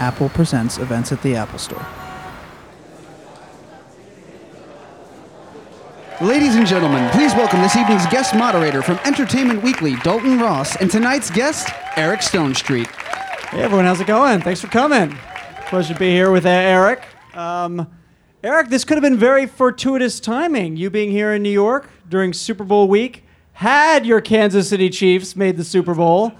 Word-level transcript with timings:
Apple 0.00 0.30
Presents 0.30 0.78
events 0.78 1.12
at 1.12 1.22
the 1.22 1.36
Apple 1.36 1.58
Store. 1.58 1.86
Ladies 6.20 6.56
and 6.56 6.66
gentlemen, 6.66 7.08
please 7.10 7.34
welcome 7.34 7.60
this 7.62 7.76
evening's 7.76 8.06
guest 8.06 8.34
moderator 8.34 8.82
from 8.82 8.98
Entertainment 9.04 9.62
Weekly, 9.62 9.96
Dalton 9.96 10.38
Ross, 10.38 10.76
and 10.76 10.90
tonight's 10.90 11.30
guest, 11.30 11.70
Eric 11.96 12.20
Stonestreet. 12.20 12.86
Hey 13.50 13.62
everyone, 13.62 13.84
how's 13.84 14.00
it 14.00 14.06
going? 14.06 14.40
Thanks 14.40 14.60
for 14.60 14.68
coming. 14.68 15.16
Pleasure 15.66 15.94
to 15.94 15.98
be 15.98 16.10
here 16.10 16.30
with 16.30 16.46
uh, 16.46 16.50
Eric. 16.50 17.04
Um, 17.34 17.86
Eric, 18.42 18.68
this 18.68 18.84
could 18.84 18.96
have 18.96 19.02
been 19.02 19.18
very 19.18 19.46
fortuitous 19.46 20.18
timing. 20.18 20.76
You 20.76 20.90
being 20.90 21.10
here 21.10 21.32
in 21.32 21.42
New 21.42 21.50
York 21.50 21.88
during 22.08 22.32
Super 22.32 22.64
Bowl 22.64 22.88
week, 22.88 23.24
had 23.52 24.06
your 24.06 24.20
Kansas 24.20 24.68
City 24.68 24.88
Chiefs 24.88 25.36
made 25.36 25.56
the 25.56 25.64
Super 25.64 25.94
Bowl, 25.94 26.32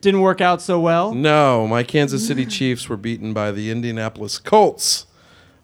didn't 0.00 0.20
work 0.20 0.40
out 0.40 0.62
so 0.62 0.80
well. 0.80 1.14
No, 1.14 1.66
my 1.66 1.82
Kansas 1.82 2.26
City 2.26 2.46
Chiefs 2.58 2.88
were 2.88 2.96
beaten 2.96 3.32
by 3.32 3.50
the 3.50 3.70
Indianapolis 3.70 4.38
Colts. 4.38 5.06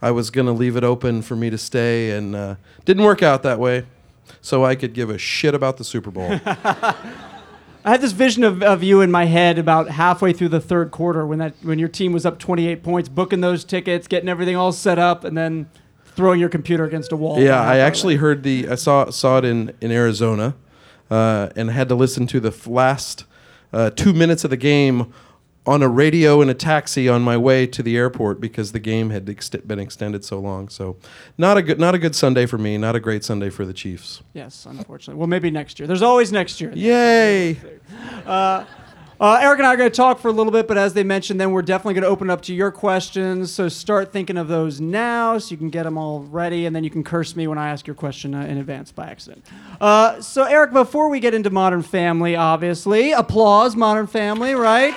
I 0.02 0.10
was 0.10 0.30
going 0.30 0.46
to 0.46 0.52
leave 0.52 0.76
it 0.76 0.84
open 0.84 1.22
for 1.22 1.36
me 1.36 1.50
to 1.50 1.58
stay, 1.58 2.10
and 2.10 2.36
uh, 2.36 2.56
didn't 2.84 3.04
work 3.04 3.22
out 3.22 3.42
that 3.42 3.58
way. 3.58 3.86
So 4.40 4.64
I 4.64 4.74
could 4.74 4.92
give 4.92 5.10
a 5.10 5.18
shit 5.18 5.54
about 5.54 5.76
the 5.76 5.84
Super 5.84 6.10
Bowl. 6.10 6.40
I 7.86 7.90
had 7.90 8.00
this 8.00 8.12
vision 8.12 8.42
of, 8.42 8.62
of 8.64 8.82
you 8.82 9.00
in 9.00 9.12
my 9.12 9.26
head 9.26 9.58
about 9.58 9.90
halfway 9.90 10.32
through 10.32 10.48
the 10.48 10.60
third 10.60 10.90
quarter 10.90 11.24
when 11.24 11.38
that 11.38 11.54
when 11.62 11.78
your 11.78 11.88
team 11.88 12.12
was 12.12 12.26
up 12.26 12.38
28 12.38 12.82
points, 12.82 13.08
booking 13.08 13.40
those 13.40 13.64
tickets, 13.64 14.08
getting 14.08 14.28
everything 14.28 14.56
all 14.56 14.72
set 14.72 14.98
up, 14.98 15.22
and 15.22 15.38
then 15.38 15.70
throwing 16.04 16.40
your 16.40 16.48
computer 16.48 16.84
against 16.84 17.12
a 17.12 17.16
wall. 17.16 17.40
yeah, 17.40 17.60
I 17.60 17.78
actually 17.78 18.16
heard 18.16 18.42
the 18.42 18.68
I 18.68 18.74
saw 18.74 19.10
saw 19.10 19.38
it 19.38 19.44
in 19.44 19.72
in 19.80 19.92
Arizona, 19.92 20.56
uh, 21.10 21.50
and 21.54 21.70
had 21.70 21.88
to 21.88 21.94
listen 21.94 22.26
to 22.26 22.40
the 22.40 22.52
last 22.68 23.24
uh, 23.72 23.90
two 23.90 24.12
minutes 24.12 24.44
of 24.44 24.50
the 24.50 24.56
game 24.56 25.12
on 25.66 25.82
a 25.82 25.88
radio 25.88 26.40
in 26.40 26.48
a 26.48 26.54
taxi 26.54 27.08
on 27.08 27.22
my 27.22 27.36
way 27.36 27.66
to 27.66 27.82
the 27.82 27.96
airport 27.96 28.40
because 28.40 28.70
the 28.72 28.78
game 28.78 29.10
had 29.10 29.28
ex- 29.28 29.50
been 29.50 29.80
extended 29.80 30.24
so 30.24 30.38
long. 30.38 30.68
So, 30.68 30.96
not 31.36 31.56
a 31.56 31.62
good 31.62 31.80
not 31.80 31.94
a 31.94 31.98
good 31.98 32.14
Sunday 32.14 32.46
for 32.46 32.56
me. 32.58 32.78
Not 32.78 32.94
a 32.94 33.00
great 33.00 33.24
Sunday 33.24 33.50
for 33.50 33.64
the 33.64 33.72
Chiefs. 33.72 34.22
Yes, 34.32 34.66
unfortunately. 34.68 35.18
Well, 35.18 35.26
maybe 35.26 35.50
next 35.50 35.78
year. 35.78 35.86
There's 35.88 36.02
always 36.02 36.30
next 36.32 36.60
year. 36.60 36.72
Yay! 36.72 37.58
Uh, 38.26 38.64
Eric 39.20 39.58
and 39.58 39.66
I 39.66 39.72
are 39.72 39.76
going 39.76 39.90
to 39.90 39.96
talk 39.96 40.18
for 40.18 40.28
a 40.28 40.32
little 40.32 40.52
bit, 40.52 40.68
but 40.68 40.76
as 40.76 40.92
they 40.92 41.02
mentioned, 41.02 41.40
then 41.40 41.50
we're 41.52 41.62
definitely 41.62 41.94
going 41.94 42.02
to 42.02 42.08
open 42.08 42.28
up 42.28 42.42
to 42.42 42.54
your 42.54 42.70
questions. 42.70 43.50
So 43.50 43.68
start 43.68 44.12
thinking 44.12 44.36
of 44.36 44.48
those 44.48 44.80
now 44.80 45.38
so 45.38 45.52
you 45.52 45.56
can 45.56 45.70
get 45.70 45.84
them 45.84 45.96
all 45.96 46.20
ready, 46.20 46.66
and 46.66 46.76
then 46.76 46.84
you 46.84 46.90
can 46.90 47.02
curse 47.02 47.34
me 47.34 47.46
when 47.46 47.56
I 47.56 47.68
ask 47.68 47.86
your 47.86 47.96
question 47.96 48.34
uh, 48.34 48.42
in 48.42 48.58
advance 48.58 48.92
by 48.92 49.06
accident. 49.06 49.44
Uh, 49.80 50.20
so, 50.20 50.44
Eric, 50.44 50.72
before 50.72 51.08
we 51.08 51.20
get 51.20 51.32
into 51.32 51.48
Modern 51.48 51.82
Family, 51.82 52.36
obviously, 52.36 53.12
applause, 53.12 53.74
Modern 53.74 54.06
Family, 54.06 54.54
right? 54.54 54.96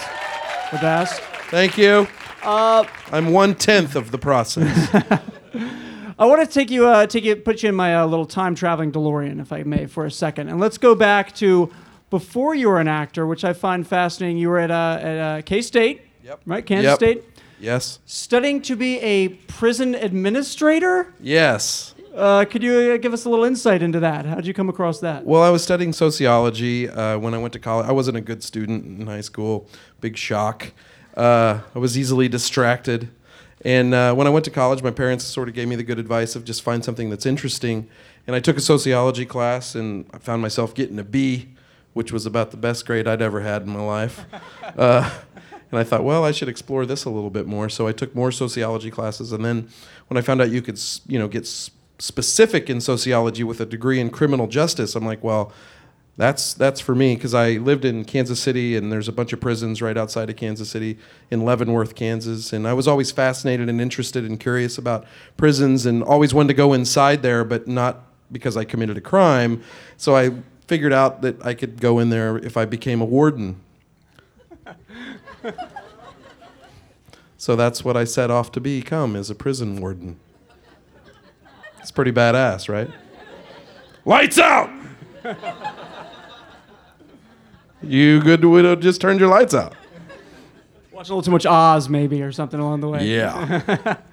The 0.72 0.78
best. 0.80 1.22
Thank 1.50 1.78
you. 1.78 2.08
Uh, 2.44 2.86
I'm 3.12 3.32
one 3.32 3.56
tenth 3.56 3.96
of 3.96 4.12
the 4.12 4.18
process. 4.18 4.90
I 6.20 6.26
want 6.26 6.42
to 6.42 6.54
take 6.54 6.70
you, 6.70 6.88
uh, 6.88 7.08
take 7.08 7.24
you, 7.24 7.38
put 7.38 7.64
you 7.64 7.70
in 7.70 7.76
my 7.76 7.96
uh, 7.96 8.06
little 8.06 8.26
time 8.26 8.54
traveling 8.54 8.92
DeLorean, 8.92 9.40
if 9.40 9.54
I 9.54 9.64
may, 9.64 9.86
for 9.86 10.06
a 10.06 10.12
second, 10.12 10.50
and 10.50 10.60
let's 10.60 10.78
go 10.78 10.94
back 10.94 11.34
to 11.36 11.72
before 12.10 12.56
you 12.56 12.70
were 12.70 12.80
an 12.80 12.88
actor, 12.88 13.26
which 13.26 13.44
I 13.44 13.54
find 13.54 13.86
fascinating. 13.88 14.38
You 14.38 14.50
were 14.50 14.60
at, 14.60 14.72
uh, 14.72 15.00
at 15.02 15.18
uh, 15.18 15.42
K 15.44 15.62
State, 15.62 16.02
Yep. 16.24 16.42
right? 16.46 16.66
Kansas 16.66 16.90
Yep. 16.92 16.96
State, 16.98 17.24
yes. 17.60 18.00
studying 18.06 18.62
to 18.64 18.76
be 18.76 19.00
a 19.00 19.30
prison 19.30 19.96
administrator. 19.96 21.14
Yes. 21.20 21.96
Uh, 22.16 22.44
could 22.46 22.64
you 22.64 22.74
uh, 22.94 22.98
give 22.98 23.14
us 23.14 23.26
a 23.26 23.30
little 23.30 23.46
insight 23.46 23.82
into 23.82 24.00
that? 24.00 24.26
How 24.26 24.36
did 24.36 24.48
you 24.48 24.54
come 24.54 24.68
across 24.70 25.00
that? 25.00 25.26
Well, 25.26 25.44
I 25.44 25.50
was 25.50 25.64
studying 25.64 25.94
sociology 25.94 26.90
uh, 26.90 27.18
when 27.20 27.34
I 27.34 27.38
went 27.38 27.54
to 27.54 27.60
college. 27.60 27.88
I 27.88 27.92
wasn't 27.92 28.18
a 28.18 28.22
good 28.22 28.44
student 28.44 29.00
in 29.00 29.08
high 29.08 29.22
school. 29.22 29.68
Big 30.02 30.18
shock. 30.18 30.74
Uh, 31.16 31.60
I 31.76 31.80
was 31.80 31.98
easily 31.98 32.28
distracted. 32.28 33.10
And 33.64 33.94
uh, 33.94 34.14
when 34.16 34.26
I 34.26 34.30
went 34.32 34.46
to 34.46 34.52
college, 34.52 34.82
my 34.82 34.92
parents 34.92 35.24
sort 35.26 35.50
of 35.50 35.54
gave 35.54 35.68
me 35.68 35.76
the 35.76 35.84
good 35.84 36.00
advice 36.00 36.36
of 36.36 36.46
just 36.46 36.62
find 36.64 36.84
something 36.84 37.10
that's 37.10 37.26
interesting. 37.26 37.88
And 38.26 38.36
I 38.36 38.40
took 38.40 38.58
a 38.58 38.62
sociology 38.62 39.26
class, 39.26 39.76
and 39.76 40.06
I 40.14 40.18
found 40.18 40.42
myself 40.42 40.74
getting 40.74 40.98
a 41.00 41.04
B, 41.04 41.50
which 42.00 42.14
was 42.14 42.26
about 42.26 42.52
the 42.52 42.56
best 42.56 42.86
grade 42.86 43.10
I'd 43.10 43.22
ever 43.22 43.42
had 43.42 43.64
in 43.64 43.70
my 43.70 43.82
life. 43.82 44.26
Uh, 44.78 45.10
and 45.72 45.80
I 45.80 45.84
thought, 45.84 46.04
well, 46.04 46.24
I 46.24 46.32
should 46.32 46.48
explore 46.48 46.86
this 46.86 47.04
a 47.04 47.10
little 47.10 47.32
bit 47.32 47.48
more. 47.48 47.68
So 47.70 47.88
I 47.88 47.92
took 47.92 48.16
more 48.16 48.32
sociology 48.32 48.92
classes, 48.92 49.34
and 49.34 49.44
then 49.44 49.68
when 50.08 50.18
I 50.18 50.22
found 50.22 50.42
out 50.42 50.52
you 50.52 50.62
could, 50.62 50.80
you 51.08 51.18
know, 51.20 51.28
get 51.28 51.46
specific 51.98 52.70
in 52.70 52.80
sociology 52.80 53.44
with 53.44 53.60
a 53.60 53.66
degree 53.66 54.00
in 54.00 54.10
criminal 54.12 54.48
justice, 54.48 54.96
I'm 54.96 55.06
like, 55.06 55.24
well, 55.24 55.52
that's 56.18 56.54
that's 56.54 56.80
for 56.80 56.96
me 56.96 57.16
because 57.16 57.34
I 57.34 57.54
lived 57.54 57.84
in 57.84 58.06
Kansas 58.06 58.40
City, 58.40 58.78
and 58.78 58.92
there's 58.92 59.08
a 59.08 59.12
bunch 59.12 59.34
of 59.34 59.42
prisons 59.42 59.82
right 59.82 59.98
outside 59.98 60.30
of 60.30 60.36
Kansas 60.36 60.70
City 60.70 60.98
in 61.32 61.44
Leavenworth, 61.44 61.96
Kansas, 61.96 62.54
and 62.54 62.68
I 62.68 62.74
was 62.74 62.88
always 62.88 63.12
fascinated 63.12 63.68
and 63.70 63.82
interested 63.82 64.24
and 64.24 64.40
curious 64.40 64.78
about 64.78 65.06
prisons, 65.36 65.86
and 65.86 66.04
always 66.04 66.34
wanted 66.34 66.50
to 66.50 66.54
go 66.54 66.74
inside 66.74 67.22
there, 67.22 67.44
but 67.44 67.68
not 67.68 68.06
because 68.32 68.56
I 68.56 68.64
committed 68.64 68.98
a 68.98 69.02
crime. 69.02 69.62
So 69.98 70.16
I 70.16 70.32
figured 70.70 70.94
out 70.94 71.24
that 71.24 71.44
I 71.44 71.56
could 71.56 71.82
go 71.82 71.98
in 71.98 72.12
there 72.12 72.38
if 72.38 72.56
I 72.56 72.66
became 72.66 73.02
a 73.02 73.06
warden. 73.06 73.60
So 77.38 77.56
that's 77.56 77.84
what 77.84 77.98
I 77.98 78.04
set 78.04 78.30
off 78.30 78.52
to 78.52 78.62
become 78.62 79.16
as 79.16 79.32
a 79.32 79.36
prison 79.36 79.82
warden. 79.82 80.20
It's 81.80 81.90
pretty 81.90 82.12
badass, 82.12 82.70
right? 82.70 82.90
Lights 84.06 84.38
out! 84.38 84.70
you 87.82 88.22
good 88.22 88.46
widow 88.46 88.76
just 88.76 89.02
turned 89.02 89.20
your 89.20 89.30
lights 89.30 89.56
out. 89.56 89.74
Watch 90.92 91.10
a 91.10 91.14
little 91.16 91.22
too 91.24 91.32
much 91.32 91.48
Oz, 91.48 91.90
maybe, 91.90 92.22
or 92.22 92.32
something 92.32 92.60
along 92.60 92.82
the 92.82 92.90
way. 92.90 93.08
Yeah. 93.08 93.98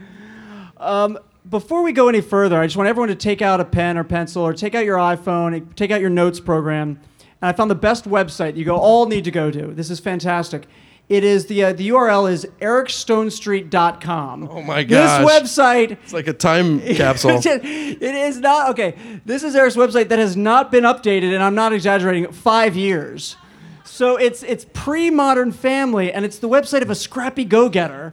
Um, 0.79 1.19
Before 1.49 1.83
we 1.83 1.93
go 1.93 2.09
any 2.09 2.21
further, 2.21 2.61
I 2.61 2.67
just 2.67 2.77
want 2.77 2.89
everyone 2.89 3.09
to 3.09 3.15
take 3.15 3.41
out 3.41 3.61
a 3.61 3.65
pen 3.65 3.97
or 3.97 4.05
pencil, 4.05 4.43
or 4.43 4.53
take 4.53 4.75
out 4.75 4.85
your 4.85 4.99
iPhone, 4.99 5.75
take 5.77 5.91
out 5.91 6.01
your 6.01 6.11
notes 6.11 6.41
program. 6.41 7.01
And 7.41 7.49
I 7.49 7.53
found 7.53 7.71
the 7.71 7.77
best 7.77 8.05
website 8.09 8.57
you 8.57 8.65
go 8.65 8.77
all 8.77 9.07
need 9.07 9.25
to 9.25 9.31
go 9.31 9.51
to. 9.51 9.69
This 9.69 9.91
is 9.91 10.01
fantastic. 10.01 10.67
It 11.09 11.23
is 11.23 11.47
the 11.47 11.63
uh, 11.65 11.73
the 11.73 11.91
URL 11.91 12.29
is 12.29 12.47
ericstonestreet.com. 12.61 14.49
Oh 14.51 14.63
my 14.63 14.83
gosh. 14.83 15.21
This 15.21 15.31
website 15.33 15.93
it's 16.03 16.13
like 16.13 16.27
a 16.27 16.33
time 16.33 16.81
capsule. 16.97 17.39
it 17.45 18.03
is 18.03 18.41
not 18.41 18.71
okay. 18.71 18.97
This 19.25 19.45
is 19.45 19.55
Eric's 19.55 19.77
website 19.77 20.09
that 20.09 20.19
has 20.19 20.37
not 20.37 20.73
been 20.73 20.83
updated, 20.83 21.33
and 21.33 21.45
I'm 21.45 21.55
not 21.55 21.73
exaggerating. 21.73 22.33
Five 22.33 22.75
years. 22.75 23.37
So 23.85 24.17
it's 24.17 24.43
it's 24.43 24.67
pre-modern 24.73 25.53
family, 25.53 26.13
and 26.13 26.25
it's 26.25 26.39
the 26.39 26.49
website 26.49 26.83
of 26.83 26.91
a 26.91 26.97
scrappy 26.97 27.45
go-getter 27.45 28.13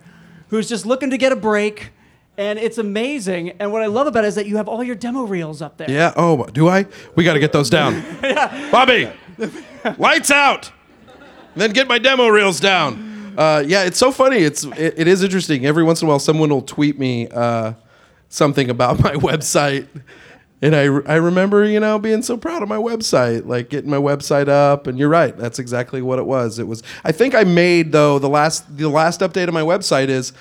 who's 0.50 0.70
just 0.70 0.86
looking 0.86 1.10
to 1.10 1.18
get 1.18 1.32
a 1.32 1.36
break, 1.36 1.92
and 2.38 2.58
it's 2.58 2.78
amazing. 2.78 3.52
And 3.60 3.72
what 3.72 3.82
I 3.82 3.86
love 3.88 4.08
about 4.08 4.24
it 4.24 4.28
is 4.28 4.36
that 4.36 4.48
you 4.48 4.58
have 4.58 4.68
all 4.68 4.84
your 4.84 4.96
demo 4.96 5.24
reels 5.24 5.62
up 5.62 5.78
there. 5.78 5.90
Yeah. 5.90 6.14
Oh, 6.16 6.46
do 6.46 6.68
I? 6.68 6.86
We 7.16 7.24
got 7.24 7.34
to 7.34 7.40
get 7.40 7.52
those 7.52 7.70
down. 7.70 7.94
yeah. 8.24 8.70
Bobby, 8.72 9.10
lights 9.98 10.32
out. 10.32 10.72
Then 11.56 11.72
get 11.72 11.88
my 11.88 12.00
demo 12.00 12.28
reels 12.28 12.60
down. 12.60 13.36
Uh, 13.38 13.64
yeah, 13.66 13.84
it's 13.84 13.98
so 13.98 14.12
funny. 14.12 14.38
It's 14.38 14.64
it, 14.64 14.94
it 14.98 15.08
is 15.08 15.24
interesting. 15.24 15.66
Every 15.66 15.84
once 15.84 16.02
in 16.02 16.08
a 16.08 16.10
while, 16.10 16.20
someone 16.20 16.50
will 16.50 16.62
tweet 16.62 17.00
me 17.00 17.28
uh, 17.30 17.74
something 18.30 18.70
about 18.70 19.00
my 19.04 19.14
website, 19.14 19.88
and 20.62 20.76
I 20.76 20.84
I 20.84 21.16
remember 21.16 21.66
you 21.66 21.80
know 21.80 21.98
being 22.00 22.22
so 22.22 22.38
proud 22.38 22.62
of 22.64 22.70
my 22.70 22.78
website, 22.78 23.46
like 23.46 23.70
getting 23.70 23.90
my 23.90 23.98
website 23.98 24.48
up. 24.48 24.88
And 24.88 25.00
you're 25.00 25.10
right. 25.10 25.36
That's 25.36 25.60
exactly 25.60 26.02
what 26.02 26.20
it 26.20 26.26
was. 26.26 26.60
It 26.60 26.68
was. 26.68 26.84
I 27.04 27.12
think 27.12 27.34
I 27.36 27.44
made 27.44 27.92
though 27.92 28.20
the 28.20 28.30
last 28.30 28.78
the 28.78 28.90
last 28.90 29.22
update 29.22 29.48
of 29.48 29.54
my 29.54 29.62
website 29.62 30.10
is. 30.10 30.34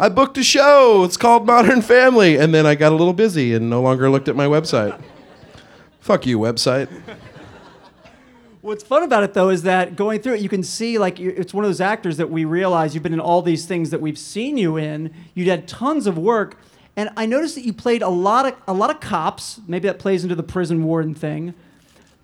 I 0.00 0.08
booked 0.08 0.38
a 0.38 0.42
show. 0.42 1.04
It's 1.04 1.18
called 1.18 1.46
Modern 1.46 1.82
Family. 1.82 2.36
And 2.36 2.54
then 2.54 2.64
I 2.64 2.74
got 2.74 2.90
a 2.90 2.94
little 2.94 3.12
busy 3.12 3.52
and 3.52 3.68
no 3.68 3.82
longer 3.82 4.08
looked 4.08 4.28
at 4.28 4.34
my 4.34 4.46
website. 4.46 4.98
Fuck 6.00 6.24
you, 6.24 6.38
website. 6.38 6.88
What's 8.62 8.82
fun 8.82 9.02
about 9.02 9.24
it 9.24 9.34
though 9.34 9.50
is 9.50 9.62
that 9.64 9.96
going 9.96 10.22
through 10.22 10.34
it, 10.34 10.40
you 10.40 10.48
can 10.48 10.62
see 10.62 10.96
like 10.96 11.20
it's 11.20 11.52
one 11.52 11.64
of 11.64 11.68
those 11.68 11.82
actors 11.82 12.16
that 12.16 12.30
we 12.30 12.46
realize 12.46 12.94
you've 12.94 13.02
been 13.02 13.12
in 13.12 13.20
all 13.20 13.42
these 13.42 13.66
things 13.66 13.90
that 13.90 14.00
we've 14.00 14.18
seen 14.18 14.56
you 14.56 14.78
in. 14.78 15.12
You 15.34 15.48
had 15.50 15.68
tons 15.68 16.06
of 16.06 16.16
work, 16.16 16.58
and 16.96 17.10
I 17.16 17.26
noticed 17.26 17.54
that 17.54 17.64
you 17.64 17.72
played 17.72 18.02
a 18.02 18.08
lot 18.08 18.46
of 18.46 18.54
a 18.66 18.72
lot 18.72 18.90
of 18.90 19.00
cops. 19.00 19.60
Maybe 19.66 19.88
that 19.88 19.98
plays 19.98 20.22
into 20.24 20.34
the 20.34 20.42
prison 20.42 20.84
warden 20.84 21.14
thing, 21.14 21.54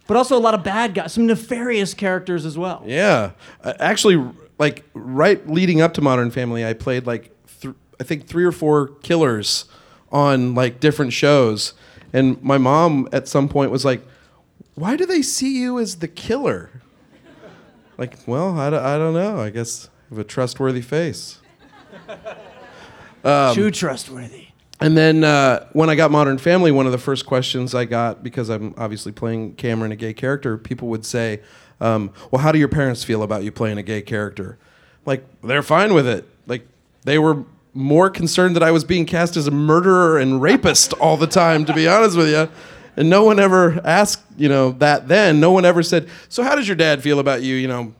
but 0.06 0.16
also 0.16 0.36
a 0.36 0.40
lot 0.40 0.52
of 0.52 0.62
bad 0.62 0.94
guys, 0.94 1.14
some 1.14 1.26
nefarious 1.26 1.94
characters 1.94 2.44
as 2.44 2.56
well. 2.58 2.82
Yeah. 2.86 3.32
Uh, 3.62 3.72
actually, 3.78 4.22
like 4.58 4.84
right 4.94 5.46
leading 5.48 5.80
up 5.80 5.94
to 5.94 6.02
Modern 6.02 6.30
Family, 6.30 6.66
I 6.66 6.74
played 6.74 7.06
like 7.06 7.35
I 8.00 8.04
think 8.04 8.26
three 8.26 8.44
or 8.44 8.52
four 8.52 8.88
killers 9.02 9.64
on 10.12 10.54
like 10.54 10.80
different 10.80 11.12
shows. 11.12 11.72
And 12.12 12.40
my 12.42 12.58
mom 12.58 13.08
at 13.12 13.28
some 13.28 13.48
point 13.48 13.70
was 13.70 13.84
like, 13.84 14.02
"Why 14.74 14.96
do 14.96 15.04
they 15.06 15.22
see 15.22 15.60
you 15.60 15.78
as 15.78 15.96
the 15.96 16.08
killer?" 16.08 16.70
Like, 17.98 18.16
well, 18.26 18.58
I, 18.58 18.70
d- 18.70 18.76
I 18.76 18.98
don't 18.98 19.14
know. 19.14 19.40
I 19.40 19.48
guess 19.50 19.88
I 20.10 20.14
have 20.14 20.18
a 20.18 20.24
trustworthy 20.24 20.82
face. 20.82 21.40
Um, 23.24 23.56
Too 23.56 23.72
trustworthy. 23.72 24.48
And 24.80 24.96
then 24.96 25.24
uh, 25.24 25.66
when 25.72 25.90
I 25.90 25.96
got 25.96 26.12
Modern 26.12 26.38
Family, 26.38 26.70
one 26.70 26.86
of 26.86 26.92
the 26.92 26.98
first 26.98 27.26
questions 27.26 27.74
I 27.74 27.84
got, 27.86 28.22
because 28.22 28.48
I'm 28.50 28.72
obviously 28.76 29.10
playing 29.10 29.54
Cameron, 29.56 29.90
a 29.90 29.96
gay 29.96 30.14
character, 30.14 30.56
people 30.56 30.86
would 30.88 31.04
say, 31.04 31.40
um, 31.80 32.12
Well, 32.30 32.40
how 32.40 32.52
do 32.52 32.58
your 32.60 32.68
parents 32.68 33.02
feel 33.02 33.24
about 33.24 33.42
you 33.42 33.50
playing 33.50 33.78
a 33.78 33.82
gay 33.82 34.00
character? 34.00 34.58
Like, 35.04 35.24
they're 35.42 35.64
fine 35.64 35.92
with 35.92 36.06
it. 36.06 36.24
like 36.46 36.68
they 37.02 37.18
were 37.18 37.44
more 37.76 38.10
concerned 38.10 38.56
that 38.56 38.62
I 38.62 38.70
was 38.70 38.82
being 38.84 39.04
cast 39.06 39.36
as 39.36 39.46
a 39.46 39.50
murderer 39.50 40.18
and 40.18 40.40
rapist 40.42 40.92
all 40.94 41.16
the 41.16 41.26
time, 41.26 41.64
to 41.66 41.74
be 41.74 41.86
honest 41.86 42.16
with 42.16 42.28
you. 42.28 42.48
And 42.96 43.10
no 43.10 43.22
one 43.24 43.38
ever 43.38 43.80
asked, 43.84 44.22
you 44.38 44.48
know, 44.48 44.70
that 44.72 45.06
then. 45.08 45.38
No 45.38 45.52
one 45.52 45.64
ever 45.66 45.82
said, 45.82 46.08
"So 46.30 46.42
how 46.42 46.54
does 46.56 46.66
your 46.66 46.76
dad 46.76 47.02
feel 47.02 47.18
about 47.18 47.42
you, 47.42 47.54
you 47.56 47.68
know, 47.68 47.92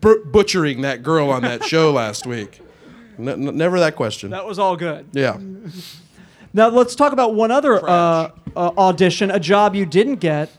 b- 0.00 0.14
butchering 0.24 0.82
that 0.82 1.02
girl 1.02 1.30
on 1.30 1.42
that 1.42 1.64
show 1.64 1.90
last 1.92 2.26
week?" 2.26 2.60
N- 3.18 3.28
n- 3.28 3.56
never 3.56 3.80
that 3.80 3.96
question. 3.96 4.30
That 4.30 4.46
was 4.46 4.58
all 4.58 4.76
good. 4.76 5.06
Yeah. 5.12 5.38
Now 6.54 6.68
let's 6.70 6.94
talk 6.94 7.12
about 7.12 7.34
one 7.34 7.50
other 7.50 7.78
uh, 7.88 7.90
uh, 7.90 8.30
audition, 8.78 9.30
a 9.30 9.38
job 9.38 9.74
you 9.74 9.84
didn't 9.84 10.16
get. 10.16 10.50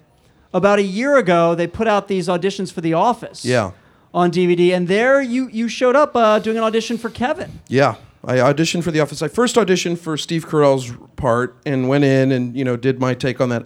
About 0.53 0.77
a 0.77 0.83
year 0.83 1.17
ago, 1.17 1.55
they 1.55 1.65
put 1.65 1.87
out 1.87 2.07
these 2.07 2.27
auditions 2.27 2.71
for 2.71 2.81
The 2.81 2.93
Office. 2.93 3.43
Yeah. 3.43 3.71
On 4.11 4.31
DVD, 4.31 4.75
and 4.75 4.87
there 4.87 5.21
you 5.21 5.49
you 5.49 5.67
showed 5.67 5.95
up 5.95 6.15
uh, 6.15 6.39
doing 6.39 6.57
an 6.57 6.63
audition 6.63 6.97
for 6.97 7.11
Kevin. 7.11 7.59
Yeah, 7.67 7.95
I 8.25 8.37
auditioned 8.37 8.83
for 8.83 8.91
The 8.91 8.99
Office. 8.99 9.21
I 9.21 9.27
first 9.27 9.55
auditioned 9.55 9.99
for 9.99 10.17
Steve 10.17 10.47
Carell's 10.47 10.91
part 11.15 11.55
and 11.65 11.87
went 11.87 12.03
in 12.03 12.31
and 12.31 12.55
you 12.55 12.65
know 12.65 12.75
did 12.75 12.99
my 12.99 13.13
take 13.13 13.39
on 13.39 13.49
that, 13.49 13.65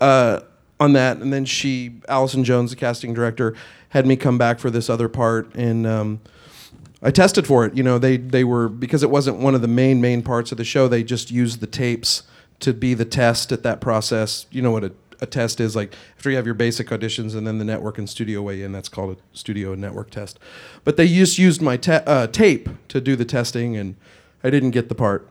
uh, 0.00 0.40
on 0.80 0.94
that, 0.94 1.18
and 1.18 1.32
then 1.32 1.44
she, 1.44 2.00
Allison 2.08 2.42
Jones, 2.42 2.70
the 2.70 2.76
casting 2.76 3.14
director, 3.14 3.54
had 3.90 4.06
me 4.06 4.16
come 4.16 4.36
back 4.36 4.58
for 4.58 4.68
this 4.68 4.90
other 4.90 5.08
part, 5.08 5.54
and 5.54 5.86
um, 5.86 6.20
I 7.00 7.10
tested 7.10 7.46
for 7.46 7.64
it. 7.64 7.76
You 7.76 7.82
know, 7.82 7.98
they 7.98 8.16
they 8.16 8.42
were 8.44 8.68
because 8.68 9.02
it 9.02 9.10
wasn't 9.10 9.38
one 9.38 9.54
of 9.54 9.62
the 9.62 9.68
main 9.68 10.00
main 10.00 10.22
parts 10.22 10.50
of 10.50 10.58
the 10.58 10.64
show. 10.64 10.88
They 10.88 11.04
just 11.04 11.30
used 11.30 11.60
the 11.60 11.66
tapes 11.66 12.24
to 12.60 12.72
be 12.72 12.94
the 12.94 13.04
test 13.04 13.52
at 13.52 13.62
that 13.62 13.80
process. 13.80 14.46
You 14.50 14.62
know 14.62 14.70
what 14.70 14.84
a 14.84 14.92
a 15.24 15.26
test 15.26 15.60
is 15.60 15.74
like 15.74 15.92
after 16.16 16.30
you 16.30 16.36
have 16.36 16.46
your 16.46 16.54
basic 16.54 16.88
auditions 16.88 17.34
and 17.34 17.44
then 17.46 17.58
the 17.58 17.64
network 17.64 17.98
and 17.98 18.08
studio 18.08 18.40
way 18.42 18.62
in 18.62 18.70
that's 18.70 18.88
called 18.88 19.16
a 19.18 19.36
studio 19.36 19.72
and 19.72 19.80
network 19.80 20.10
test 20.10 20.38
but 20.84 20.96
they 20.96 21.08
just 21.08 21.36
used 21.38 21.60
my 21.60 21.76
ta- 21.76 22.02
uh, 22.06 22.26
tape 22.28 22.68
to 22.88 23.00
do 23.00 23.16
the 23.16 23.24
testing 23.24 23.76
and 23.76 23.96
i 24.44 24.50
didn't 24.50 24.70
get 24.70 24.88
the 24.88 24.94
part 24.94 25.26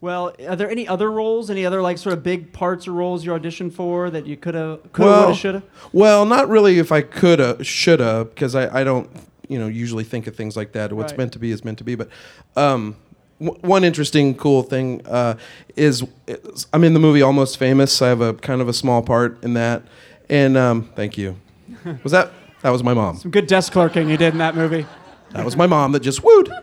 Well, 0.00 0.32
are 0.46 0.54
there 0.54 0.70
any 0.70 0.86
other 0.86 1.10
roles, 1.10 1.50
any 1.50 1.66
other 1.66 1.82
like 1.82 1.98
sort 1.98 2.12
of 2.16 2.22
big 2.22 2.52
parts 2.52 2.86
or 2.86 2.92
roles 2.92 3.24
you 3.24 3.32
auditioned 3.32 3.72
for 3.72 4.10
that 4.10 4.26
you 4.26 4.36
could 4.36 4.54
have, 4.54 4.80
could 4.92 5.06
have, 5.06 5.24
well, 5.26 5.34
should 5.34 5.54
have? 5.56 5.64
well 5.92 6.24
not 6.24 6.48
really 6.48 6.78
if 6.78 6.92
i 6.92 7.02
coulda 7.02 7.62
shoulda 7.64 8.24
because 8.26 8.54
I, 8.54 8.80
I 8.80 8.84
don't 8.84 9.10
you 9.48 9.58
know 9.58 9.66
usually 9.66 10.04
think 10.04 10.26
of 10.28 10.36
things 10.36 10.56
like 10.56 10.72
that 10.72 10.92
what's 10.92 11.12
Right. 11.12 11.18
meant 11.18 11.32
to 11.32 11.38
be 11.40 11.50
is 11.50 11.64
meant 11.64 11.78
to 11.78 11.84
be 11.84 11.94
but 11.96 12.08
um, 12.56 12.96
w- 13.40 13.60
one 13.62 13.84
interesting 13.84 14.34
cool 14.34 14.62
thing 14.62 15.06
uh, 15.06 15.34
is, 15.76 16.04
is 16.26 16.66
i'm 16.72 16.84
in 16.84 16.94
the 16.94 17.00
movie 17.00 17.22
almost 17.22 17.56
famous 17.58 18.00
i 18.02 18.08
have 18.08 18.20
a 18.20 18.34
kind 18.34 18.60
of 18.60 18.68
a 18.68 18.72
small 18.72 19.02
part 19.02 19.42
in 19.42 19.54
that 19.54 19.82
and 20.28 20.56
um, 20.56 20.88
thank 20.94 21.16
you 21.18 21.36
was 22.02 22.12
that 22.12 22.32
that 22.62 22.70
was 22.70 22.82
my 22.82 22.94
mom 22.94 23.16
Some 23.16 23.30
good 23.30 23.46
desk 23.46 23.72
clerking 23.72 24.08
you 24.08 24.16
did 24.16 24.32
in 24.32 24.38
that 24.38 24.54
movie. 24.56 24.84
That 25.30 25.44
was 25.44 25.56
my 25.56 25.66
mom 25.66 25.92
that 25.92 26.00
just 26.00 26.24
wooed. 26.24 26.50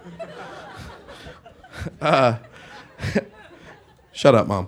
Uh, 2.01 2.37
shut 4.11 4.33
up, 4.33 4.47
mom. 4.47 4.67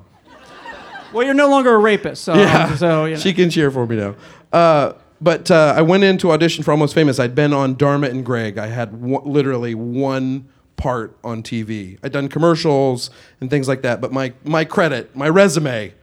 Well, 1.14 1.26
you're 1.26 1.34
no 1.34 1.50
longer 1.50 1.74
a 1.74 1.78
rapist, 1.78 2.24
so, 2.24 2.34
so 2.76 3.06
you 3.06 3.16
know. 3.16 3.20
she 3.20 3.34
can 3.34 3.50
cheer 3.50 3.72
for 3.72 3.88
me 3.88 3.96
now. 3.96 4.16
Uh, 4.52 4.94
but 5.20 5.50
uh, 5.50 5.74
I 5.76 5.82
went 5.82 6.04
in 6.04 6.18
to 6.20 6.32
audition 6.32 6.64
for 6.64 6.72
Almost 6.72 6.94
Famous. 6.94 7.20
I'd 7.20 7.34
been 7.34 7.54
on 7.54 7.76
Dharma 7.76 8.08
and 8.08 8.24
Greg. 8.24 8.58
I 8.58 8.68
had 8.68 9.02
one, 9.02 9.24
literally 9.26 9.74
one 9.74 10.48
part 10.78 11.18
on 11.24 11.44
TV. 11.44 12.00
I'd 12.02 12.14
done 12.14 12.30
commercials 12.30 13.10
and 13.42 13.50
things 13.50 13.68
like 13.68 13.82
that. 13.82 14.00
But 14.00 14.14
my 14.14 14.34
my 14.46 14.64
credit, 14.64 15.14
my 15.16 15.28
resume, 15.28 15.94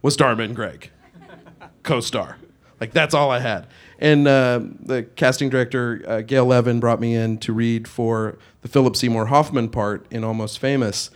was 0.00 0.16
Dharma 0.16 0.44
and 0.44 0.56
Greg, 0.56 0.90
co-star. 1.82 2.38
Like 2.80 2.92
that's 2.92 3.14
all 3.14 3.30
I 3.30 3.40
had. 3.40 3.66
And 3.98 4.26
uh, 4.26 4.60
the 4.80 5.04
casting 5.16 5.50
director 5.50 6.02
uh, 6.06 6.20
Gail 6.22 6.46
Levin 6.46 6.80
brought 6.80 7.00
me 7.00 7.14
in 7.14 7.38
to 7.38 7.52
read 7.52 7.86
for 7.86 8.38
the 8.62 8.68
Philip 8.68 8.96
Seymour 8.96 9.26
Hoffman 9.26 9.68
part 9.68 10.06
in 10.10 10.24
Almost 10.24 10.58
Famous. 10.58 11.10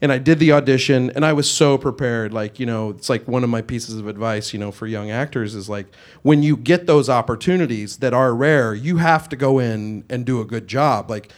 And 0.00 0.12
I 0.12 0.18
did 0.18 0.38
the 0.38 0.52
audition, 0.52 1.10
and 1.12 1.24
I 1.24 1.32
was 1.32 1.50
so 1.50 1.78
prepared. 1.78 2.32
Like 2.34 2.60
you 2.60 2.66
know, 2.66 2.90
it's 2.90 3.08
like 3.08 3.26
one 3.26 3.42
of 3.44 3.50
my 3.50 3.62
pieces 3.62 3.96
of 3.98 4.06
advice, 4.06 4.52
you 4.52 4.58
know, 4.58 4.70
for 4.70 4.86
young 4.86 5.10
actors 5.10 5.54
is 5.54 5.68
like 5.68 5.86
when 6.22 6.42
you 6.42 6.56
get 6.56 6.86
those 6.86 7.08
opportunities 7.08 7.98
that 7.98 8.12
are 8.12 8.34
rare, 8.34 8.74
you 8.74 8.98
have 8.98 9.28
to 9.30 9.36
go 9.36 9.58
in 9.58 10.04
and 10.10 10.26
do 10.26 10.40
a 10.40 10.44
good 10.44 10.68
job. 10.68 11.08
Like 11.08 11.32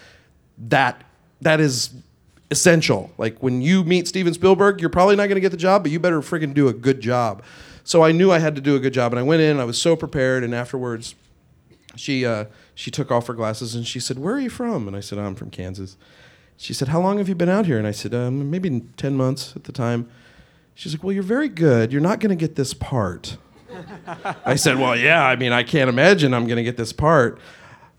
that 0.58 1.02
that 1.40 1.60
is 1.60 1.90
essential. 2.50 3.10
Like 3.18 3.42
when 3.42 3.60
you 3.60 3.84
meet 3.84 4.08
Steven 4.08 4.32
Spielberg, 4.32 4.80
you're 4.80 4.90
probably 4.90 5.16
not 5.16 5.24
going 5.24 5.36
to 5.36 5.40
get 5.40 5.50
the 5.50 5.56
job, 5.56 5.82
but 5.82 5.92
you 5.92 6.00
better 6.00 6.20
freaking 6.20 6.54
do 6.54 6.68
a 6.68 6.72
good 6.72 7.00
job. 7.00 7.42
So 7.84 8.02
I 8.02 8.12
knew 8.12 8.32
I 8.32 8.38
had 8.38 8.56
to 8.56 8.60
do 8.60 8.74
a 8.74 8.80
good 8.80 8.92
job, 8.92 9.12
and 9.12 9.20
I 9.20 9.22
went 9.22 9.42
in. 9.42 9.60
I 9.60 9.64
was 9.64 9.80
so 9.80 9.94
prepared, 9.94 10.42
and 10.42 10.54
afterwards, 10.54 11.14
she 11.94 12.26
uh, 12.26 12.46
she 12.74 12.90
took 12.90 13.10
off 13.10 13.26
her 13.28 13.34
glasses 13.34 13.74
and 13.74 13.86
she 13.86 14.00
said, 14.00 14.18
"Where 14.18 14.34
are 14.34 14.40
you 14.40 14.50
from?" 14.50 14.88
And 14.88 14.96
I 14.96 15.00
said, 15.00 15.18
"I'm 15.18 15.34
from 15.34 15.50
Kansas." 15.50 15.96
She 16.56 16.74
said, 16.74 16.88
"How 16.88 17.00
long 17.00 17.18
have 17.18 17.28
you 17.28 17.34
been 17.34 17.48
out 17.48 17.66
here?" 17.66 17.78
And 17.78 17.86
I 17.86 17.92
said, 17.92 18.14
um, 18.14 18.50
"Maybe 18.50 18.82
ten 18.96 19.16
months 19.16 19.54
at 19.56 19.64
the 19.64 19.72
time." 19.72 20.08
She's 20.74 20.92
like, 20.92 21.04
"Well, 21.04 21.12
you're 21.12 21.22
very 21.22 21.48
good. 21.48 21.92
You're 21.92 22.02
not 22.02 22.20
going 22.20 22.36
to 22.36 22.36
get 22.36 22.56
this 22.56 22.74
part." 22.74 23.36
I 24.44 24.56
said, 24.56 24.78
"Well, 24.78 24.96
yeah. 24.96 25.24
I 25.24 25.36
mean, 25.36 25.52
I 25.52 25.62
can't 25.62 25.88
imagine 25.88 26.34
I'm 26.34 26.46
going 26.46 26.56
to 26.56 26.64
get 26.64 26.76
this 26.76 26.92
part." 26.92 27.38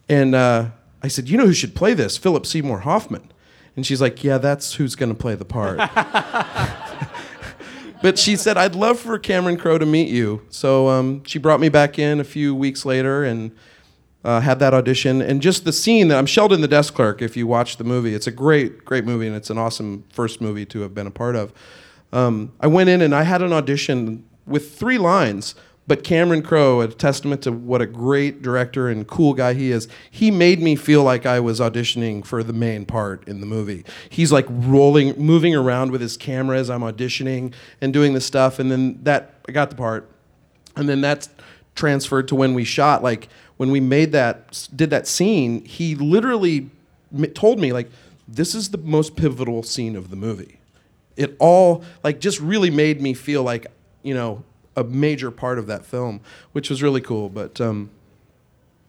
And 0.09 0.35
uh, 0.35 0.67
I 1.01 1.07
said, 1.07 1.29
"You 1.29 1.37
know 1.37 1.45
who 1.45 1.53
should 1.53 1.75
play 1.75 1.93
this? 1.93 2.17
Philip 2.17 2.45
Seymour 2.45 2.79
Hoffman." 2.79 3.31
And 3.75 3.85
she's 3.85 4.01
like, 4.01 4.23
"Yeah, 4.23 4.37
that's 4.37 4.75
who's 4.75 4.95
going 4.95 5.09
to 5.09 5.15
play 5.15 5.35
the 5.35 5.45
part." 5.45 5.77
but 8.01 8.17
she 8.17 8.35
said, 8.35 8.57
"I'd 8.57 8.75
love 8.75 8.99
for 8.99 9.17
Cameron 9.19 9.57
Crowe 9.57 9.77
to 9.77 9.85
meet 9.85 10.09
you." 10.09 10.41
So 10.49 10.89
um, 10.89 11.23
she 11.23 11.39
brought 11.39 11.59
me 11.59 11.69
back 11.69 11.99
in 11.99 12.19
a 12.19 12.23
few 12.23 12.55
weeks 12.55 12.85
later 12.85 13.23
and 13.23 13.51
uh, 14.23 14.41
had 14.41 14.59
that 14.59 14.73
audition. 14.73 15.21
And 15.21 15.41
just 15.41 15.63
the 15.63 15.71
scene 15.71 16.09
that 16.09 16.17
I'm 16.17 16.25
Sheldon 16.25 16.61
the 16.61 16.67
desk 16.67 16.93
clerk. 16.93 17.21
If 17.21 17.37
you 17.37 17.47
watch 17.47 17.77
the 17.77 17.83
movie, 17.83 18.13
it's 18.13 18.27
a 18.27 18.31
great, 18.31 18.83
great 18.83 19.05
movie, 19.05 19.25
and 19.25 19.35
it's 19.35 19.49
an 19.49 19.57
awesome 19.57 20.03
first 20.11 20.41
movie 20.41 20.65
to 20.65 20.81
have 20.81 20.93
been 20.93 21.07
a 21.07 21.11
part 21.11 21.35
of. 21.35 21.53
Um, 22.11 22.53
I 22.59 22.67
went 22.67 22.89
in 22.89 23.01
and 23.01 23.15
I 23.15 23.23
had 23.23 23.41
an 23.41 23.53
audition 23.53 24.25
with 24.45 24.77
three 24.77 24.97
lines. 24.97 25.55
But 25.87 26.03
Cameron 26.03 26.41
Crowe, 26.41 26.81
a 26.81 26.89
testament 26.89 27.43
to 27.43 27.51
what 27.51 27.81
a 27.81 27.85
great 27.85 28.41
director 28.41 28.89
and 28.89 29.07
cool 29.07 29.33
guy 29.33 29.53
he 29.53 29.71
is, 29.71 29.87
he 30.11 30.31
made 30.31 30.61
me 30.61 30.75
feel 30.75 31.01
like 31.01 31.25
I 31.25 31.39
was 31.39 31.61
auditioning 31.61 32.25
for 32.25 32.43
the 32.43 32.51
main 32.51 32.85
part 32.85 33.25
in 33.25 33.39
the 33.39 33.45
movie. 33.45 33.85
He's 34.09 34.31
like 34.31 34.45
rolling, 34.49 35.17
moving 35.17 35.55
around 35.55 35.91
with 35.91 36.01
his 36.01 36.17
camera 36.17 36.57
as 36.57 36.69
I'm 36.69 36.81
auditioning 36.81 37.53
and 37.79 37.93
doing 37.93 38.13
the 38.13 38.19
stuff. 38.19 38.59
And 38.59 38.69
then 38.69 38.99
that, 39.03 39.35
I 39.47 39.53
got 39.53 39.69
the 39.69 39.77
part. 39.77 40.09
And 40.75 40.89
then 40.89 40.99
that's 40.99 41.29
transferred 41.73 42.27
to 42.27 42.35
when 42.35 42.53
we 42.53 42.65
shot. 42.65 43.01
Like 43.01 43.29
when 43.55 43.71
we 43.71 43.79
made 43.79 44.11
that, 44.11 44.67
did 44.75 44.89
that 44.89 45.07
scene, 45.07 45.63
he 45.63 45.95
literally 45.95 46.69
told 47.33 47.59
me, 47.59 47.71
like, 47.71 47.89
this 48.27 48.53
is 48.53 48.71
the 48.71 48.77
most 48.77 49.15
pivotal 49.15 49.63
scene 49.63 49.95
of 49.95 50.09
the 50.09 50.17
movie. 50.17 50.59
It 51.15 51.37
all, 51.39 51.85
like, 52.03 52.19
just 52.19 52.41
really 52.41 52.69
made 52.69 53.01
me 53.01 53.13
feel 53.13 53.41
like, 53.41 53.67
you 54.03 54.13
know, 54.13 54.43
a 54.77 54.83
major 54.83 55.31
part 55.31 55.59
of 55.59 55.67
that 55.67 55.85
film, 55.85 56.21
which 56.53 56.69
was 56.69 56.81
really 56.81 57.01
cool. 57.01 57.27
But 57.27 57.59
um, 57.59 57.89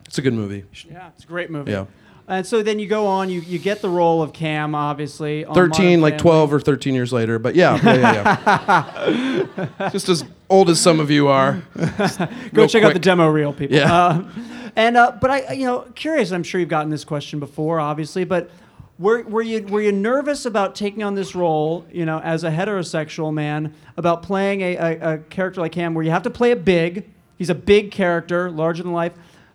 it's 0.04 0.18
a 0.18 0.23
good 0.23 0.35
movie. 0.35 0.64
Yeah, 0.88 1.09
it's 1.09 1.25
a 1.25 1.26
great 1.26 1.50
movie. 1.50 1.73
Yeah. 1.73 1.87
And 2.28 2.47
so 2.47 2.62
then 2.62 2.78
you 2.78 2.87
go 2.87 3.07
on, 3.07 3.30
you, 3.30 3.40
you 3.40 3.59
get 3.59 3.80
the 3.80 3.88
role 3.88 4.23
of 4.23 4.35
Cam, 4.35 4.75
obviously. 4.75 5.47
on 5.47 5.54
13, 5.54 5.85
Modern 5.85 6.00
like 6.02 6.12
Family. 6.12 6.23
12 6.23 6.52
or 6.52 6.61
13 6.61 6.95
years 6.95 7.11
later. 7.11 7.38
But 7.38 7.54
yeah, 7.54 7.80
yeah, 7.83 8.12
yeah. 8.12 9.47
yeah. 9.78 9.88
Just 9.92 10.11
as 10.11 10.25
old 10.50 10.68
as 10.68 10.78
some 10.78 11.00
of 11.00 11.11
you 11.11 11.28
are. 11.28 11.62
Go 12.52 12.66
check 12.66 12.85
out 12.85 12.92
the 12.92 12.99
demo 12.99 13.28
reel, 13.28 13.54
people. 13.54 13.76
Yeah. 13.76 13.92
Uh, 13.95 14.28
and 14.76 14.99
uh, 14.99 15.12
but 15.18 15.30
I, 15.30 15.52
you 15.52 15.64
know, 15.64 15.80
curious. 15.95 16.30
I'm 16.30 16.42
sure 16.42 16.61
you've 16.61 16.68
gotten 16.68 16.90
this 16.90 17.04
question 17.04 17.40
before, 17.40 17.80
obviously. 17.80 18.25
But 18.25 18.50
were, 18.99 19.23
were 19.23 19.43
you 19.43 19.62
were 19.62 19.81
you 19.81 19.93
nervous 19.93 20.45
about 20.45 20.75
taking 20.75 21.02
on 21.02 21.14
this 21.14 21.35
role, 21.35 21.87
you 21.93 22.05
know, 22.05 22.19
as 22.21 22.45
a 22.45 22.50
heterosexual 22.50 23.33
man, 23.33 23.75
about 23.97 24.23
playing 24.23 24.61
a, 24.61 24.76
a, 24.76 25.14
a 25.14 25.19
character 25.19 25.61
like 25.61 25.73
Cam, 25.73 25.95
where 25.95 26.05
you 26.05 26.11
have 26.11 26.25
to 26.25 26.31
play 26.31 26.50
it 26.50 26.64
big? 26.64 27.09
He's 27.37 27.50
a 27.50 27.55
big 27.55 27.93
character, 27.93 28.50
larger 28.50 28.83
than 28.83 28.93
life. 28.93 29.12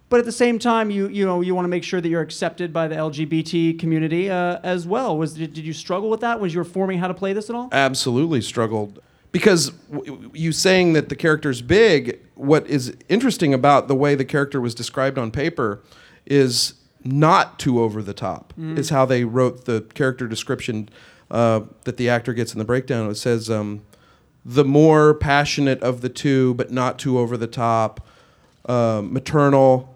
But 0.09 0.19
at 0.19 0.25
the 0.25 0.31
same 0.31 0.59
time, 0.59 0.89
you 0.91 1.07
you 1.07 1.25
know 1.25 1.41
you 1.41 1.55
want 1.55 1.65
to 1.65 1.69
make 1.69 1.83
sure 1.83 1.99
that 1.99 2.07
you're 2.07 2.21
accepted 2.21 2.71
by 2.71 2.87
the 2.87 2.95
LGBT 2.95 3.77
community 3.79 4.29
uh, 4.29 4.59
as 4.63 4.87
well. 4.87 5.17
Was 5.17 5.33
did, 5.33 5.53
did 5.53 5.65
you 5.65 5.73
struggle 5.73 6.09
with 6.09 6.21
that? 6.21 6.39
Was 6.39 6.53
you 6.53 6.63
forming 6.63 6.99
how 6.99 7.07
to 7.07 7.13
play 7.13 7.33
this 7.33 7.49
at 7.49 7.55
all? 7.55 7.69
absolutely 7.71 8.39
struggled 8.41 9.01
because 9.31 9.71
w- 9.91 10.29
you 10.33 10.51
saying 10.51 10.93
that 10.93 11.09
the 11.09 11.15
character's 11.15 11.61
big 11.61 12.19
what 12.35 12.65
is 12.67 12.95
interesting 13.09 13.53
about 13.53 13.87
the 13.87 13.95
way 13.95 14.15
the 14.15 14.25
character 14.25 14.61
was 14.61 14.73
described 14.75 15.17
on 15.17 15.31
paper 15.31 15.81
is 16.25 16.75
not 17.03 17.59
too 17.59 17.81
over 17.81 18.01
the 18.01 18.13
top 18.13 18.53
is 18.57 18.89
how 18.89 19.05
they 19.05 19.25
wrote 19.25 19.65
the 19.65 19.81
character 19.93 20.27
description 20.27 20.89
uh, 21.29 21.61
that 21.83 21.97
the 21.97 22.09
actor 22.09 22.33
gets 22.33 22.53
in 22.53 22.59
the 22.59 22.65
breakdown. 22.65 23.09
It 23.09 23.15
says 23.15 23.49
um, 23.49 23.81
the 24.45 24.63
more 24.63 25.13
passionate 25.13 25.81
of 25.81 26.01
the 26.01 26.09
two 26.09 26.53
but 26.53 26.71
not 26.71 26.99
too 26.99 27.17
over 27.17 27.35
the 27.37 27.47
top 27.47 28.05
uh, 28.65 29.01
maternal. 29.03 29.93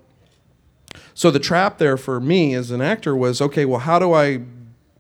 So 1.14 1.32
the 1.32 1.40
trap 1.40 1.78
there 1.78 1.98
for 1.98 2.20
me 2.20 2.54
as 2.54 2.72
an 2.72 2.82
actor 2.82 3.16
was 3.16 3.42
okay, 3.42 3.66
well, 3.66 3.80
how 3.80 4.00
do 4.00 4.14
I 4.14 4.42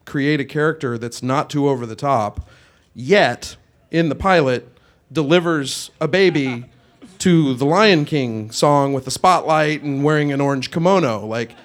create 0.05 0.39
a 0.39 0.45
character 0.45 0.97
that's 0.97 1.21
not 1.21 1.49
too 1.49 1.67
over 1.67 1.85
the 1.85 1.95
top, 1.95 2.47
yet 2.95 3.57
in 3.91 4.09
the 4.09 4.15
pilot 4.15 4.67
delivers 5.11 5.91
a 5.99 6.07
baby 6.07 6.65
to 7.19 7.53
the 7.55 7.65
Lion 7.65 8.05
King 8.05 8.51
song 8.51 8.93
with 8.93 9.05
the 9.05 9.11
spotlight 9.11 9.81
and 9.83 10.03
wearing 10.03 10.31
an 10.31 10.39
orange 10.39 10.71
kimono? 10.71 11.25
Like, 11.25 11.55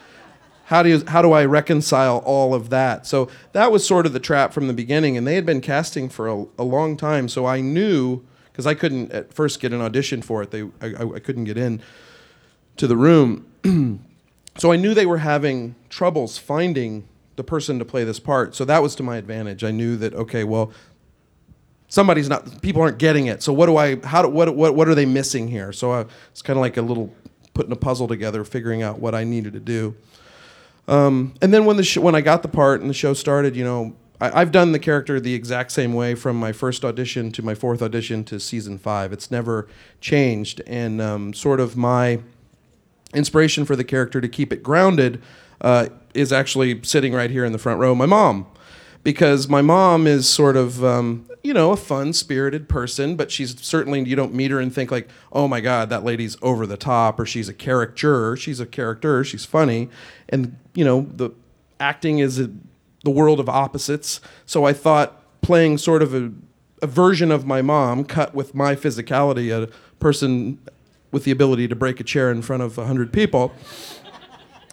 how 0.73 0.83
do 0.83 0.89
you, 0.89 1.05
how 1.07 1.21
do 1.21 1.33
I 1.33 1.45
reconcile 1.45 2.23
all 2.25 2.55
of 2.55 2.71
that? 2.71 3.07
So 3.07 3.29
that 3.53 3.71
was 3.71 3.87
sort 3.87 4.07
of 4.07 4.15
the 4.15 4.19
trap 4.19 4.55
from 4.55 4.69
the 4.69 4.73
beginning, 4.73 5.19
and 5.19 5.27
they 5.27 5.35
had 5.35 5.45
been 5.45 5.61
casting 5.61 6.09
for 6.09 6.29
a, 6.29 6.47
a 6.57 6.65
long 6.65 6.97
time, 6.97 7.29
so 7.29 7.45
I 7.45 7.61
knew 7.61 8.25
because 8.51 8.67
I 8.67 8.73
couldn't 8.73 9.13
at 9.13 9.35
first 9.35 9.61
get 9.61 9.75
an 9.75 9.83
audition 9.83 10.23
for 10.23 10.43
it. 10.43 10.51
They 10.51 10.63
I, 10.81 11.15
I, 11.17 11.19
couldn't 11.19 11.45
get 11.45 11.59
in 11.59 11.83
to 12.79 12.87
the 12.87 12.97
room, 12.97 13.45
so 14.57 14.73
I 14.73 14.77
knew 14.77 14.95
they 14.95 15.05
were 15.05 15.19
having 15.19 15.75
troubles 15.91 16.39
finding 16.39 17.07
the 17.37 17.45
person 17.45 17.79
to 17.79 17.85
play 17.85 18.05
this 18.05 18.19
part. 18.19 18.55
So 18.55 18.65
that 18.65 18.83
was 18.83 18.95
to 18.95 19.03
my 19.03 19.19
advantage. 19.19 19.65
I 19.65 19.73
knew 19.73 19.99
that 19.99 20.15
okay, 20.15 20.43
well, 20.43 20.73
somebody's 21.89 22.31
not 22.31 22.63
people 22.63 22.81
aren't 22.81 22.99
getting 22.99 23.27
it. 23.27 23.43
So 23.43 23.53
what 23.53 23.67
do 23.67 23.77
I 23.77 24.01
how 24.07 24.23
do, 24.23 24.29
what 24.31 24.57
what 24.57 24.75
what 24.75 24.89
are 24.89 24.95
they 24.95 25.05
missing 25.05 25.49
here? 25.49 25.71
So 25.71 25.93
I, 25.93 26.07
it's 26.31 26.41
kind 26.41 26.57
of 26.57 26.63
like 26.63 26.79
a 26.79 26.83
little 26.83 27.15
putting 27.53 27.73
a 27.73 27.77
puzzle 27.77 28.09
together, 28.09 28.43
figuring 28.43 28.83
out 28.83 29.01
what 29.01 29.15
I 29.15 29.25
needed 29.25 29.53
to 29.53 29.61
do. 29.61 29.95
Um, 30.89 31.35
and 31.41 31.53
then 31.55 31.65
when 31.65 31.77
the 31.77 31.85
sh- 31.85 31.99
when 31.99 32.15
I 32.15 32.21
got 32.21 32.43
the 32.43 32.49
part 32.49 32.81
and 32.81 32.91
the 32.91 32.95
show 32.95 33.15
started, 33.15 33.55
you 33.57 33.65
know, 33.65 33.95
I, 34.21 34.41
I've 34.41 34.53
done 34.53 34.73
the 34.73 34.79
character 34.79 35.21
the 35.21 35.35
exact 35.35 35.73
same 35.73 35.95
way 35.95 36.15
from 36.15 36.37
my 36.37 36.53
first 36.53 36.85
audition 36.85 37.31
to 37.33 37.43
my 37.43 37.55
fourth 37.55 37.83
audition 37.83 38.25
to 38.25 38.41
season 38.41 38.79
five. 38.79 39.13
It's 39.13 39.31
never 39.31 39.69
changed, 40.01 40.61
and 40.67 41.01
um, 41.01 41.35
sort 41.35 41.61
of 41.61 41.77
my 41.77 42.21
inspiration 43.15 43.65
for 43.65 43.77
the 43.77 43.85
character 43.85 44.21
to 44.21 44.29
keep 44.29 44.53
it 44.53 44.63
grounded 44.63 45.23
uh, 45.61 45.89
is 46.15 46.33
actually 46.33 46.83
sitting 46.83 47.13
right 47.13 47.31
here 47.31 47.45
in 47.45 47.53
the 47.53 47.59
front 47.59 47.79
row. 47.79 47.95
My 47.95 48.07
mom, 48.07 48.47
because 49.03 49.49
my 49.49 49.63
mom 49.63 50.07
is 50.07 50.29
sort 50.29 50.57
of 50.57 50.85
um, 50.85 51.27
you 51.43 51.53
know 51.53 51.73
a 51.73 51.77
fun 51.77 52.13
spirited 52.13 52.69
person, 52.69 53.17
but 53.17 53.31
she's 53.31 53.61
certainly 53.61 54.03
you 54.03 54.17
don't 54.17 54.35
meet 54.35 54.51
her 54.51 54.61
and 54.61 54.75
think 54.75 54.91
like, 54.91 55.09
oh 55.33 55.49
my 55.49 55.61
god, 55.61 55.91
that 55.91 56.05
lady's 56.05 56.37
over 56.43 56.67
the 56.67 56.77
top 56.77 57.19
or 57.19 57.27
she's 57.27 57.49
a 57.49 57.55
caricature. 57.55 58.37
She's 58.37 58.61
a 58.61 58.67
character. 58.67 59.25
She's 59.25 59.45
funny, 59.45 59.89
and 60.29 60.57
you 60.75 60.85
know 60.85 61.07
the 61.15 61.31
acting 61.81 62.19
is 62.19 62.39
a, 62.39 62.51
the 63.05 63.11
world 63.11 63.41
of 63.41 63.49
opposites. 63.49 64.21
So 64.47 64.65
I 64.65 64.73
thought 64.73 65.19
playing 65.43 65.79
sort 65.79 66.03
of 66.03 66.15
a, 66.15 66.33
a 66.81 66.87
version 66.87 67.31
of 67.31 67.45
my 67.45 67.61
mom 67.63 68.05
cut 68.05 68.35
with 68.35 68.55
my 68.55 68.77
physicality, 68.77 69.51
a 69.51 69.69
person 69.99 70.59
with 71.13 71.25
the 71.25 71.31
ability 71.31 71.69
to 71.69 71.77
break 71.77 72.01
a 72.01 72.05
chair 72.05 72.31
in 72.31 72.43
front 72.43 72.63
of 72.63 72.77
100 72.79 73.13
people, 73.13 73.53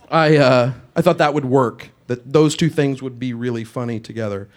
I, 0.09 0.37
uh, 0.37 0.73
I 0.95 1.01
thought 1.01 1.19
that 1.19 1.33
would 1.33 1.45
work, 1.45 1.89
that 2.09 2.33
those 2.33 2.57
two 2.57 2.69
things 2.69 3.01
would 3.01 3.19
be 3.19 3.33
really 3.33 3.63
funny 3.63 3.99
together. 3.99 4.49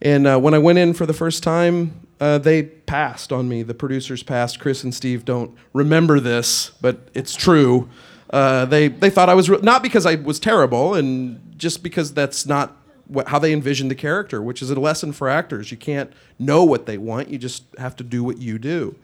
And 0.00 0.26
uh, 0.26 0.38
when 0.38 0.54
I 0.54 0.58
went 0.58 0.78
in 0.78 0.94
for 0.94 1.04
the 1.04 1.12
first 1.12 1.42
time, 1.42 2.06
uh, 2.20 2.38
they 2.38 2.62
passed 2.62 3.32
on 3.32 3.48
me. 3.48 3.64
The 3.64 3.74
producers 3.74 4.22
passed. 4.22 4.60
Chris 4.60 4.84
and 4.84 4.94
Steve 4.94 5.24
don't 5.24 5.52
remember 5.72 6.20
this, 6.20 6.70
but 6.80 7.08
it's 7.12 7.34
true. 7.34 7.88
Uh, 8.30 8.66
they, 8.66 8.86
they 8.86 9.10
thought 9.10 9.28
I 9.28 9.34
was, 9.34 9.50
re- 9.50 9.58
not 9.62 9.82
because 9.82 10.06
I 10.06 10.14
was 10.14 10.38
terrible, 10.38 10.94
and 10.94 11.58
just 11.58 11.82
because 11.82 12.14
that's 12.14 12.46
not 12.46 12.76
what, 13.08 13.28
how 13.28 13.40
they 13.40 13.52
envisioned 13.52 13.90
the 13.90 13.96
character, 13.96 14.40
which 14.40 14.62
is 14.62 14.70
a 14.70 14.78
lesson 14.78 15.12
for 15.12 15.28
actors. 15.28 15.72
You 15.72 15.76
can't 15.76 16.12
know 16.38 16.64
what 16.64 16.86
they 16.86 16.98
want, 16.98 17.30
you 17.30 17.38
just 17.38 17.64
have 17.78 17.96
to 17.96 18.04
do 18.04 18.22
what 18.22 18.38
you 18.38 18.58
do. 18.58 18.94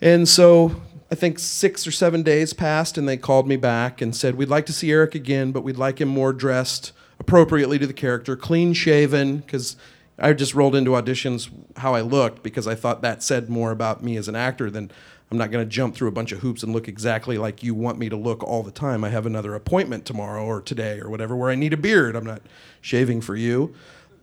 And 0.00 0.26
so 0.26 0.80
I 1.10 1.16
think 1.16 1.38
six 1.40 1.86
or 1.86 1.90
seven 1.90 2.22
days 2.22 2.52
passed, 2.52 2.96
and 2.96 3.08
they 3.08 3.16
called 3.16 3.48
me 3.48 3.56
back 3.56 4.00
and 4.00 4.14
said, 4.14 4.36
We'd 4.36 4.48
like 4.48 4.66
to 4.66 4.72
see 4.72 4.92
Eric 4.92 5.14
again, 5.14 5.50
but 5.50 5.62
we'd 5.62 5.76
like 5.76 6.00
him 6.00 6.08
more 6.08 6.32
dressed 6.32 6.92
appropriately 7.18 7.78
to 7.78 7.86
the 7.86 7.92
character, 7.92 8.36
clean 8.36 8.72
shaven, 8.72 9.38
because 9.38 9.76
I 10.18 10.32
just 10.34 10.54
rolled 10.54 10.76
into 10.76 10.92
auditions 10.92 11.50
how 11.76 11.94
I 11.94 12.02
looked 12.02 12.42
because 12.42 12.66
I 12.66 12.74
thought 12.74 13.02
that 13.02 13.22
said 13.22 13.48
more 13.48 13.72
about 13.72 14.04
me 14.04 14.16
as 14.16 14.28
an 14.28 14.36
actor 14.36 14.70
than 14.70 14.90
I'm 15.30 15.38
not 15.38 15.50
going 15.50 15.64
to 15.64 15.68
jump 15.68 15.94
through 15.94 16.08
a 16.08 16.12
bunch 16.12 16.32
of 16.32 16.40
hoops 16.40 16.62
and 16.62 16.72
look 16.72 16.88
exactly 16.88 17.38
like 17.38 17.62
you 17.62 17.74
want 17.74 17.98
me 17.98 18.08
to 18.08 18.16
look 18.16 18.42
all 18.42 18.62
the 18.62 18.70
time. 18.70 19.02
I 19.02 19.08
have 19.08 19.26
another 19.26 19.54
appointment 19.54 20.04
tomorrow 20.04 20.44
or 20.44 20.60
today 20.60 21.00
or 21.00 21.08
whatever 21.08 21.34
where 21.34 21.50
I 21.50 21.54
need 21.54 21.72
a 21.72 21.76
beard. 21.76 22.16
I'm 22.16 22.26
not 22.26 22.42
shaving 22.80 23.20
for 23.20 23.34
you. 23.34 23.74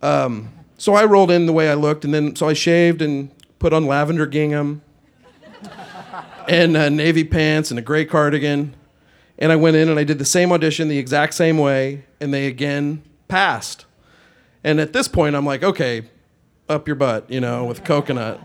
Um, 0.02 0.52
so 0.76 0.94
I 0.94 1.04
rolled 1.04 1.30
in 1.30 1.46
the 1.46 1.52
way 1.52 1.70
I 1.70 1.74
looked, 1.74 2.04
and 2.04 2.14
then 2.14 2.36
so 2.36 2.48
I 2.48 2.52
shaved 2.52 3.02
and 3.02 3.30
put 3.58 3.72
on 3.72 3.86
lavender 3.86 4.26
gingham 4.26 4.82
and 6.48 6.76
uh, 6.76 6.88
navy 6.88 7.24
pants 7.24 7.70
and 7.70 7.78
a 7.78 7.82
gray 7.82 8.04
cardigan. 8.04 8.74
And 9.38 9.52
I 9.52 9.56
went 9.56 9.76
in 9.76 9.88
and 9.88 9.98
I 9.98 10.04
did 10.04 10.18
the 10.18 10.24
same 10.24 10.50
audition 10.50 10.88
the 10.88 10.98
exact 10.98 11.34
same 11.34 11.58
way, 11.58 12.04
and 12.20 12.34
they 12.34 12.46
again 12.46 13.02
passed. 13.28 13.84
And 14.64 14.80
at 14.80 14.92
this 14.92 15.06
point, 15.06 15.36
I'm 15.36 15.46
like, 15.46 15.62
okay, 15.62 16.08
up 16.68 16.88
your 16.88 16.96
butt, 16.96 17.30
you 17.30 17.40
know, 17.40 17.64
with 17.64 17.84
coconut. 17.84 18.40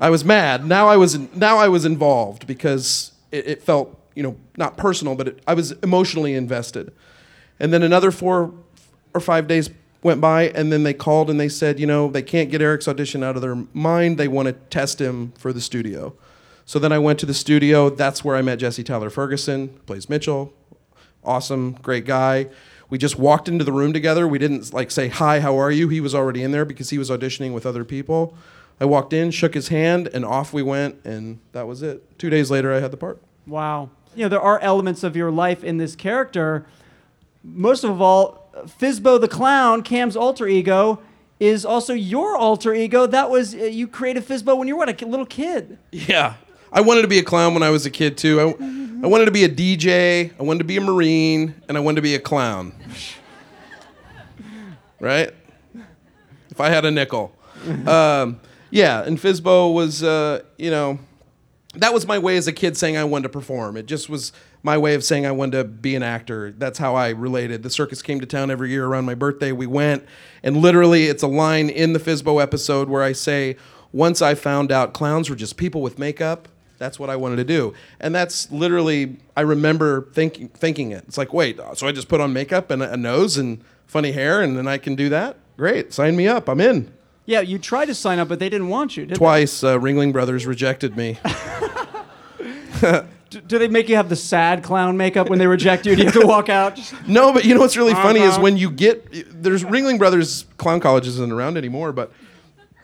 I 0.00 0.10
was 0.10 0.24
mad. 0.24 0.66
Now 0.66 0.88
I 0.88 0.96
was 0.96 1.18
now 1.34 1.56
I 1.56 1.68
was 1.68 1.86
involved 1.86 2.46
because 2.46 3.12
it, 3.32 3.46
it 3.46 3.62
felt, 3.62 3.98
you 4.14 4.22
know, 4.22 4.36
not 4.58 4.76
personal, 4.76 5.14
but 5.14 5.28
it, 5.28 5.42
I 5.46 5.54
was 5.54 5.72
emotionally 5.72 6.34
invested. 6.34 6.92
And 7.58 7.72
then 7.72 7.82
another 7.82 8.10
four 8.10 8.52
or 9.14 9.20
five 9.20 9.48
days 9.48 9.70
went 10.02 10.20
by, 10.20 10.48
and 10.50 10.70
then 10.70 10.82
they 10.82 10.92
called 10.92 11.30
and 11.30 11.40
they 11.40 11.48
said, 11.48 11.80
you 11.80 11.86
know, 11.86 12.10
they 12.10 12.22
can't 12.22 12.50
get 12.50 12.60
Eric's 12.60 12.86
audition 12.86 13.24
out 13.24 13.36
of 13.36 13.42
their 13.42 13.56
mind. 13.72 14.18
They 14.18 14.28
want 14.28 14.46
to 14.46 14.52
test 14.52 15.00
him 15.00 15.32
for 15.38 15.52
the 15.54 15.60
studio. 15.62 16.14
So 16.66 16.80
then 16.80 16.90
I 16.90 16.98
went 16.98 17.20
to 17.20 17.26
the 17.26 17.32
studio. 17.32 17.88
That's 17.88 18.24
where 18.24 18.34
I 18.36 18.42
met 18.42 18.58
Jesse 18.58 18.82
Tyler 18.82 19.08
Ferguson, 19.08 19.68
plays 19.86 20.10
Mitchell. 20.10 20.52
Awesome, 21.22 21.78
great 21.80 22.04
guy. 22.04 22.48
We 22.90 22.98
just 22.98 23.16
walked 23.18 23.48
into 23.48 23.64
the 23.64 23.72
room 23.72 23.92
together. 23.92 24.26
We 24.26 24.38
didn't 24.38 24.74
like 24.74 24.90
say 24.90 25.06
hi, 25.06 25.38
how 25.38 25.56
are 25.58 25.70
you? 25.70 25.88
He 25.88 26.00
was 26.00 26.12
already 26.12 26.42
in 26.42 26.50
there 26.50 26.64
because 26.64 26.90
he 26.90 26.98
was 26.98 27.08
auditioning 27.08 27.54
with 27.54 27.66
other 27.66 27.84
people. 27.84 28.36
I 28.80 28.84
walked 28.84 29.12
in, 29.12 29.30
shook 29.30 29.54
his 29.54 29.68
hand, 29.68 30.08
and 30.12 30.24
off 30.24 30.52
we 30.52 30.62
went, 30.62 31.04
and 31.04 31.38
that 31.52 31.68
was 31.68 31.82
it. 31.82 32.18
Two 32.18 32.30
days 32.30 32.50
later, 32.50 32.74
I 32.74 32.80
had 32.80 32.90
the 32.90 32.96
part. 32.96 33.22
Wow. 33.46 33.90
You 34.16 34.24
know, 34.24 34.28
there 34.28 34.40
are 34.40 34.58
elements 34.58 35.04
of 35.04 35.14
your 35.14 35.30
life 35.30 35.62
in 35.62 35.76
this 35.78 35.94
character. 35.94 36.66
Most 37.44 37.84
of 37.84 38.02
all, 38.02 38.50
Fizbo 38.80 39.20
the 39.20 39.28
clown, 39.28 39.82
Cam's 39.82 40.16
alter 40.16 40.48
ego, 40.48 41.00
is 41.38 41.64
also 41.64 41.92
your 41.92 42.36
alter 42.36 42.74
ego. 42.74 43.06
That 43.06 43.30
was 43.30 43.54
uh, 43.54 43.58
you 43.58 43.86
created 43.86 44.26
Fizbo 44.26 44.58
when 44.58 44.66
you 44.66 44.74
were 44.74 44.84
what, 44.84 45.02
a 45.02 45.06
little 45.06 45.26
kid. 45.26 45.78
Yeah. 45.92 46.34
I 46.72 46.80
wanted 46.80 47.02
to 47.02 47.08
be 47.08 47.18
a 47.18 47.22
clown 47.22 47.54
when 47.54 47.62
I 47.62 47.70
was 47.70 47.86
a 47.86 47.90
kid 47.90 48.18
too. 48.18 48.40
I, 48.40 49.04
I 49.04 49.06
wanted 49.08 49.26
to 49.26 49.30
be 49.30 49.44
a 49.44 49.48
DJ, 49.48 50.32
I 50.38 50.42
wanted 50.42 50.58
to 50.58 50.64
be 50.64 50.76
a 50.76 50.80
Marine, 50.80 51.54
and 51.68 51.76
I 51.76 51.80
wanted 51.80 51.96
to 51.96 52.02
be 52.02 52.14
a 52.14 52.20
clown. 52.20 52.72
right? 55.00 55.30
If 56.50 56.60
I 56.60 56.70
had 56.70 56.84
a 56.84 56.90
nickel. 56.90 57.34
Um, 57.86 58.40
yeah, 58.70 59.02
and 59.02 59.18
Fizbo 59.18 59.72
was, 59.74 60.02
uh, 60.02 60.42
you 60.58 60.70
know, 60.70 60.98
that 61.74 61.92
was 61.92 62.06
my 62.06 62.18
way 62.18 62.36
as 62.36 62.46
a 62.46 62.52
kid 62.52 62.76
saying 62.76 62.96
I 62.96 63.04
wanted 63.04 63.24
to 63.24 63.28
perform. 63.28 63.76
It 63.76 63.86
just 63.86 64.08
was 64.08 64.32
my 64.62 64.78
way 64.78 64.94
of 64.94 65.04
saying 65.04 65.26
I 65.26 65.32
wanted 65.32 65.58
to 65.58 65.64
be 65.64 65.94
an 65.94 66.02
actor. 66.02 66.52
That's 66.56 66.78
how 66.78 66.94
I 66.94 67.10
related. 67.10 67.62
The 67.62 67.70
circus 67.70 68.02
came 68.02 68.20
to 68.20 68.26
town 68.26 68.50
every 68.50 68.70
year 68.70 68.86
around 68.86 69.04
my 69.04 69.14
birthday. 69.14 69.52
We 69.52 69.66
went, 69.66 70.04
and 70.42 70.56
literally, 70.56 71.04
it's 71.04 71.22
a 71.22 71.28
line 71.28 71.68
in 71.68 71.92
the 71.92 71.98
Fizbo 71.98 72.42
episode 72.42 72.88
where 72.88 73.02
I 73.02 73.12
say, 73.12 73.56
Once 73.92 74.22
I 74.22 74.34
found 74.34 74.72
out 74.72 74.94
clowns 74.94 75.28
were 75.28 75.36
just 75.36 75.56
people 75.56 75.82
with 75.82 75.98
makeup, 75.98 76.48
that's 76.78 76.98
what 76.98 77.10
I 77.10 77.16
wanted 77.16 77.36
to 77.36 77.44
do. 77.44 77.74
And 78.00 78.14
that's 78.14 78.50
literally, 78.50 79.16
I 79.36 79.42
remember 79.42 80.08
thinking, 80.12 80.48
thinking 80.48 80.90
it. 80.92 81.04
It's 81.06 81.18
like, 81.18 81.32
wait, 81.32 81.58
so 81.74 81.86
I 81.86 81.92
just 81.92 82.08
put 82.08 82.20
on 82.20 82.32
makeup 82.32 82.70
and 82.70 82.82
a 82.82 82.96
nose 82.96 83.36
and 83.36 83.62
funny 83.86 84.12
hair, 84.12 84.40
and 84.42 84.56
then 84.56 84.66
I 84.68 84.78
can 84.78 84.94
do 84.94 85.08
that? 85.10 85.36
Great, 85.56 85.92
sign 85.92 86.16
me 86.16 86.26
up. 86.28 86.48
I'm 86.48 86.60
in. 86.60 86.92
Yeah, 87.24 87.40
you 87.40 87.58
tried 87.58 87.86
to 87.86 87.94
sign 87.94 88.18
up, 88.18 88.28
but 88.28 88.38
they 88.38 88.48
didn't 88.48 88.68
want 88.68 88.96
you. 88.96 89.06
Did 89.06 89.16
Twice, 89.16 89.64
uh, 89.64 89.78
Ringling 89.78 90.12
Brothers 90.12 90.46
rejected 90.46 90.96
me. 90.96 91.18
Do, 93.28 93.40
do 93.40 93.58
they 93.58 93.66
make 93.66 93.88
you 93.88 93.96
have 93.96 94.08
the 94.08 94.14
sad 94.16 94.62
clown 94.62 94.96
makeup 94.96 95.28
when 95.28 95.40
they 95.40 95.48
reject 95.48 95.84
you? 95.84 95.96
Do 95.96 96.02
you 96.02 96.10
have 96.10 96.20
to 96.20 96.26
walk 96.26 96.48
out? 96.48 96.78
No, 97.08 97.32
but 97.32 97.44
you 97.44 97.54
know 97.54 97.60
what's 97.60 97.76
really 97.76 97.92
funny 97.94 98.20
is 98.20 98.34
Uh-huh. 98.34 98.42
when 98.42 98.56
you 98.56 98.70
get 98.70 99.42
there's 99.42 99.64
Ringling 99.64 99.98
Brothers 99.98 100.46
Clown 100.58 100.78
College 100.78 101.08
isn't 101.08 101.32
around 101.32 101.56
anymore, 101.56 101.92
but 101.92 102.12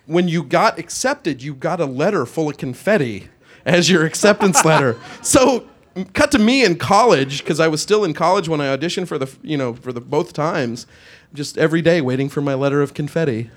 when 0.07 0.27
you 0.27 0.43
got 0.43 0.79
accepted, 0.81 1.43
you 1.43 1.55
got 1.55 1.81
a 1.81 1.87
letter 1.87 2.27
full 2.27 2.51
of 2.51 2.57
confetti 2.57 3.29
as 3.65 3.91
your 3.91 4.05
acceptance 4.05 4.65
letter. 4.65 4.99
So 5.23 5.69
cut 6.13 6.31
to 6.33 6.39
me 6.39 6.65
in 6.65 6.77
college 6.77 7.39
because 7.39 7.61
I 7.61 7.69
was 7.69 7.83
still 7.83 8.05
in 8.05 8.15
college 8.15 8.49
when 8.49 8.61
I 8.61 8.75
auditioned 8.77 9.09
for 9.09 9.19
the 9.19 9.31
you 9.43 9.57
know 9.57 9.75
for 9.75 9.93
the 9.93 10.01
both 10.01 10.33
times, 10.33 10.87
just 11.35 11.59
every 11.59 11.83
day 11.83 12.01
waiting 12.01 12.29
for 12.29 12.41
my 12.41 12.55
letter 12.55 12.83
of 12.83 12.95
confetti. 12.95 13.51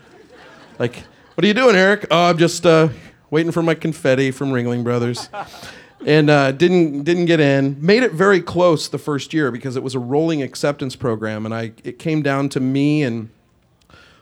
Like, 0.77 1.03
what 1.35 1.43
are 1.43 1.47
you 1.47 1.53
doing, 1.53 1.75
Eric? 1.75 2.07
Oh, 2.11 2.29
I'm 2.29 2.37
just 2.37 2.65
uh, 2.65 2.89
waiting 3.29 3.51
for 3.51 3.63
my 3.63 3.75
confetti 3.75 4.31
from 4.31 4.51
Ringling 4.51 4.83
Brothers. 4.83 5.29
And 6.05 6.29
uh, 6.29 6.51
didn't 6.51 7.03
didn't 7.03 7.25
get 7.25 7.39
in. 7.39 7.83
Made 7.83 8.03
it 8.03 8.11
very 8.11 8.41
close 8.41 8.89
the 8.89 8.97
first 8.97 9.33
year 9.33 9.49
because 9.49 9.75
it 9.75 9.83
was 9.83 9.95
a 9.95 9.99
rolling 9.99 10.43
acceptance 10.43 10.95
program, 10.95 11.45
and 11.45 11.55
I 11.55 11.71
it 11.83 11.97
came 11.99 12.21
down 12.21 12.49
to 12.49 12.59
me 12.59 13.01
and 13.01 13.29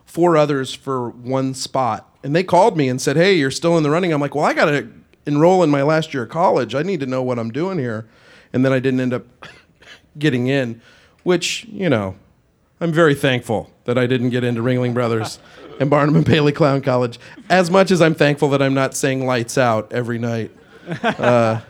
four 0.06 0.38
others 0.38 0.74
for 0.74 1.10
one 1.10 1.54
spot. 1.54 2.10
And 2.24 2.34
they 2.36 2.44
called 2.44 2.78
me 2.78 2.88
and 2.88 3.02
said, 3.02 3.18
"Hey, 3.18 3.34
you're 3.34 3.52
still 3.52 3.75
in 3.75 3.84
the 3.84 3.90
running." 3.90 4.13
I'm 4.13 4.22
like, 4.22 4.34
"Well, 4.36 4.46
I 4.46 4.54
got 4.54 4.66
to 4.66 4.88
enroll 5.25 5.63
in 5.63 5.70
my 5.70 5.82
last 5.82 6.13
year 6.13 6.24
of 6.24 6.30
college. 6.30 6.75
I 6.75 6.84
need 6.84 7.00
to 7.00 7.06
know 7.06 7.22
what 7.24 7.39
I'm 7.39 7.51
doing 7.51 7.77
here." 7.77 8.08
And 8.51 8.63
then 8.63 8.72
I 8.72 8.80
didn't 8.80 9.00
end 9.00 9.13
up 9.13 9.25
getting 10.18 10.48
in, 10.48 10.82
which 11.24 11.65
you 11.72 11.89
know, 11.89 12.15
I'm 12.80 12.92
very 12.92 13.15
thankful 13.15 13.72
that 13.86 13.98
I 13.98 14.08
didn't 14.08 14.30
get 14.30 14.44
into 14.44 14.62
Ringling 14.62 14.94
Brothers 14.94 15.39
and 15.80 15.89
Barnum 15.89 16.15
and 16.15 16.25
Bailey 16.25 16.51
Clown 16.51 16.82
College, 16.82 17.20
as 17.50 17.72
much 17.72 17.92
as 17.92 18.01
I'm 18.01 18.15
thankful 18.15 18.50
that 18.50 18.62
I'm 18.62 18.74
not 18.74 18.96
saying 18.96 19.25
"Lights 19.25 19.58
Out" 19.58 19.92
every 19.94 20.20
night. 20.20 20.51
Uh, 21.03 21.62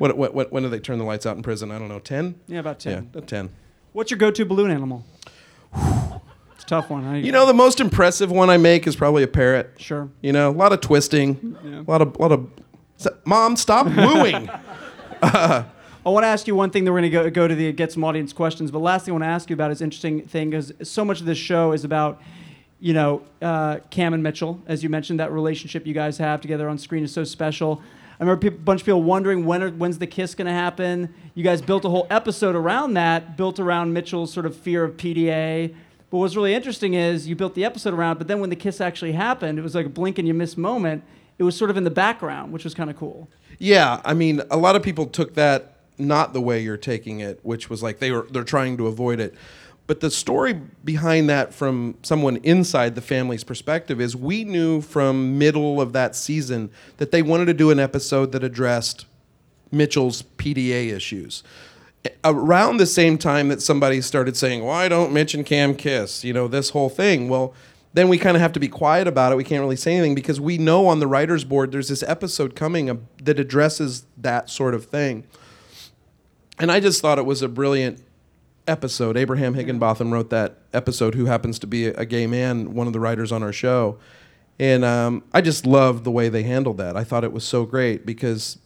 what, 0.00 0.16
what, 0.16 0.34
what, 0.34 0.50
when 0.50 0.62
do 0.62 0.70
they 0.70 0.78
turn 0.78 0.98
the 0.98 1.04
lights 1.04 1.26
out 1.26 1.36
in 1.36 1.42
prison? 1.42 1.70
I 1.70 1.78
don't 1.78 1.88
know. 1.88 1.98
Ten? 1.98 2.34
yeah, 2.48 2.60
about 2.60 2.84
Yeah, 2.84 2.94
ten. 2.96 3.10
a 3.14 3.20
ten. 3.20 3.50
What's 3.92 4.10
your 4.10 4.16
go-to 4.16 4.46
balloon 4.46 4.70
animal? 4.70 5.04
it's 5.74 6.64
a 6.64 6.66
tough 6.66 6.88
one. 6.88 7.22
You 7.22 7.32
know, 7.32 7.44
the 7.44 7.52
most 7.52 7.80
impressive 7.80 8.30
one 8.30 8.48
I 8.48 8.56
make 8.56 8.86
is 8.86 8.96
probably 8.96 9.22
a 9.22 9.28
parrot. 9.28 9.72
Sure. 9.76 10.08
You 10.22 10.32
know, 10.32 10.50
a 10.50 10.52
lot 10.52 10.72
of 10.72 10.80
twisting, 10.80 11.56
yeah. 11.62 11.80
a 11.80 11.82
lot 11.82 12.00
of, 12.00 12.18
lot 12.18 12.32
of. 12.32 12.48
Mom, 13.24 13.56
stop 13.56 13.86
wooing. 13.86 14.50
I 15.22 16.08
want 16.08 16.24
to 16.24 16.28
ask 16.28 16.46
you 16.46 16.54
one 16.54 16.70
thing. 16.70 16.84
that 16.84 16.92
we're 16.92 17.00
going 17.00 17.10
to 17.10 17.30
go, 17.30 17.30
go 17.30 17.48
to 17.48 17.54
the 17.54 17.72
get 17.72 17.92
some 17.92 18.04
audience 18.04 18.32
questions. 18.32 18.70
But 18.70 18.78
last 18.80 19.04
thing 19.04 19.12
I 19.12 19.14
want 19.14 19.24
to 19.24 19.28
ask 19.28 19.50
you 19.50 19.54
about 19.54 19.70
is 19.70 19.82
interesting 19.82 20.26
thing 20.26 20.52
is 20.52 20.72
so 20.82 21.04
much 21.04 21.20
of 21.20 21.26
this 21.26 21.38
show 21.38 21.72
is 21.72 21.84
about, 21.84 22.20
you 22.78 22.94
know, 22.94 23.22
uh, 23.42 23.78
Cam 23.90 24.14
and 24.14 24.22
Mitchell, 24.22 24.60
as 24.66 24.82
you 24.82 24.88
mentioned, 24.88 25.20
that 25.20 25.30
relationship 25.30 25.86
you 25.86 25.94
guys 25.94 26.18
have 26.18 26.40
together 26.40 26.68
on 26.68 26.78
screen 26.78 27.04
is 27.04 27.12
so 27.12 27.24
special. 27.24 27.82
I 28.18 28.24
remember 28.24 28.48
a 28.48 28.50
bunch 28.50 28.80
of 28.82 28.84
people 28.86 29.02
wondering 29.02 29.46
when 29.46 29.62
are, 29.62 29.70
when's 29.70 29.98
the 29.98 30.06
kiss 30.06 30.34
going 30.34 30.46
to 30.46 30.52
happen. 30.52 31.14
You 31.34 31.44
guys 31.44 31.62
built 31.62 31.84
a 31.84 31.88
whole 31.88 32.06
episode 32.10 32.54
around 32.54 32.94
that, 32.94 33.36
built 33.36 33.58
around 33.58 33.92
Mitchell's 33.92 34.32
sort 34.32 34.46
of 34.46 34.56
fear 34.56 34.84
of 34.84 34.96
PDA. 34.96 35.74
But 36.10 36.18
what's 36.18 36.34
really 36.34 36.54
interesting 36.54 36.94
is 36.94 37.28
you 37.28 37.36
built 37.36 37.54
the 37.54 37.64
episode 37.64 37.94
around, 37.94 38.18
but 38.18 38.26
then 38.26 38.40
when 38.40 38.50
the 38.50 38.56
kiss 38.56 38.80
actually 38.80 39.12
happened, 39.12 39.58
it 39.58 39.62
was 39.62 39.74
like 39.74 39.86
a 39.86 39.90
blink 39.90 40.18
and 40.18 40.26
you 40.26 40.34
miss 40.34 40.56
moment. 40.56 41.02
It 41.40 41.42
was 41.42 41.56
sort 41.56 41.70
of 41.70 41.78
in 41.78 41.84
the 41.84 41.90
background, 41.90 42.52
which 42.52 42.64
was 42.64 42.74
kind 42.74 42.90
of 42.90 42.96
cool. 42.96 43.26
Yeah, 43.58 44.02
I 44.04 44.12
mean, 44.12 44.42
a 44.50 44.58
lot 44.58 44.76
of 44.76 44.82
people 44.82 45.06
took 45.06 45.34
that 45.36 45.78
not 45.96 46.34
the 46.34 46.40
way 46.40 46.60
you're 46.60 46.76
taking 46.76 47.20
it, 47.20 47.40
which 47.42 47.70
was 47.70 47.82
like 47.82 47.98
they 47.98 48.10
were 48.10 48.26
they're 48.30 48.44
trying 48.44 48.76
to 48.76 48.86
avoid 48.86 49.20
it. 49.20 49.34
But 49.86 50.00
the 50.00 50.10
story 50.10 50.52
behind 50.84 51.30
that 51.30 51.54
from 51.54 51.96
someone 52.02 52.36
inside 52.42 52.94
the 52.94 53.00
family's 53.00 53.42
perspective 53.42 54.02
is 54.02 54.14
we 54.14 54.44
knew 54.44 54.82
from 54.82 55.38
middle 55.38 55.80
of 55.80 55.94
that 55.94 56.14
season 56.14 56.68
that 56.98 57.10
they 57.10 57.22
wanted 57.22 57.46
to 57.46 57.54
do 57.54 57.70
an 57.70 57.80
episode 57.80 58.32
that 58.32 58.44
addressed 58.44 59.06
Mitchell's 59.72 60.20
PDA 60.36 60.92
issues. 60.92 61.42
Around 62.22 62.76
the 62.76 62.86
same 62.86 63.16
time 63.16 63.48
that 63.48 63.62
somebody 63.62 64.02
started 64.02 64.36
saying, 64.36 64.62
"Why 64.62 64.88
don't 64.88 65.10
Mitch 65.10 65.32
and 65.32 65.46
Cam 65.46 65.74
kiss?" 65.74 66.22
You 66.22 66.34
know, 66.34 66.48
this 66.48 66.70
whole 66.70 66.90
thing. 66.90 67.30
Well, 67.30 67.54
then 67.92 68.08
we 68.08 68.18
kind 68.18 68.36
of 68.36 68.40
have 68.40 68.52
to 68.52 68.60
be 68.60 68.68
quiet 68.68 69.08
about 69.08 69.32
it. 69.32 69.36
We 69.36 69.44
can't 69.44 69.60
really 69.60 69.76
say 69.76 69.94
anything 69.96 70.14
because 70.14 70.40
we 70.40 70.58
know 70.58 70.86
on 70.86 71.00
the 71.00 71.06
writers' 71.06 71.44
board 71.44 71.72
there's 71.72 71.88
this 71.88 72.02
episode 72.04 72.54
coming 72.54 73.06
that 73.22 73.40
addresses 73.40 74.06
that 74.16 74.48
sort 74.48 74.74
of 74.74 74.84
thing. 74.84 75.26
And 76.58 76.70
I 76.70 76.78
just 76.78 77.00
thought 77.00 77.18
it 77.18 77.26
was 77.26 77.42
a 77.42 77.48
brilliant 77.48 78.02
episode. 78.68 79.16
Abraham 79.16 79.54
Higginbotham 79.54 80.12
wrote 80.12 80.30
that 80.30 80.58
episode, 80.72 81.14
who 81.14 81.26
happens 81.26 81.58
to 81.58 81.66
be 81.66 81.86
a 81.86 82.04
gay 82.04 82.26
man, 82.26 82.74
one 82.74 82.86
of 82.86 82.92
the 82.92 83.00
writers 83.00 83.32
on 83.32 83.42
our 83.42 83.52
show. 83.52 83.98
And 84.58 84.84
um, 84.84 85.24
I 85.32 85.40
just 85.40 85.66
loved 85.66 86.04
the 86.04 86.10
way 86.10 86.28
they 86.28 86.42
handled 86.42 86.78
that. 86.78 86.96
I 86.96 87.02
thought 87.02 87.24
it 87.24 87.32
was 87.32 87.44
so 87.44 87.64
great 87.64 88.04
because 88.06 88.58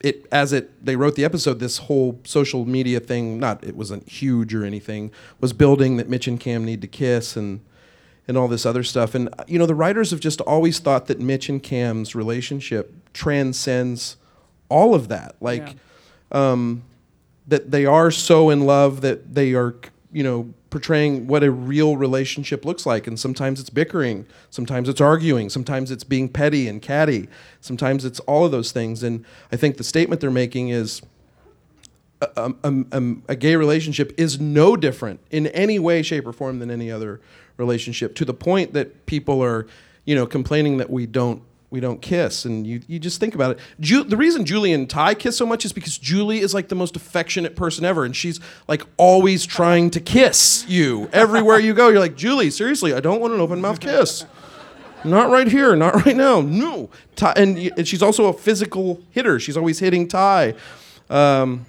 it, 0.00 0.26
as 0.30 0.52
it, 0.52 0.84
they 0.84 0.96
wrote 0.96 1.14
the 1.14 1.24
episode, 1.24 1.58
this 1.58 1.78
whole 1.78 2.20
social 2.24 2.66
media 2.66 3.00
thing, 3.00 3.38
not, 3.38 3.64
it 3.64 3.76
wasn't 3.76 4.06
huge 4.08 4.52
or 4.52 4.64
anything, 4.64 5.10
was 5.40 5.52
building 5.52 5.96
that 5.96 6.08
Mitch 6.08 6.26
and 6.26 6.38
Cam 6.38 6.64
need 6.64 6.82
to 6.82 6.88
kiss 6.88 7.36
and, 7.36 7.60
and 8.28 8.36
all 8.36 8.48
this 8.48 8.66
other 8.66 8.82
stuff. 8.82 9.14
And, 9.14 9.28
you 9.46 9.58
know, 9.58 9.66
the 9.66 9.74
writers 9.74 10.10
have 10.10 10.20
just 10.20 10.40
always 10.42 10.78
thought 10.78 11.06
that 11.06 11.20
Mitch 11.20 11.48
and 11.48 11.62
Cam's 11.62 12.14
relationship 12.14 12.92
transcends 13.12 14.16
all 14.68 14.94
of 14.94 15.08
that. 15.08 15.36
Like, 15.40 15.76
yeah. 16.32 16.52
um, 16.52 16.82
that 17.46 17.70
they 17.70 17.86
are 17.86 18.10
so 18.10 18.50
in 18.50 18.62
love 18.62 19.00
that 19.02 19.34
they 19.34 19.54
are, 19.54 19.76
you 20.12 20.24
know, 20.24 20.52
portraying 20.70 21.26
what 21.26 21.42
a 21.44 21.50
real 21.50 21.96
relationship 21.96 22.64
looks 22.64 22.84
like. 22.84 23.06
And 23.06 23.18
sometimes 23.18 23.60
it's 23.60 23.70
bickering, 23.70 24.26
sometimes 24.50 24.88
it's 24.88 25.00
arguing, 25.00 25.48
sometimes 25.48 25.90
it's 25.90 26.04
being 26.04 26.28
petty 26.28 26.68
and 26.68 26.82
catty, 26.82 27.28
sometimes 27.60 28.04
it's 28.04 28.20
all 28.20 28.44
of 28.44 28.50
those 28.50 28.72
things. 28.72 29.02
And 29.02 29.24
I 29.52 29.56
think 29.56 29.76
the 29.76 29.84
statement 29.84 30.20
they're 30.20 30.30
making 30.30 30.70
is 30.70 31.00
a, 32.20 32.52
a, 32.64 32.84
a, 32.92 33.14
a 33.28 33.36
gay 33.36 33.56
relationship 33.56 34.12
is 34.18 34.40
no 34.40 34.76
different 34.76 35.20
in 35.30 35.46
any 35.48 35.78
way, 35.78 36.02
shape, 36.02 36.26
or 36.26 36.32
form 36.32 36.58
than 36.58 36.70
any 36.70 36.90
other 36.90 37.20
relationship. 37.56 38.14
To 38.16 38.24
the 38.24 38.34
point 38.34 38.72
that 38.72 39.06
people 39.06 39.42
are, 39.42 39.66
you 40.04 40.14
know, 40.14 40.26
complaining 40.26 40.78
that 40.78 40.90
we 40.90 41.06
don't 41.06 41.42
we 41.68 41.80
don't 41.80 42.00
kiss. 42.00 42.44
And 42.44 42.66
you, 42.66 42.80
you 42.86 42.98
just 42.98 43.18
think 43.18 43.34
about 43.34 43.52
it. 43.52 43.58
Ju- 43.80 44.04
the 44.04 44.16
reason 44.16 44.44
julie 44.44 44.72
and 44.72 44.88
ty 44.88 45.14
kiss 45.14 45.36
so 45.36 45.44
much 45.44 45.64
is 45.64 45.72
because 45.72 45.98
julie 45.98 46.38
is 46.38 46.54
like 46.54 46.68
the 46.68 46.74
most 46.74 46.96
affectionate 46.96 47.56
person 47.56 47.84
ever. 47.84 48.04
And 48.04 48.14
she's 48.14 48.40
like 48.68 48.82
always 48.96 49.44
trying 49.44 49.90
to 49.90 50.00
kiss 50.00 50.64
you. 50.68 51.10
Everywhere 51.12 51.58
you 51.58 51.74
go 51.74 51.88
you're 51.88 52.00
like 52.00 52.16
julie 52.16 52.50
seriously 52.50 52.94
i 52.94 53.00
don't 53.00 53.20
want 53.20 53.34
an 53.34 53.40
open 53.40 53.60
mouth 53.60 53.80
kiss. 53.80 54.24
Not 55.04 55.28
right 55.28 55.48
here 55.48 55.74
not 55.76 56.06
right 56.06 56.16
now. 56.16 56.40
No. 56.40 56.88
Ty, 57.16 57.34
and, 57.36 57.58
and 57.58 57.86
she's 57.86 58.02
also 58.02 58.26
a 58.26 58.32
physical 58.32 59.02
hitter. 59.10 59.40
She's 59.40 59.56
always 59.56 59.80
hitting 59.80 60.06
ty. 60.08 60.54
Um, 61.10 61.66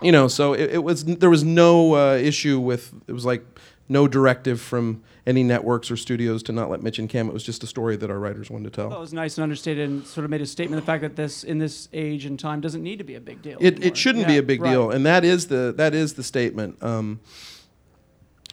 you 0.00 0.12
know 0.12 0.28
so 0.28 0.52
it, 0.52 0.74
it, 0.74 0.84
was 0.84 1.04
there 1.04 1.30
was 1.30 1.44
no 1.44 1.94
uh, 1.94 2.14
issue 2.14 2.60
with 2.60 2.92
it 3.06 3.12
was 3.12 3.24
like 3.24 3.44
no 3.88 4.06
directive 4.06 4.60
from 4.60 5.02
any 5.28 5.42
networks 5.42 5.90
or 5.90 5.96
studios 5.96 6.42
to 6.44 6.52
not 6.52 6.70
let 6.70 6.82
Mitch 6.82 6.98
and 6.98 7.08
Cam. 7.08 7.28
It 7.28 7.34
was 7.34 7.42
just 7.42 7.62
a 7.62 7.66
story 7.66 7.96
that 7.96 8.10
our 8.10 8.18
writers 8.18 8.50
wanted 8.50 8.72
to 8.72 8.76
tell. 8.76 8.88
That 8.88 8.98
was 8.98 9.12
nice 9.12 9.36
and 9.36 9.42
understated, 9.42 9.88
and 9.88 10.06
sort 10.06 10.24
of 10.24 10.30
made 10.30 10.40
a 10.40 10.46
statement. 10.46 10.80
The 10.82 10.86
fact 10.86 11.02
that 11.02 11.16
this, 11.16 11.44
in 11.44 11.58
this 11.58 11.88
age 11.92 12.24
and 12.24 12.40
time, 12.40 12.62
doesn't 12.62 12.82
need 12.82 12.96
to 12.96 13.04
be 13.04 13.14
a 13.14 13.20
big 13.20 13.42
deal. 13.42 13.58
It, 13.60 13.84
it 13.84 13.96
shouldn't 13.96 14.22
yeah, 14.22 14.28
be 14.28 14.38
a 14.38 14.42
big 14.42 14.62
right. 14.62 14.70
deal, 14.70 14.90
and 14.90 15.04
that 15.04 15.24
is 15.24 15.48
the 15.48 15.74
that 15.76 15.94
is 15.94 16.14
the 16.14 16.22
statement. 16.22 16.82
Um, 16.82 17.20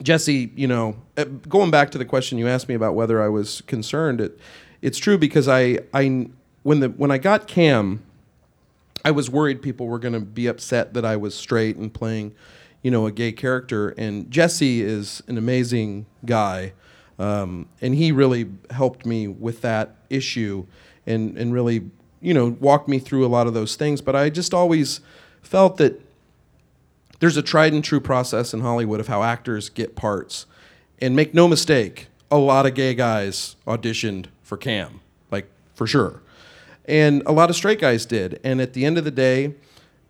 Jesse, 0.04 0.52
you 0.56 0.68
know, 0.68 0.98
uh, 1.16 1.24
going 1.24 1.72
back 1.72 1.92
to 1.92 1.98
the 1.98 2.04
question 2.04 2.38
you 2.38 2.50
asked 2.50 2.68
me 2.68 2.76
about 2.76 2.94
whether 2.94 3.24
I 3.24 3.30
was 3.30 3.62
concerned, 3.62 4.20
it, 4.20 4.38
it's 4.82 4.98
true 4.98 5.18
because 5.18 5.48
I, 5.48 5.80
I 5.94 6.28
when 6.64 6.82
the 6.82 6.90
when 6.90 7.10
I 7.10 7.18
got 7.18 7.48
Cam, 7.48 8.04
I 9.06 9.12
was 9.12 9.30
worried 9.30 9.62
people 9.62 9.88
were 9.88 10.00
going 10.00 10.14
to 10.14 10.20
be 10.20 10.48
upset 10.48 10.94
that 10.96 11.06
I 11.06 11.16
was 11.16 11.34
straight 11.36 11.78
and 11.78 11.94
playing 11.94 12.36
you 12.86 12.92
know, 12.92 13.08
a 13.08 13.12
gay 13.12 13.32
character. 13.32 13.96
And 13.98 14.30
Jesse 14.30 14.84
is 14.84 15.24
an 15.26 15.40
amazing 15.40 16.06
guy. 16.24 16.74
Um, 17.18 17.68
and 17.82 17.96
he 17.96 18.12
really 18.12 18.52
helped 18.70 19.08
me 19.08 19.28
with 19.28 19.62
that 19.62 19.96
issue 20.12 20.68
and, 21.08 21.36
and 21.36 21.52
really, 21.52 21.90
you 22.22 22.32
know, 22.32 22.56
walked 22.60 22.88
me 22.88 23.00
through 23.00 23.26
a 23.26 23.28
lot 23.28 23.48
of 23.48 23.56
those 23.56 23.76
things. 23.76 24.02
But 24.02 24.16
I 24.16 24.30
just 24.30 24.54
always 24.54 25.02
felt 25.42 25.78
that 25.78 26.00
there's 27.22 27.38
a 27.38 27.42
tried 27.42 27.74
and 27.74 27.84
true 27.84 28.00
process 28.00 28.54
in 28.54 28.60
Hollywood 28.60 29.00
of 29.00 29.08
how 29.08 29.24
actors 29.24 29.68
get 29.68 29.96
parts. 29.96 30.46
And 31.00 31.16
make 31.16 31.34
no 31.34 31.48
mistake, 31.48 32.10
a 32.30 32.38
lot 32.38 32.68
of 32.68 32.76
gay 32.76 32.94
guys 32.94 33.56
auditioned 33.66 34.28
for 34.44 34.58
Cam, 34.58 35.02
like 35.32 35.50
for 35.74 35.88
sure. 35.88 36.22
And 36.88 37.24
a 37.26 37.32
lot 37.32 37.50
of 37.50 37.56
straight 37.56 37.80
guys 37.80 38.06
did. 38.06 38.40
And 38.44 38.62
at 38.62 38.74
the 38.74 38.86
end 38.86 39.00
of 39.00 39.06
the 39.06 39.10
day, 39.10 39.56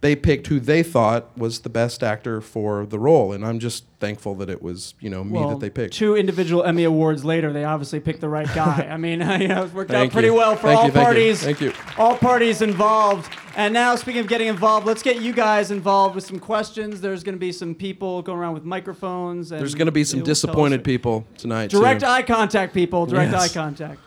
they 0.02 0.16
picked 0.16 0.48
who 0.48 0.60
they 0.60 0.84
thought 0.84 1.36
was 1.38 1.60
the 1.60 1.70
best 1.70 2.04
actor 2.04 2.42
for 2.42 2.86
the 2.86 3.00
role, 3.00 3.32
and 3.32 3.46
I'm 3.46 3.60
just 3.60 3.86
thankful 4.00 4.36
that 4.36 4.50
it 4.50 4.62
was 4.62 4.94
you 5.00 5.10
know 5.10 5.24
me 5.24 5.40
well, 5.40 5.50
that 5.50 5.60
they 5.60 5.70
picked. 5.70 5.94
Two 5.94 6.16
individual 6.16 6.64
Emmy 6.64 6.84
awards 6.84 7.26
later, 7.26 7.52
they 7.52 7.64
obviously 7.64 8.00
picked 8.00 8.22
the 8.22 8.30
right 8.30 8.48
guy. 8.54 8.88
I 8.92 8.98
mean, 8.98 9.22
you 9.42 9.48
know, 9.48 9.66
it 9.66 9.74
worked 9.74 9.92
thank 9.92 10.10
out 10.10 10.14
pretty 10.14 10.28
you. 10.28 10.34
well 10.34 10.56
for 10.56 10.68
thank 10.68 10.80
all 10.80 10.86
you, 10.88 10.92
parties. 10.92 11.44
Thank 11.44 11.62
you. 11.62 11.72
thank 11.72 11.98
you. 11.98 12.04
All 12.04 12.18
parties 12.18 12.62
involved. 12.62 13.32
And 13.56 13.74
now, 13.74 13.96
speaking 13.96 14.20
of 14.20 14.28
getting 14.28 14.48
involved, 14.48 14.86
let's 14.86 15.02
get 15.02 15.22
you 15.22 15.34
guys 15.34 15.72
involved 15.72 16.14
with 16.14 16.26
some 16.26 16.40
questions. 16.40 17.00
There's 17.00 17.24
going 17.24 17.36
to 17.36 17.40
be 17.40 17.54
some 17.54 17.74
people 17.74 18.22
going 18.22 18.38
around 18.38 18.54
with 18.54 18.66
microphones. 18.66 19.50
There's 19.50 19.76
going 19.76 19.86
to 19.86 19.94
be 19.94 20.04
some 20.04 20.24
disappointed 20.24 20.84
people 20.84 21.26
tonight. 21.38 21.70
Direct 21.70 22.02
too. 22.02 22.08
eye 22.08 22.22
contact, 22.22 22.74
people. 22.74 23.06
Direct 23.06 23.32
yes. 23.32 23.50
eye 23.50 23.54
contact. 23.54 24.02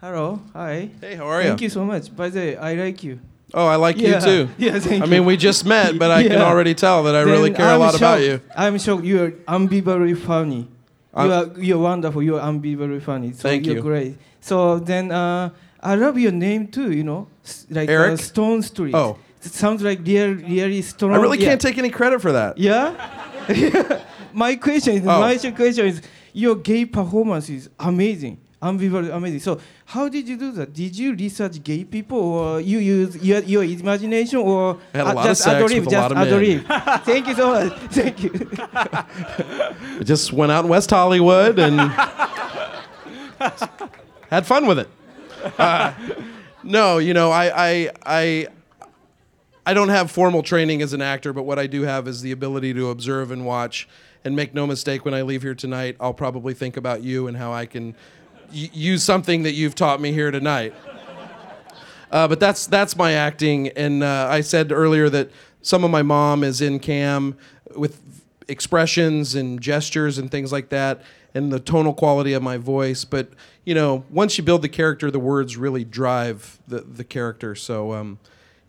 Hello. 0.00 0.40
Hi. 0.52 0.90
Hey, 1.00 1.14
how 1.14 1.26
are 1.26 1.40
you? 1.40 1.48
Thank 1.48 1.62
you 1.62 1.68
so 1.68 1.84
much. 1.84 2.14
By 2.14 2.28
the 2.28 2.38
way, 2.38 2.56
I 2.56 2.74
like 2.74 3.02
you. 3.02 3.20
Oh, 3.54 3.66
I 3.66 3.76
like 3.76 3.96
yeah. 3.98 4.16
you 4.16 4.20
too. 4.20 4.48
Yeah, 4.58 4.78
thank 4.78 5.02
I 5.02 5.06
you. 5.06 5.10
mean, 5.10 5.24
we 5.24 5.36
just 5.36 5.64
met, 5.64 5.98
but 5.98 6.10
I 6.10 6.20
yeah. 6.20 6.28
can 6.28 6.40
already 6.42 6.74
tell 6.74 7.02
that 7.04 7.14
I 7.14 7.24
then 7.24 7.32
really 7.32 7.50
care 7.50 7.66
I'm 7.66 7.76
a 7.76 7.78
lot 7.78 7.92
shocked. 7.92 8.02
about 8.02 8.20
you. 8.22 8.40
I'm 8.54 8.78
sure 8.78 9.02
you're 9.02 9.32
unbelievably 9.46 10.14
funny. 10.14 10.68
I'm 11.14 11.26
you 11.26 11.32
are 11.32 11.60
you're 11.60 11.78
wonderful. 11.78 12.22
You're 12.22 12.40
unbelievably 12.40 13.00
funny. 13.00 13.32
So 13.32 13.48
Thank 13.48 13.66
you're 13.66 13.76
you. 13.76 13.82
great. 13.82 14.18
So 14.40 14.78
then 14.78 15.10
uh, 15.10 15.50
I 15.82 15.94
love 15.94 16.18
your 16.18 16.32
name 16.32 16.68
too. 16.68 16.92
You 16.92 17.04
know, 17.04 17.28
like 17.70 17.88
Eric? 17.88 18.12
Uh, 18.12 18.16
Stonestreet. 18.16 18.94
Oh. 18.94 19.18
it 19.42 19.52
sounds 19.52 19.82
like 19.82 20.00
real, 20.04 20.34
really 20.34 20.82
strong. 20.82 21.14
I 21.14 21.16
really 21.16 21.38
yeah. 21.38 21.48
can't 21.48 21.60
take 21.60 21.78
any 21.78 21.90
credit 21.90 22.20
for 22.20 22.32
that. 22.32 22.58
Yeah. 22.58 22.92
my 24.32 24.56
question 24.56 24.94
is, 24.96 25.06
Oh. 25.06 25.20
my 25.20 25.36
question 25.36 25.86
is, 25.86 26.02
your 26.32 26.54
gay 26.56 26.84
performance 26.84 27.48
is 27.48 27.70
amazing, 27.78 28.38
amazing. 28.60 29.40
So, 29.40 29.60
how 29.84 30.08
did 30.08 30.28
you 30.28 30.36
do 30.36 30.52
that? 30.52 30.72
Did 30.72 30.96
you 30.96 31.14
research 31.14 31.62
gay 31.62 31.84
people, 31.84 32.18
or 32.18 32.60
you 32.60 32.78
use 32.78 33.16
your, 33.22 33.40
your 33.40 33.64
imagination, 33.64 34.40
or 34.40 34.78
I 34.94 34.98
had 34.98 35.06
a 35.06 35.18
uh, 35.18 35.24
just 35.24 35.46
adorib, 35.46 35.90
just 35.90 36.14
adorib? 36.14 37.04
Thank 37.04 37.28
you 37.28 37.34
so 37.34 37.52
much. 37.52 37.72
Thank 37.92 38.22
you. 38.22 38.48
I 38.72 40.00
just 40.02 40.32
went 40.32 40.52
out 40.52 40.64
in 40.64 40.70
West 40.70 40.90
Hollywood 40.90 41.58
and 41.58 41.78
had 44.30 44.46
fun 44.46 44.66
with 44.66 44.80
it. 44.80 44.88
Uh, 45.58 45.92
no, 46.62 46.98
you 46.98 47.14
know, 47.14 47.30
I, 47.30 47.68
I, 47.68 47.90
I, 48.04 48.46
I 49.64 49.74
don't 49.74 49.88
have 49.88 50.10
formal 50.10 50.42
training 50.42 50.82
as 50.82 50.92
an 50.92 51.02
actor, 51.02 51.32
but 51.32 51.44
what 51.44 51.58
I 51.58 51.66
do 51.66 51.82
have 51.82 52.08
is 52.08 52.22
the 52.22 52.32
ability 52.32 52.74
to 52.74 52.90
observe 52.90 53.30
and 53.30 53.46
watch. 53.46 53.88
And 54.24 54.34
make 54.34 54.52
no 54.52 54.66
mistake, 54.66 55.04
when 55.04 55.14
I 55.14 55.22
leave 55.22 55.42
here 55.42 55.54
tonight, 55.54 55.96
I'll 56.00 56.12
probably 56.12 56.52
think 56.52 56.76
about 56.76 57.02
you 57.02 57.28
and 57.28 57.36
how 57.36 57.52
I 57.52 57.66
can 57.66 57.94
use 58.50 59.02
something 59.02 59.42
that 59.42 59.52
you've 59.52 59.74
taught 59.74 60.00
me 60.00 60.12
here 60.12 60.30
tonight. 60.30 60.74
Uh, 62.10 62.26
but 62.26 62.40
that's 62.40 62.66
that's 62.66 62.96
my 62.96 63.12
acting, 63.12 63.68
and 63.68 64.02
uh, 64.02 64.28
I 64.30 64.40
said 64.40 64.72
earlier 64.72 65.10
that 65.10 65.30
some 65.60 65.84
of 65.84 65.90
my 65.90 66.02
mom 66.02 66.42
is 66.42 66.60
in 66.60 66.78
Cam 66.78 67.36
with 67.76 68.00
expressions 68.48 69.34
and 69.34 69.60
gestures 69.60 70.16
and 70.16 70.30
things 70.30 70.50
like 70.50 70.70
that, 70.70 71.02
and 71.34 71.52
the 71.52 71.60
tonal 71.60 71.92
quality 71.92 72.32
of 72.32 72.42
my 72.42 72.56
voice. 72.56 73.04
But 73.04 73.28
you 73.66 73.74
know, 73.74 74.04
once 74.08 74.38
you 74.38 74.44
build 74.44 74.62
the 74.62 74.70
character, 74.70 75.10
the 75.10 75.18
words 75.18 75.58
really 75.58 75.84
drive 75.84 76.58
the 76.66 76.80
the 76.80 77.04
character. 77.04 77.54
So. 77.54 77.92
Um, 77.92 78.18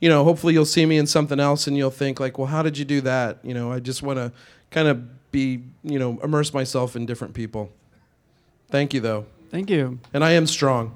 you 0.01 0.07
know, 0.07 0.23
hopefully 0.23 0.53
you'll 0.53 0.63
see 0.63 0.85
me 0.85 0.97
in 0.97 1.05
something 1.05 1.41
else 1.41 1.67
and 1.67 1.75
you'll 1.75 1.91
think 1.91 2.21
like, 2.21 2.37
well, 2.37 2.47
how 2.47 2.63
did 2.63 2.77
you 2.77 2.85
do 2.85 3.01
that? 3.01 3.39
You 3.43 3.53
know, 3.53 3.69
I 3.69 3.81
just 3.81 4.01
want 4.01 4.17
to 4.17 4.31
kind 4.71 4.87
of 4.87 5.31
be, 5.31 5.63
you 5.83 5.99
know, 5.99 6.19
immerse 6.23 6.53
myself 6.53 6.95
in 6.95 7.05
different 7.05 7.33
people. 7.33 7.69
Thank 8.69 8.93
you 8.93 9.01
though. 9.01 9.25
Thank 9.49 9.69
you. 9.69 9.99
And 10.13 10.23
I 10.23 10.31
am 10.31 10.45
strong. 10.47 10.95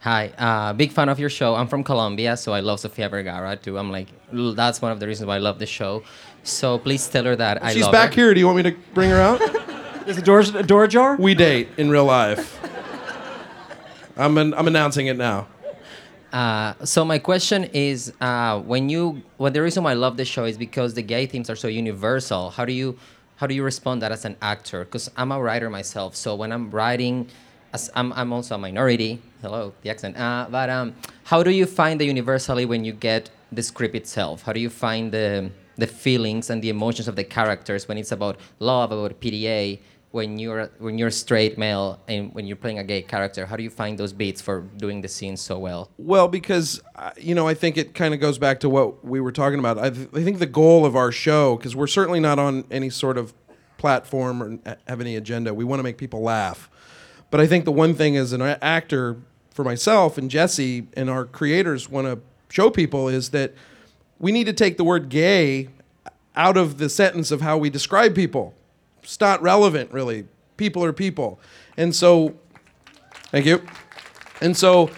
Hi, 0.00 0.28
uh, 0.38 0.72
big 0.74 0.92
fan 0.92 1.08
of 1.08 1.18
your 1.18 1.28
show. 1.30 1.54
I'm 1.56 1.66
from 1.66 1.82
Colombia, 1.82 2.36
so 2.36 2.52
I 2.52 2.60
love 2.60 2.78
Sofia 2.80 3.08
Vergara 3.08 3.56
too. 3.56 3.78
I'm 3.78 3.90
like, 3.90 4.08
that's 4.32 4.80
one 4.80 4.92
of 4.92 5.00
the 5.00 5.06
reasons 5.06 5.26
why 5.26 5.36
I 5.36 5.38
love 5.38 5.58
the 5.58 5.66
show. 5.66 6.04
So 6.44 6.78
please 6.78 7.06
tell 7.08 7.24
her 7.24 7.34
that 7.36 7.62
I 7.62 7.72
She's 7.72 7.82
love 7.82 7.92
back 7.92 8.10
her. 8.10 8.22
here. 8.22 8.34
Do 8.34 8.40
you 8.40 8.46
want 8.46 8.58
me 8.58 8.62
to 8.70 8.76
bring 8.94 9.10
her 9.10 9.20
out? 9.20 9.40
Is 10.08 10.16
the 10.16 10.22
door 10.22 10.40
a 10.40 10.62
door 10.62 10.86
jar? 10.86 11.16
we 11.16 11.34
date 11.34 11.68
in 11.76 11.90
real 11.90 12.04
life. 12.04 12.60
I'm 14.16 14.38
an, 14.38 14.54
I'm 14.54 14.66
announcing 14.66 15.06
it 15.08 15.16
now. 15.16 15.48
Uh, 16.32 16.74
so 16.84 17.04
my 17.04 17.18
question 17.18 17.64
is, 17.72 18.12
uh, 18.20 18.60
when 18.60 18.88
you, 18.88 19.22
well, 19.38 19.50
the 19.50 19.62
reason 19.62 19.84
why 19.84 19.92
I 19.92 19.94
love 19.94 20.16
the 20.16 20.24
show 20.24 20.44
is 20.44 20.56
because 20.58 20.94
the 20.94 21.02
gay 21.02 21.26
themes 21.26 21.48
are 21.50 21.56
so 21.56 21.68
universal. 21.68 22.50
How 22.50 22.64
do 22.64 22.72
you, 22.72 22.98
how 23.38 23.46
do 23.46 23.54
you 23.54 23.62
respond 23.62 24.02
that 24.02 24.10
as 24.10 24.24
an 24.24 24.36
actor? 24.42 24.84
Because 24.84 25.08
I'm 25.16 25.30
a 25.30 25.40
writer 25.40 25.70
myself, 25.70 26.16
so 26.16 26.34
when 26.34 26.50
I'm 26.50 26.72
writing, 26.72 27.28
as 27.72 27.88
I'm, 27.94 28.12
I'm 28.14 28.32
also 28.32 28.56
a 28.56 28.58
minority. 28.58 29.22
Hello, 29.42 29.72
the 29.82 29.90
accent. 29.90 30.18
Uh, 30.18 30.48
but 30.50 30.68
um, 30.68 30.94
how 31.22 31.44
do 31.44 31.52
you 31.52 31.64
find 31.64 32.00
the 32.00 32.04
universally 32.04 32.66
when 32.66 32.84
you 32.84 32.92
get 32.92 33.30
the 33.52 33.62
script 33.62 33.94
itself? 33.94 34.42
How 34.42 34.52
do 34.52 34.60
you 34.60 34.68
find 34.68 35.12
the 35.12 35.50
the 35.76 35.86
feelings 35.86 36.50
and 36.50 36.60
the 36.60 36.70
emotions 36.70 37.06
of 37.06 37.14
the 37.14 37.22
characters 37.22 37.86
when 37.86 37.96
it's 37.96 38.10
about 38.10 38.40
love, 38.58 38.90
about 38.90 39.20
PDA? 39.20 39.78
When 40.18 40.38
you're 40.38 40.66
when 40.78 40.98
you're 40.98 41.12
straight 41.12 41.58
male 41.58 42.00
and 42.08 42.34
when 42.34 42.44
you're 42.46 42.56
playing 42.64 42.80
a 42.80 42.84
gay 42.84 43.02
character, 43.02 43.46
how 43.46 43.56
do 43.56 43.62
you 43.62 43.70
find 43.70 43.96
those 43.96 44.12
beats 44.12 44.40
for 44.40 44.62
doing 44.76 45.00
the 45.00 45.08
scenes 45.08 45.40
so 45.40 45.58
well? 45.58 45.90
Well, 45.96 46.26
because 46.26 46.82
uh, 46.96 47.12
you 47.16 47.34
know, 47.36 47.46
I 47.46 47.54
think 47.54 47.76
it 47.76 47.94
kind 47.94 48.12
of 48.14 48.20
goes 48.20 48.38
back 48.38 48.58
to 48.60 48.68
what 48.68 49.04
we 49.04 49.20
were 49.20 49.32
talking 49.32 49.60
about. 49.60 49.78
I, 49.78 49.90
th- 49.90 50.08
I 50.12 50.24
think 50.24 50.40
the 50.40 50.46
goal 50.62 50.84
of 50.84 50.96
our 50.96 51.12
show, 51.12 51.56
because 51.56 51.76
we're 51.76 51.86
certainly 51.86 52.18
not 52.18 52.38
on 52.38 52.64
any 52.70 52.90
sort 52.90 53.16
of 53.16 53.32
platform 53.76 54.42
or 54.42 54.58
have 54.88 55.00
any 55.00 55.14
agenda. 55.14 55.54
We 55.54 55.64
want 55.64 55.78
to 55.78 55.84
make 55.84 55.98
people 55.98 56.20
laugh. 56.20 56.68
But 57.30 57.40
I 57.40 57.46
think 57.46 57.64
the 57.64 57.72
one 57.72 57.94
thing 57.94 58.16
as 58.16 58.32
an 58.32 58.42
actor, 58.42 59.18
for 59.58 59.64
myself 59.64 60.18
and 60.18 60.30
Jesse 60.30 60.86
and 60.94 61.08
our 61.08 61.24
creators 61.24 61.88
want 61.88 62.06
to 62.06 62.20
show 62.48 62.70
people 62.70 63.08
is 63.08 63.30
that 63.30 63.54
we 64.18 64.32
need 64.32 64.44
to 64.44 64.52
take 64.52 64.76
the 64.76 64.84
word 64.84 65.08
gay 65.08 65.68
out 66.36 66.56
of 66.56 66.78
the 66.78 66.88
sentence 66.88 67.30
of 67.30 67.40
how 67.40 67.58
we 67.58 67.70
describe 67.70 68.14
people. 68.14 68.54
It's 69.08 69.20
not 69.20 69.40
relevant, 69.40 69.90
really. 69.90 70.26
People 70.58 70.84
are 70.84 70.92
people. 70.92 71.40
And 71.78 71.96
so, 71.96 72.34
thank 73.30 73.46
you. 73.46 73.66
And 74.42 74.54
so 74.54 74.90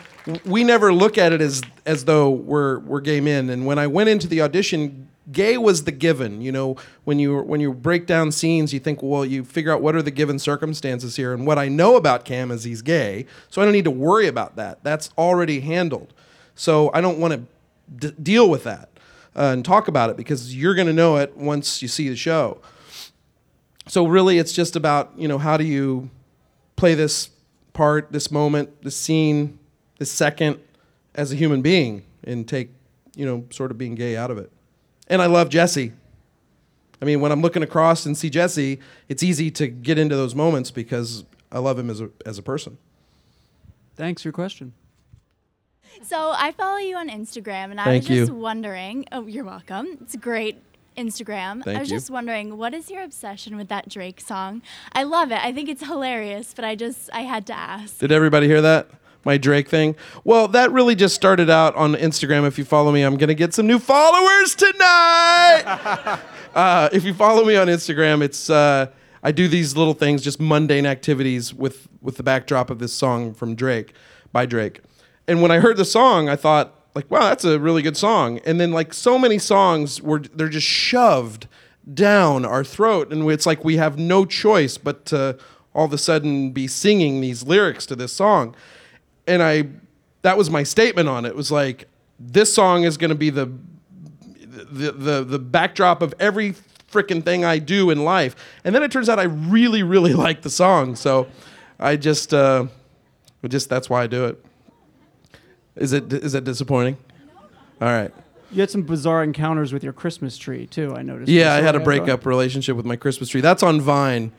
we 0.45 0.65
never 0.65 0.93
look 0.93 1.17
at 1.17 1.33
it 1.33 1.41
as 1.41 1.63
as 1.87 2.07
though 2.07 2.29
we're 2.29 2.81
we're 2.81 3.01
gay 3.01 3.21
men. 3.21 3.49
And 3.51 3.67
when 3.67 3.79
I 3.79 3.87
went 3.87 4.09
into 4.09 4.27
the 4.27 4.43
audition, 4.43 5.07
gay 5.31 5.57
was 5.59 5.85
the 5.85 5.93
given. 5.93 6.41
You 6.41 6.51
know, 6.51 6.75
when 7.05 7.21
you 7.21 7.41
when 7.43 7.61
you 7.61 7.73
break 7.73 8.09
down 8.09 8.33
scenes, 8.33 8.75
you 8.75 8.81
think, 8.81 9.01
well, 9.01 9.25
you 9.25 9.45
figure 9.45 9.73
out 9.73 9.81
what 9.81 9.95
are 9.95 10.03
the 10.03 10.11
given 10.11 10.41
circumstances 10.41 11.15
here. 11.15 11.33
And 11.33 11.47
what 11.47 11.57
I 11.57 11.69
know 11.69 11.95
about 11.95 12.25
Cam 12.25 12.51
is 12.51 12.65
he's 12.65 12.83
gay, 12.83 13.27
so 13.49 13.63
I 13.63 13.65
don't 13.65 13.73
need 13.73 13.85
to 13.85 13.93
worry 13.93 14.27
about 14.27 14.57
that. 14.57 14.83
That's 14.83 15.11
already 15.17 15.61
handled. 15.61 16.13
So 16.57 16.91
I 16.93 17.01
don't 17.01 17.19
want 17.19 17.35
to 17.35 18.09
d- 18.09 18.17
deal 18.21 18.51
with 18.51 18.65
that 18.65 18.89
uh, 19.37 19.53
and 19.53 19.65
talk 19.65 19.87
about 19.87 20.11
it 20.11 20.17
because 20.17 20.57
you're 20.57 20.75
going 20.75 20.89
to 20.89 20.93
know 20.93 21.17
it 21.19 21.37
once 21.37 21.81
you 21.81 21.87
see 21.87 22.09
the 22.09 22.17
show. 22.17 22.61
So 23.87 24.07
really, 24.07 24.39
it's 24.39 24.53
just 24.53 24.77
about 24.77 25.13
you 25.17 25.29
know 25.29 25.39
how 25.39 25.57
do 25.57 25.65
you 25.65 26.11
play 26.77 26.95
this 26.95 27.31
part, 27.73 28.13
this 28.13 28.31
moment, 28.31 28.83
this 28.83 28.97
scene, 28.97 29.59
this 29.99 30.11
second 30.11 30.59
as 31.15 31.33
a 31.33 31.37
human 31.37 31.63
being 31.63 32.05
and 32.25 32.47
take, 32.49 32.71
you 33.15 33.27
know, 33.27 33.45
sort 33.51 33.71
of 33.71 33.79
being 33.79 33.95
gay 33.95 34.17
out 34.17 34.31
of 34.31 34.39
it. 34.39 34.51
And 35.09 35.21
I 35.21 35.27
love 35.27 35.49
Jesse. 35.49 35.93
I 37.03 37.05
mean, 37.05 37.21
when 37.21 37.33
I'm 37.33 37.43
looking 37.43 37.63
across 37.63 38.07
and 38.07 38.17
see 38.17 38.31
Jesse, 38.31 38.79
it's 39.09 39.23
easy 39.23 39.51
to 39.53 39.69
get 39.69 39.99
into 39.99 40.17
those 40.17 40.35
moments 40.35 40.71
because 40.71 41.25
I 41.51 41.59
love 41.59 41.79
him 41.79 41.91
as 41.91 42.01
a, 42.01 42.11
as 42.27 42.39
a 42.39 42.43
person. 42.43 42.79
Thanks 43.97 44.23
for 44.23 44.29
your 44.29 44.33
question. 44.33 44.73
So 46.03 46.33
I 46.35 46.53
follow 46.53 46.79
you 46.79 46.97
on 46.97 47.09
Instagram, 47.09 47.71
and 47.71 47.81
I 47.81 47.85
Thank 47.85 48.09
was 48.09 48.19
just 48.19 48.33
you. 48.33 48.37
wondering. 48.37 49.05
Oh, 49.13 49.27
you're 49.27 49.45
welcome. 49.45 49.99
It's 50.01 50.17
great 50.17 50.57
Instagram. 50.97 51.63
Thank 51.65 51.77
I 51.77 51.81
was 51.81 51.91
you. 51.91 51.97
just 51.97 52.11
wondering, 52.11 52.57
what 52.57 52.75
is 52.75 52.91
your 52.91 53.03
obsession 53.03 53.57
with 53.57 53.69
that 53.69 53.89
Drake 53.89 54.21
song? 54.21 54.63
I 54.93 55.05
love 55.05 55.31
it. 55.33 55.39
I 55.43 55.53
think 55.53 55.69
it's 55.69 55.85
hilarious, 55.85 56.53
but 56.55 56.65
I 56.65 56.75
just 56.75 57.11
I 57.13 57.23
had 57.23 57.47
to 57.47 57.55
ask. 57.55 57.99
Did 57.99 58.13
everybody 58.13 58.47
hear 58.47 58.61
that? 58.61 58.89
My 59.25 59.37
Drake 59.37 59.69
thing? 59.69 59.97
Well, 60.25 60.49
that 60.49 60.73
really 60.73 60.95
just 60.95 61.15
started 61.15 61.51
out 61.51 61.75
on 61.77 61.95
Instagram. 61.95 62.47
If 62.47 62.57
you 62.57 62.65
follow 62.65 62.91
me, 62.91 63.03
I'm 63.03 63.19
going 63.19 63.29
to 63.29 63.35
get 63.35 63.53
some 63.53 63.67
new 63.67 63.79
followers 63.79 64.55
tonight. 64.55 65.63
uh, 66.55 66.89
if 66.91 67.05
you 67.05 67.13
follow 67.13 67.45
me 67.45 67.55
on 67.55 67.67
Instagram, 67.67 68.23
it's 68.23 68.49
uh, 68.49 68.87
I 69.23 69.33
do 69.33 69.47
these 69.47 69.77
little 69.77 69.93
things, 69.93 70.23
just 70.23 70.41
mundane 70.41 70.87
activities 70.87 71.53
with 71.53 71.89
with 72.01 72.17
the 72.17 72.23
backdrop 72.23 72.71
of 72.71 72.79
this 72.79 72.95
song 72.95 73.35
from 73.35 73.55
Drake 73.55 73.93
by 74.33 74.47
Drake. 74.47 74.81
And 75.29 75.43
when 75.43 75.51
I 75.51 75.61
heard 75.61 75.77
the 75.77 75.85
song, 75.85 76.29
I 76.29 76.37
thought 76.37 76.80
like, 76.95 77.11
wow, 77.11 77.21
that's 77.21 77.45
a 77.45 77.59
really 77.59 77.83
good 77.83 77.97
song. 77.97 78.41
And 78.45 78.61
then 78.61 78.73
like 78.73 78.93
so 78.93 79.19
many 79.19 79.39
songs 79.39 80.03
were 80.03 80.21
they're 80.21 80.49
just 80.49 80.67
shoved 80.67 81.47
down 81.93 82.45
our 82.45 82.65
throat, 82.65 83.13
and 83.13 83.29
it's 83.31 83.47
like 83.47 83.65
we 83.65 83.77
have 83.77 83.99
no 83.99 84.25
choice 84.25 84.79
but 84.79 85.07
to 85.07 85.39
all 85.75 85.85
of 85.85 85.93
a 85.93 85.99
sudden 85.99 86.51
be 86.51 86.67
singing 86.67 87.21
these 87.21 87.43
lyrics 87.45 87.87
to 87.87 87.97
this 87.97 88.13
song. 88.13 88.55
And 89.27 89.43
I 89.43 89.69
that 90.23 90.37
was 90.37 90.51
my 90.51 90.63
statement 90.63 91.09
on 91.09 91.25
it. 91.25 91.35
Was 91.35 91.53
like 91.53 91.87
this 92.19 92.53
song 92.53 92.85
is 92.85 92.97
going 92.97 93.11
to 93.11 93.15
be 93.15 93.31
the 93.31 93.51
the 94.47 94.93
the 94.93 95.25
the 95.25 95.39
backdrop 95.39 96.03
of 96.03 96.13
every 96.19 96.55
freaking 96.91 97.25
thing 97.25 97.45
I 97.45 97.59
do 97.59 97.91
in 97.91 98.05
life. 98.05 98.35
And 98.65 98.75
then 98.75 98.83
it 98.83 98.91
turns 98.91 99.09
out 99.09 99.19
I 99.19 99.25
really 99.25 99.83
really 99.83 100.15
like 100.27 100.43
the 100.43 100.51
song. 100.51 100.97
So 100.97 101.29
I 101.79 101.97
just 101.97 102.35
uh 102.35 102.67
just 103.49 103.69
that's 103.69 103.89
why 103.89 104.03
I 104.03 104.07
do 104.07 104.27
it. 104.27 104.45
Is 105.81 105.93
it 105.93 106.13
is 106.13 106.35
it 106.35 106.45
disappointing? 106.45 106.97
All 107.81 107.89
right. 107.89 108.13
You 108.53 108.61
had 108.61 108.71
some 108.71 108.83
bizarre 108.83 109.23
encounters 109.25 109.73
with 109.73 109.83
your 109.83 109.93
Christmas 109.93 110.37
tree 110.37 110.67
too. 110.67 110.95
I 110.95 111.03
noticed. 111.03 111.31
Yeah, 111.31 111.55
I 111.55 111.61
had 111.63 111.75
a 111.75 111.79
So, 111.79 111.85
breakup 111.85 112.27
relationship 112.27 112.77
with 112.77 112.85
my 112.87 112.97
Christmas 112.97 113.29
tree. 113.29 113.41
That's 113.41 113.63
on 113.63 113.81
Vine. 113.81 114.33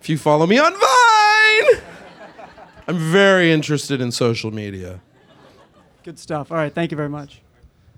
If 0.00 0.08
you 0.08 0.18
follow 0.18 0.46
me 0.46 0.58
on 0.58 0.72
Vine, 0.72 1.82
I'm 2.88 2.98
very 2.98 3.52
interested 3.52 4.00
in 4.00 4.10
social 4.12 4.50
media. 4.50 5.00
Good 6.02 6.18
stuff. 6.18 6.50
All 6.50 6.56
right. 6.58 6.74
Thank 6.74 6.90
you 6.90 6.96
very 6.96 7.08
much. 7.08 7.40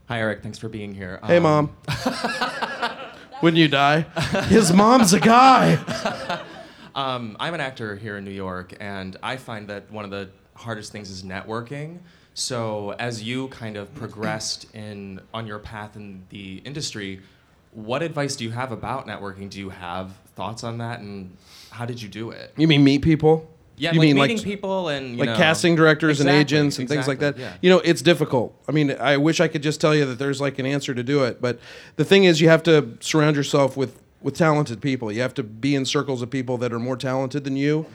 Hi, 0.09 0.21
Eric. 0.21 0.43
Thanks 0.43 0.59
for 0.59 0.69
being 0.69 0.95
here. 0.95 1.19
Hey, 1.25 1.39
Um, 1.39 1.43
mom. 1.43 1.77
Wouldn't 3.43 3.59
you 3.59 3.69
die? 3.69 4.03
His 4.49 4.73
mom's 4.73 5.13
a 5.13 5.21
guy. 5.21 6.43
Um, 6.97 7.37
I'm 7.39 7.53
an 7.53 7.61
actor 7.61 7.95
here 7.95 8.17
in 8.17 8.25
New 8.25 8.31
York, 8.31 8.73
and 8.81 9.19
I 9.23 9.37
find 9.37 9.69
that 9.69 9.93
one 9.93 10.07
of 10.07 10.11
the 10.11 10.31
hardest 10.57 10.93
things 10.93 11.11
is 11.11 11.23
networking. 11.23 11.99
So, 12.35 12.95
as 12.99 13.23
you 13.23 13.49
kind 13.49 13.77
of 13.77 13.95
progressed 13.95 14.67
in 14.75 15.21
on 15.33 15.47
your 15.47 15.59
path 15.59 15.97
in 15.97 16.25
the 16.31 16.59
industry, 16.65 17.21
what 17.73 18.03
advice 18.03 18.37
do 18.37 18.45
you 18.45 18.51
have 18.51 18.73
about 18.73 19.07
networking? 19.07 19.49
Do 19.49 19.59
you 19.59 19.71
have 19.71 20.13
thoughts 20.35 20.65
on 20.65 20.79
that, 20.79 21.01
and 21.01 21.37
how 21.71 21.87
did 21.87 22.01
you 22.01 22.09
do 22.09 22.31
it? 22.31 22.53
You 22.57 22.69
mean 22.69 22.85
meet 22.85 23.03
people? 23.03 23.49
Yeah, 23.79 23.93
you 23.93 23.99
like 23.99 24.07
mean 24.07 24.17
meeting 24.17 24.37
like 24.39 24.45
people 24.45 24.89
and 24.89 25.13
you 25.13 25.19
like 25.19 25.27
know- 25.31 25.37
casting 25.37 25.77
directors 25.77 26.21
and 26.21 26.31
agents 26.31 26.79
and 26.79 26.89
things 26.89 27.07
like 27.07 27.19
that. 27.19 27.37
Yeah. 27.37 27.53
You 27.61 27.69
know, 27.69 27.81
it's 27.81 28.01
difficult. 28.01 28.55
I 28.67 28.73
mean, 28.73 28.93
I 28.93 29.19
wish 29.19 29.39
I 29.41 29.49
could 29.49 29.63
just 29.63 29.81
tell 29.83 29.95
you 29.95 30.07
that 30.07 30.19
there's 30.19 30.41
like 30.41 30.59
an 30.59 30.65
answer 30.65 30.95
to 30.95 31.03
do 31.03 31.25
it, 31.25 31.43
but 31.43 31.59
the 31.97 32.05
thing 32.05 32.25
is, 32.25 32.41
you 32.41 32.49
have 32.49 32.63
to 32.65 32.97
surround 33.01 33.37
yourself 33.37 33.77
with 33.77 34.01
with 34.23 34.35
talented 34.35 34.81
people. 34.81 35.13
You 35.13 35.21
have 35.21 35.35
to 35.35 35.43
be 35.43 35.75
in 35.75 35.85
circles 35.85 36.23
of 36.23 36.31
people 36.31 36.57
that 36.59 36.73
are 36.73 36.79
more 36.79 36.97
talented 36.97 37.45
than 37.45 37.57
you, 37.57 37.87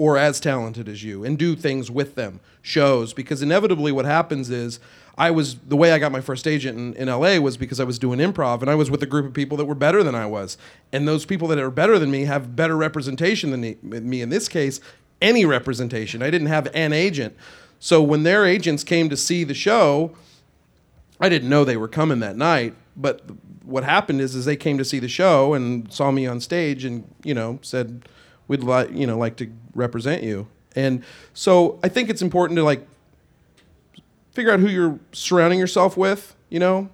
or 0.00 0.16
as 0.16 0.40
talented 0.40 0.88
as 0.88 1.04
you, 1.04 1.26
and 1.26 1.38
do 1.38 1.54
things 1.54 1.90
with 1.90 2.14
them, 2.14 2.40
shows. 2.62 3.12
Because 3.12 3.42
inevitably, 3.42 3.92
what 3.92 4.06
happens 4.06 4.48
is. 4.48 4.80
I 5.18 5.30
was 5.30 5.56
the 5.56 5.76
way 5.76 5.92
I 5.92 5.98
got 5.98 6.12
my 6.12 6.22
first 6.22 6.46
agent 6.46 6.78
in, 6.78 6.94
in 6.94 7.08
LA 7.08 7.38
was 7.38 7.58
because 7.58 7.78
I 7.78 7.84
was 7.84 7.98
doing 7.98 8.20
improv 8.20 8.62
and 8.62 8.70
I 8.70 8.74
was 8.74 8.90
with 8.90 9.02
a 9.02 9.06
group 9.06 9.26
of 9.26 9.34
people 9.34 9.58
that 9.58 9.66
were 9.66 9.74
better 9.74 10.02
than 10.02 10.14
I 10.14 10.24
was. 10.24 10.56
And 10.92 11.06
those 11.06 11.26
people 11.26 11.46
that 11.48 11.58
are 11.58 11.70
better 11.70 11.98
than 11.98 12.10
me 12.10 12.24
have 12.24 12.56
better 12.56 12.74
representation 12.74 13.50
than 13.50 13.76
me, 13.82 14.22
in 14.22 14.30
this 14.30 14.48
case, 14.48 14.80
any 15.20 15.44
representation. 15.44 16.22
I 16.22 16.30
didn't 16.30 16.46
have 16.46 16.68
an 16.72 16.94
agent. 16.94 17.36
So 17.80 18.00
when 18.02 18.22
their 18.22 18.46
agents 18.46 18.82
came 18.82 19.10
to 19.10 19.16
see 19.16 19.44
the 19.44 19.52
show, 19.52 20.16
I 21.20 21.28
didn't 21.28 21.50
know 21.50 21.64
they 21.64 21.76
were 21.76 21.88
coming 21.88 22.20
that 22.20 22.36
night, 22.36 22.74
but 22.96 23.20
what 23.62 23.84
happened 23.84 24.22
is 24.22 24.34
is 24.34 24.46
they 24.46 24.56
came 24.56 24.78
to 24.78 24.86
see 24.86 25.00
the 25.00 25.08
show 25.08 25.52
and 25.52 25.92
saw 25.92 26.10
me 26.10 26.26
on 26.26 26.40
stage 26.40 26.86
and, 26.86 27.04
you 27.24 27.34
know, 27.34 27.58
said 27.60 28.08
we'd 28.50 28.64
like, 28.64 28.90
you 28.92 29.06
know, 29.06 29.16
like 29.16 29.36
to 29.36 29.48
represent 29.76 30.24
you. 30.24 30.48
And 30.74 31.04
so 31.34 31.78
I 31.84 31.88
think 31.88 32.10
it's 32.10 32.20
important 32.20 32.56
to 32.56 32.64
like 32.64 32.84
figure 34.32 34.50
out 34.52 34.58
who 34.58 34.66
you're 34.66 34.98
surrounding 35.12 35.60
yourself 35.60 35.96
with, 35.96 36.34
you 36.48 36.58
know? 36.58 36.90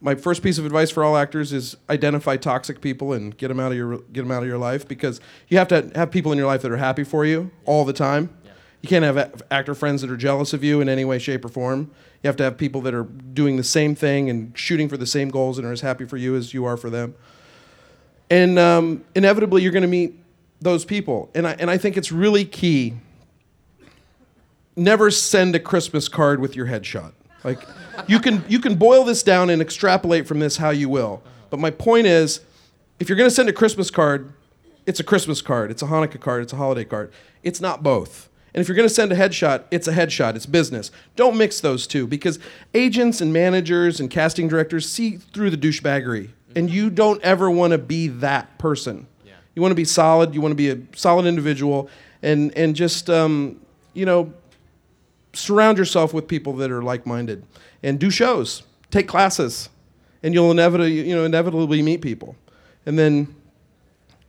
my 0.00 0.14
first 0.14 0.42
piece 0.42 0.58
of 0.58 0.66
advice 0.66 0.90
for 0.90 1.02
all 1.02 1.16
actors 1.16 1.52
is 1.52 1.76
identify 1.90 2.36
toxic 2.36 2.80
people 2.80 3.12
and 3.14 3.36
get 3.36 3.48
them 3.48 3.58
out 3.58 3.72
of 3.72 3.78
your 3.78 3.98
get 4.12 4.22
them 4.22 4.30
out 4.30 4.42
of 4.42 4.48
your 4.48 4.58
life 4.58 4.86
because 4.86 5.20
you 5.48 5.58
have 5.58 5.66
to 5.66 5.90
have 5.96 6.10
people 6.10 6.30
in 6.30 6.38
your 6.38 6.46
life 6.46 6.62
that 6.62 6.70
are 6.70 6.76
happy 6.76 7.02
for 7.02 7.24
you 7.24 7.50
all 7.64 7.84
the 7.84 7.94
time. 7.94 8.28
You 8.82 8.88
can't 8.88 9.04
have 9.04 9.42
actor 9.50 9.74
friends 9.74 10.02
that 10.02 10.10
are 10.10 10.16
jealous 10.16 10.52
of 10.52 10.62
you 10.62 10.80
in 10.80 10.88
any 10.88 11.04
way, 11.04 11.18
shape, 11.18 11.44
or 11.44 11.48
form. 11.48 11.90
You 12.22 12.28
have 12.28 12.36
to 12.36 12.44
have 12.44 12.56
people 12.56 12.82
that 12.82 12.94
are 12.94 13.04
doing 13.04 13.56
the 13.56 13.64
same 13.64 13.96
thing 13.96 14.30
and 14.30 14.56
shooting 14.56 14.88
for 14.88 14.96
the 14.96 15.06
same 15.06 15.30
goals 15.30 15.58
and 15.58 15.66
are 15.66 15.72
as 15.72 15.80
happy 15.80 16.04
for 16.04 16.18
you 16.18 16.36
as 16.36 16.54
you 16.54 16.66
are 16.66 16.76
for 16.76 16.90
them. 16.90 17.16
And 18.30 18.58
um, 18.58 19.04
inevitably, 19.14 19.62
you're 19.62 19.72
going 19.72 19.82
to 19.82 19.88
meet 19.88 20.20
those 20.60 20.84
people. 20.84 21.30
And 21.34 21.46
I, 21.46 21.56
and 21.58 21.70
I 21.70 21.78
think 21.78 21.96
it's 21.96 22.12
really 22.12 22.44
key. 22.44 22.94
Never 24.74 25.10
send 25.10 25.54
a 25.54 25.60
Christmas 25.60 26.08
card 26.08 26.40
with 26.40 26.56
your 26.56 26.66
headshot. 26.66 27.12
Like, 27.44 27.60
you 28.06 28.18
can, 28.18 28.44
you 28.48 28.58
can 28.58 28.74
boil 28.74 29.04
this 29.04 29.22
down 29.22 29.50
and 29.50 29.62
extrapolate 29.62 30.26
from 30.26 30.40
this 30.40 30.56
how 30.56 30.70
you 30.70 30.88
will. 30.88 31.22
But 31.50 31.60
my 31.60 31.70
point 31.70 32.06
is 32.06 32.40
if 32.98 33.08
you're 33.08 33.16
going 33.16 33.30
to 33.30 33.34
send 33.34 33.48
a 33.48 33.52
Christmas 33.52 33.90
card, 33.90 34.32
it's 34.84 35.00
a 35.00 35.04
Christmas 35.04 35.42
card, 35.42 35.70
it's 35.70 35.82
a 35.82 35.86
Hanukkah 35.86 36.20
card, 36.20 36.42
it's 36.42 36.52
a 36.52 36.56
holiday 36.56 36.84
card. 36.84 37.12
It's 37.42 37.60
not 37.60 37.82
both. 37.82 38.28
And 38.54 38.62
if 38.62 38.68
you're 38.68 38.76
going 38.76 38.88
to 38.88 38.94
send 38.94 39.12
a 39.12 39.16
headshot, 39.16 39.64
it's 39.70 39.86
a 39.86 39.92
headshot, 39.92 40.34
it's 40.34 40.46
business. 40.46 40.90
Don't 41.14 41.36
mix 41.36 41.60
those 41.60 41.86
two 41.86 42.06
because 42.06 42.38
agents 42.72 43.20
and 43.20 43.32
managers 43.32 44.00
and 44.00 44.10
casting 44.10 44.48
directors 44.48 44.88
see 44.88 45.18
through 45.18 45.50
the 45.50 45.58
douchebaggery. 45.58 46.30
And 46.54 46.70
you 46.70 46.88
don't 46.88 47.20
ever 47.22 47.50
want 47.50 47.72
to 47.72 47.78
be 47.78 48.08
that 48.08 48.58
person. 48.58 49.08
You 49.56 49.62
want 49.62 49.72
to 49.72 49.76
be 49.76 49.84
solid, 49.86 50.34
you 50.34 50.40
want 50.40 50.52
to 50.52 50.56
be 50.56 50.70
a 50.70 50.78
solid 50.94 51.26
individual, 51.26 51.88
and, 52.22 52.56
and 52.56 52.76
just, 52.76 53.10
um, 53.10 53.58
you 53.94 54.04
know, 54.06 54.32
surround 55.32 55.78
yourself 55.78 56.14
with 56.14 56.28
people 56.28 56.52
that 56.54 56.70
are 56.70 56.82
like-minded 56.82 57.42
and 57.82 57.98
do 57.98 58.08
shows 58.10 58.62
take 58.90 59.06
classes 59.06 59.68
and 60.22 60.32
you'll 60.32 60.50
inevitably 60.50 61.06
you 61.06 61.14
know 61.14 61.24
inevitably 61.26 61.82
meet 61.82 62.00
people 62.00 62.34
and 62.86 62.98
then 62.98 63.34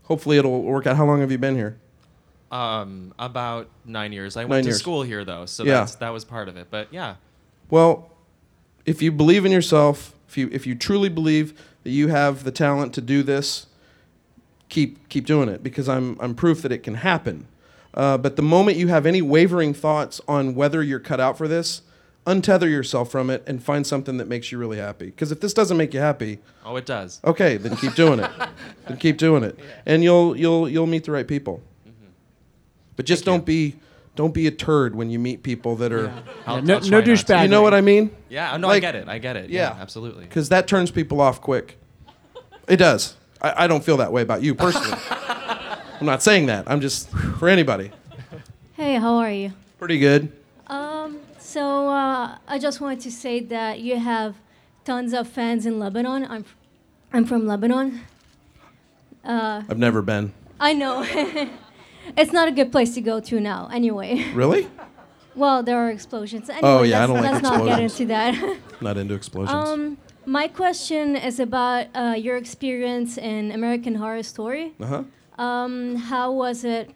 hopefully 0.04 0.38
it'll 0.38 0.64
work 0.64 0.86
out 0.86 0.98
how 0.98 1.06
long 1.06 1.22
have 1.22 1.32
you 1.32 1.38
been 1.38 1.56
here 1.56 1.78
Um, 2.52 3.14
about 3.18 3.70
nine 3.86 4.12
years. 4.12 4.36
I 4.36 4.42
Nine 4.42 4.50
went 4.50 4.64
to 4.66 4.70
years. 4.72 4.80
school 4.80 5.02
here 5.04 5.24
though, 5.24 5.46
so 5.46 5.64
Yeah. 5.64 5.76
that's, 5.80 5.96
that 5.96 6.10
was 6.10 6.26
part 6.26 6.50
of 6.50 6.58
it. 6.58 6.68
But 6.70 6.90
yeah, 6.92 7.16
well 7.70 8.10
if 8.86 9.02
you 9.02 9.10
believe 9.14 9.46
in 9.46 9.52
yourself 9.54 10.14
if 10.28 10.38
you 10.38 10.50
if 10.52 10.68
you 10.68 10.76
truly 10.76 11.08
believe 11.08 11.54
that 11.84 11.92
you 11.92 12.10
have 12.10 12.44
the 12.44 12.52
talent 12.52 12.94
to 12.96 13.02
do 13.02 13.24
this 13.24 13.67
keep 14.70 15.08
keep 15.10 15.26
doing 15.26 15.50
it 15.50 15.64
because 15.64 15.88
i'm 15.88 16.18
i'm 16.20 16.36
proof 16.36 16.62
that 16.62 16.72
it 16.72 16.84
can 16.84 16.96
happen 16.96 17.48
uh, 17.94 18.18
but 18.18 18.36
the 18.36 18.42
moment 18.44 18.78
you 18.78 18.88
have 18.90 19.06
any 19.06 19.22
wavering 19.22 19.74
thoughts 19.74 20.22
on 20.28 20.54
whether 20.56 20.84
you're 20.84 21.00
cut 21.00 21.20
out 21.20 21.38
for 21.38 21.48
this 21.48 21.82
untether 22.26 22.70
yourself 22.70 23.10
from 23.10 23.30
it 23.30 23.42
and 23.48 23.64
find 23.64 23.88
something 23.88 24.18
that 24.18 24.28
makes 24.28 24.52
you 24.52 24.58
really 24.58 24.78
happy 24.78 25.06
because 25.06 25.32
if 25.32 25.40
this 25.40 25.54
doesn't 25.54 25.78
make 25.78 25.94
you 25.94 26.00
happy 26.02 26.40
oh, 26.66 26.76
it 26.76 26.86
does. 26.86 27.22
Okay, 27.24 27.56
then 27.56 27.78
keep 27.78 27.96
doing 27.96 28.20
it. 28.20 28.30
then 28.88 28.98
keep 28.98 29.18
doing 29.18 29.44
it, 29.44 29.58
and 29.86 30.04
you'll 30.04 30.36
you'll 30.36 30.68
you'll 30.68 30.86
meet 30.86 31.06
the 31.06 31.12
right 31.14 31.26
people. 31.28 31.62
But 32.98 33.06
just 33.06 33.24
don't 33.24 33.46
be 33.46 33.76
don't 34.18 34.34
be 34.34 34.48
a 34.48 34.52
turd 34.52 34.96
when 34.96 35.10
you 35.10 35.20
meet 35.20 35.44
people 35.44 35.76
that 35.78 35.94
are. 35.94 36.12
I'll, 36.46 36.62
no 36.62 36.76
I'll 36.76 36.82
no 36.82 37.02
douchebag. 37.02 37.44
You 37.44 37.48
know 37.48 37.62
what 37.62 37.74
I 37.74 37.82
mean? 37.82 38.12
Yeah, 38.28 38.58
no, 38.58 38.68
Like- 38.68 38.84
I 38.84 38.92
get 38.92 38.96
it. 38.96 39.08
I 39.08 39.18
get 39.20 39.38
it. 39.38 39.50
Yeah, 39.50 39.76
Yeah. 39.76 39.82
absolutely. 39.82 40.26
Because 40.26 40.50
that 40.50 40.68
turns 40.68 40.92
people 40.92 41.22
off 41.22 41.40
quick. 41.42 41.78
It 42.68 42.76
does. 42.78 43.16
I, 43.42 43.64
I 43.64 43.68
don't 43.68 43.84
feel 43.84 43.98
that 43.98 44.12
way 44.12 44.22
about 44.22 44.42
you 44.42 44.56
personally. 44.56 44.98
I'm 46.00 46.06
not 46.06 46.22
saying 46.22 46.46
that. 46.48 46.70
I'm 46.70 46.82
just 46.82 47.10
for 47.10 47.50
anybody. 47.50 47.92
Hey, 48.74 48.96
how 48.96 49.16
are 49.18 49.32
you? 49.32 49.54
Pretty 49.80 50.00
good. 50.00 50.32
Um, 50.68 51.20
so 51.40 51.90
uh, 51.90 52.38
I 52.48 52.60
just 52.60 52.82
wanted 52.82 53.00
to 53.02 53.12
say 53.12 53.40
that 53.42 53.80
you 53.80 53.98
have 53.98 54.36
tons 54.86 55.14
of 55.14 55.28
fans 55.28 55.66
in 55.66 55.80
Lebanon. 55.80 56.26
I'm, 56.30 56.46
I'm 57.12 57.26
from 57.26 57.48
Lebanon. 57.48 58.02
I've 59.24 59.78
never 59.78 60.02
been. 60.02 60.34
I 60.60 60.74
know. 60.74 61.04
it's 62.18 62.32
not 62.32 62.48
a 62.48 62.52
good 62.52 62.72
place 62.72 62.94
to 62.96 63.02
go 63.02 63.20
to 63.20 63.40
now, 63.40 63.70
anyway. 63.74 64.26
Really? 64.34 64.68
well, 65.36 65.62
there 65.64 65.78
are 65.78 65.90
explosions. 65.90 66.50
Anyway, 66.50 66.68
Oh, 66.68 66.84
yeah, 66.84 67.04
I 67.04 67.06
let's, 67.06 67.14
don't 67.14 67.24
like 67.24 67.32
let's 67.32 67.44
not 67.44 67.66
get 67.66 67.80
into 67.80 68.06
that. 68.08 68.58
Not 68.82 68.98
into 68.98 69.14
explosions. 69.16 69.52
um, 69.70 69.98
my 70.28 70.48
question 70.50 71.16
is 71.16 71.40
about 71.40 71.88
uh, 71.96 72.16
your 72.18 72.36
experience 72.38 73.18
in 73.18 73.52
American 73.52 73.96
Horror 73.96 74.24
Story. 74.24 74.74
uh 74.80 74.86
huh. 74.86 75.04
Um, 75.42 75.96
how 75.96 76.32
was 76.32 76.64
it, 76.64 76.90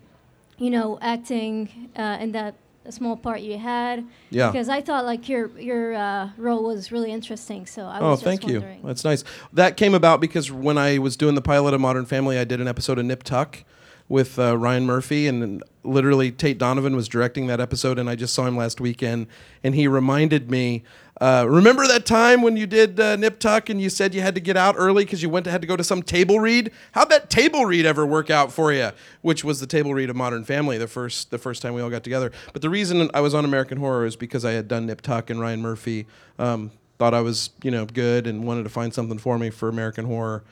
you 0.58 0.70
know, 0.72 0.98
acting 1.02 1.90
uh, 1.96 2.18
in 2.20 2.32
that 2.34 2.56
small 2.90 3.16
part 3.16 3.42
you 3.42 3.58
had? 3.58 4.04
Yeah. 4.32 4.52
Because 4.52 4.68
I 4.68 4.82
thought 4.82 5.06
like 5.06 5.30
your 5.30 5.48
your 5.60 5.94
uh, 5.94 6.30
role 6.38 6.64
was 6.64 6.92
really 6.92 7.12
interesting. 7.12 7.66
So 7.68 7.86
I 7.86 8.00
Oh, 8.00 8.10
was 8.10 8.20
just 8.20 8.24
thank 8.26 8.48
you. 8.48 8.64
That's 8.84 9.04
nice. 9.04 9.24
That 9.54 9.78
came 9.78 9.94
about 9.94 10.22
because 10.22 10.52
when 10.52 10.78
I 10.78 10.98
was 10.98 11.16
doing 11.16 11.36
the 11.36 11.42
pilot 11.42 11.74
of 11.76 11.82
Modern 11.82 12.06
Family, 12.06 12.38
I 12.40 12.44
did 12.44 12.60
an 12.60 12.68
episode 12.68 12.98
of 13.00 13.06
Nip 13.06 13.22
Tuck 13.24 13.64
with 14.12 14.38
uh, 14.38 14.58
Ryan 14.58 14.86
Murphy, 14.86 15.26
and 15.28 15.64
literally 15.84 16.32
Tate 16.32 16.58
Donovan 16.58 16.98
was 16.98 17.08
directing 17.08 17.48
that 17.48 17.62
episode, 17.62 17.98
and 17.98 18.10
I 18.10 18.16
just 18.16 18.34
saw 18.34 18.46
him 18.46 18.58
last 18.58 18.82
weekend, 18.82 19.28
and 19.64 19.74
he 19.74 19.88
reminded 19.88 20.52
me. 20.52 20.84
Uh, 21.22 21.46
remember 21.48 21.88
that 21.88 22.06
time 22.06 22.42
when 22.42 22.58
you 22.58 22.66
did 22.66 23.00
uh, 23.00 23.16
Nip 23.16 23.40
Tuck 23.40 23.70
and 23.70 23.80
you 23.80 23.92
said 23.92 24.16
you 24.16 24.22
had 24.22 24.34
to 24.34 24.42
get 24.42 24.58
out 24.58 24.74
early 24.78 25.06
because 25.06 25.22
you 25.22 25.30
went 25.30 25.44
to, 25.46 25.52
had 25.52 25.62
to 25.62 25.68
go 25.68 25.78
to 25.78 25.84
some 25.84 26.02
table 26.02 26.40
read? 26.40 26.72
How'd 26.94 27.10
that 27.12 27.30
table 27.30 27.66
read 27.66 27.86
ever 27.86 28.06
work 28.06 28.30
out 28.32 28.52
for 28.52 28.74
you? 28.74 28.90
Which 29.22 29.44
was 29.44 29.60
the 29.60 29.68
table 29.68 29.94
read 29.94 30.10
of 30.10 30.16
Modern 30.16 30.44
Family, 30.44 30.80
the 30.80 30.88
first 30.88 31.30
the 31.30 31.38
first 31.38 31.62
time 31.62 31.76
we 31.76 31.82
all 31.82 31.92
got 31.92 32.04
together. 32.04 32.32
But 32.54 32.64
the 32.64 32.72
reason 32.72 33.10
I 33.14 33.22
was 33.22 33.36
on 33.36 33.46
American 33.46 33.78
Horror 33.78 34.06
is 34.08 34.16
because 34.16 34.44
I 34.44 34.54
had 34.54 34.68
done 34.68 34.88
Nip 34.88 35.02
Tuck 35.02 35.30
and 35.30 35.40
Ryan 35.40 35.62
Murphy 35.62 36.08
um, 36.40 36.72
thought 36.98 37.14
I 37.14 37.22
was 37.22 37.52
you 37.64 37.72
know 37.72 37.86
good 37.86 38.26
and 38.26 38.44
wanted 38.44 38.64
to 38.64 38.70
find 38.70 38.92
something 38.92 39.20
for 39.20 39.38
me 39.38 39.52
for 39.52 39.70
American 39.70 40.06
Horror, 40.06 40.44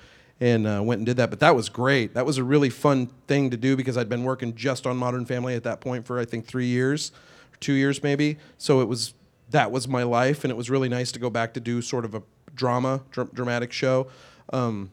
and 0.41 0.65
uh, 0.65 0.81
went 0.83 0.99
and 0.99 1.05
did 1.05 1.17
that. 1.17 1.29
But 1.29 1.39
that 1.41 1.55
was 1.55 1.69
great. 1.69 2.13
That 2.13 2.25
was 2.25 2.37
a 2.37 2.43
really 2.43 2.69
fun 2.69 3.07
thing 3.27 3.49
to 3.49 3.57
do 3.57 3.75
because 3.75 3.97
I'd 3.97 4.09
been 4.09 4.23
working 4.23 4.55
just 4.55 4.87
on 4.87 4.97
Modern 4.97 5.25
Family 5.25 5.55
at 5.55 5.63
that 5.63 5.81
point 5.81 6.05
for 6.05 6.19
I 6.19 6.25
think 6.25 6.45
three 6.45 6.67
years, 6.67 7.11
two 7.59 7.73
years 7.73 8.01
maybe. 8.03 8.37
So 8.57 8.81
it 8.81 8.87
was 8.87 9.13
that 9.49 9.71
was 9.71 9.87
my 9.87 10.03
life, 10.03 10.43
and 10.43 10.51
it 10.51 10.55
was 10.55 10.69
really 10.69 10.89
nice 10.89 11.11
to 11.11 11.19
go 11.19 11.29
back 11.29 11.53
to 11.55 11.59
do 11.59 11.81
sort 11.81 12.05
of 12.05 12.13
a 12.13 12.21
drama, 12.53 13.01
dr- 13.11 13.33
dramatic 13.33 13.71
show, 13.71 14.07
um, 14.53 14.91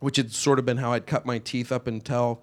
which 0.00 0.16
had 0.16 0.32
sort 0.32 0.58
of 0.58 0.66
been 0.66 0.78
how 0.78 0.92
I'd 0.92 1.06
cut 1.06 1.24
my 1.24 1.38
teeth 1.38 1.70
up 1.70 1.86
until 1.86 2.42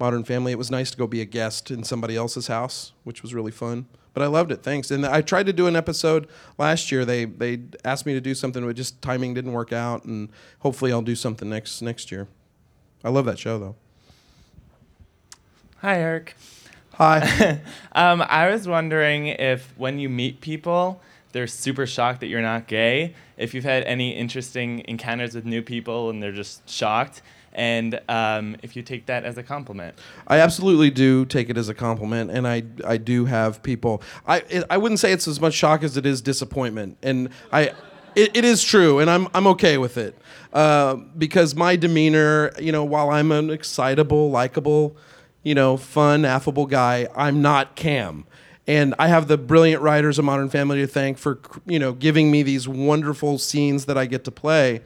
Modern 0.00 0.24
Family. 0.24 0.50
It 0.50 0.58
was 0.58 0.70
nice 0.70 0.90
to 0.90 0.96
go 0.96 1.06
be 1.06 1.20
a 1.20 1.26
guest 1.26 1.70
in 1.70 1.84
somebody 1.84 2.16
else's 2.16 2.46
house, 2.46 2.92
which 3.04 3.22
was 3.22 3.34
really 3.34 3.52
fun. 3.52 3.86
But 4.14 4.22
I 4.22 4.26
loved 4.26 4.50
it. 4.50 4.62
Thanks. 4.62 4.90
And 4.90 5.06
I 5.06 5.20
tried 5.20 5.46
to 5.46 5.52
do 5.52 5.66
an 5.66 5.76
episode 5.76 6.26
last 6.58 6.90
year. 6.90 7.04
They 7.04 7.26
they 7.26 7.60
asked 7.84 8.06
me 8.06 8.14
to 8.14 8.20
do 8.20 8.34
something, 8.34 8.66
but 8.66 8.74
just 8.74 9.00
timing 9.02 9.34
didn't 9.34 9.52
work 9.52 9.72
out. 9.72 10.04
And 10.04 10.30
hopefully, 10.60 10.90
I'll 10.90 11.02
do 11.02 11.14
something 11.14 11.48
next 11.48 11.80
next 11.82 12.10
year. 12.10 12.26
I 13.04 13.10
love 13.10 13.26
that 13.26 13.38
show 13.38 13.58
though. 13.58 13.76
Hi, 15.78 16.00
Eric. 16.00 16.34
Hi. 16.94 17.60
Um, 17.92 18.22
I 18.22 18.48
was 18.50 18.68
wondering 18.68 19.26
if 19.26 19.74
when 19.76 19.98
you 19.98 20.08
meet 20.08 20.40
people, 20.40 21.00
they're 21.32 21.46
super 21.46 21.86
shocked 21.86 22.20
that 22.20 22.28
you're 22.28 22.42
not 22.42 22.66
gay. 22.66 23.14
If 23.36 23.52
you've 23.52 23.64
had 23.64 23.84
any 23.84 24.10
interesting 24.10 24.84
encounters 24.86 25.34
with 25.34 25.44
new 25.44 25.60
people 25.62 26.10
and 26.10 26.22
they're 26.22 26.32
just 26.32 26.68
shocked, 26.68 27.22
and 27.52 28.00
um, 28.08 28.56
if 28.62 28.76
you 28.76 28.82
take 28.82 29.06
that 29.06 29.24
as 29.24 29.36
a 29.38 29.42
compliment. 29.42 29.96
I 30.26 30.38
absolutely 30.38 30.90
do 30.90 31.24
take 31.24 31.50
it 31.50 31.56
as 31.56 31.68
a 31.68 31.74
compliment, 31.74 32.30
and 32.30 32.46
I 32.46 32.62
I 32.84 32.96
do 32.96 33.24
have 33.24 33.62
people. 33.62 34.02
I 34.26 34.38
it, 34.48 34.64
I 34.70 34.76
wouldn't 34.76 35.00
say 35.00 35.12
it's 35.12 35.28
as 35.28 35.40
much 35.40 35.54
shock 35.54 35.82
as 35.82 35.96
it 35.96 36.06
is 36.06 36.20
disappointment, 36.20 36.98
and 37.02 37.30
I. 37.52 37.72
It, 38.16 38.36
it 38.38 38.44
is 38.44 38.64
true, 38.64 38.98
and 38.98 39.08
I'm 39.08 39.28
I'm 39.34 39.46
okay 39.46 39.78
with 39.78 39.96
it, 39.96 40.18
uh, 40.52 40.96
because 40.96 41.54
my 41.54 41.76
demeanor, 41.76 42.50
you 42.58 42.72
know, 42.72 42.82
while 42.82 43.08
I'm 43.08 43.30
an 43.30 43.50
excitable, 43.50 44.32
likable, 44.32 44.96
you 45.44 45.54
know, 45.54 45.76
fun, 45.76 46.24
affable 46.24 46.66
guy, 46.66 47.06
I'm 47.14 47.40
not 47.40 47.76
Cam, 47.76 48.24
and 48.66 48.96
I 48.98 49.06
have 49.06 49.28
the 49.28 49.38
brilliant 49.38 49.80
writers 49.80 50.18
of 50.18 50.24
Modern 50.24 50.48
Family 50.48 50.80
to 50.80 50.88
thank 50.88 51.18
for 51.18 51.38
you 51.66 51.78
know 51.78 51.92
giving 51.92 52.32
me 52.32 52.42
these 52.42 52.66
wonderful 52.66 53.38
scenes 53.38 53.84
that 53.84 53.96
I 53.96 54.06
get 54.06 54.24
to 54.24 54.32
play. 54.32 54.80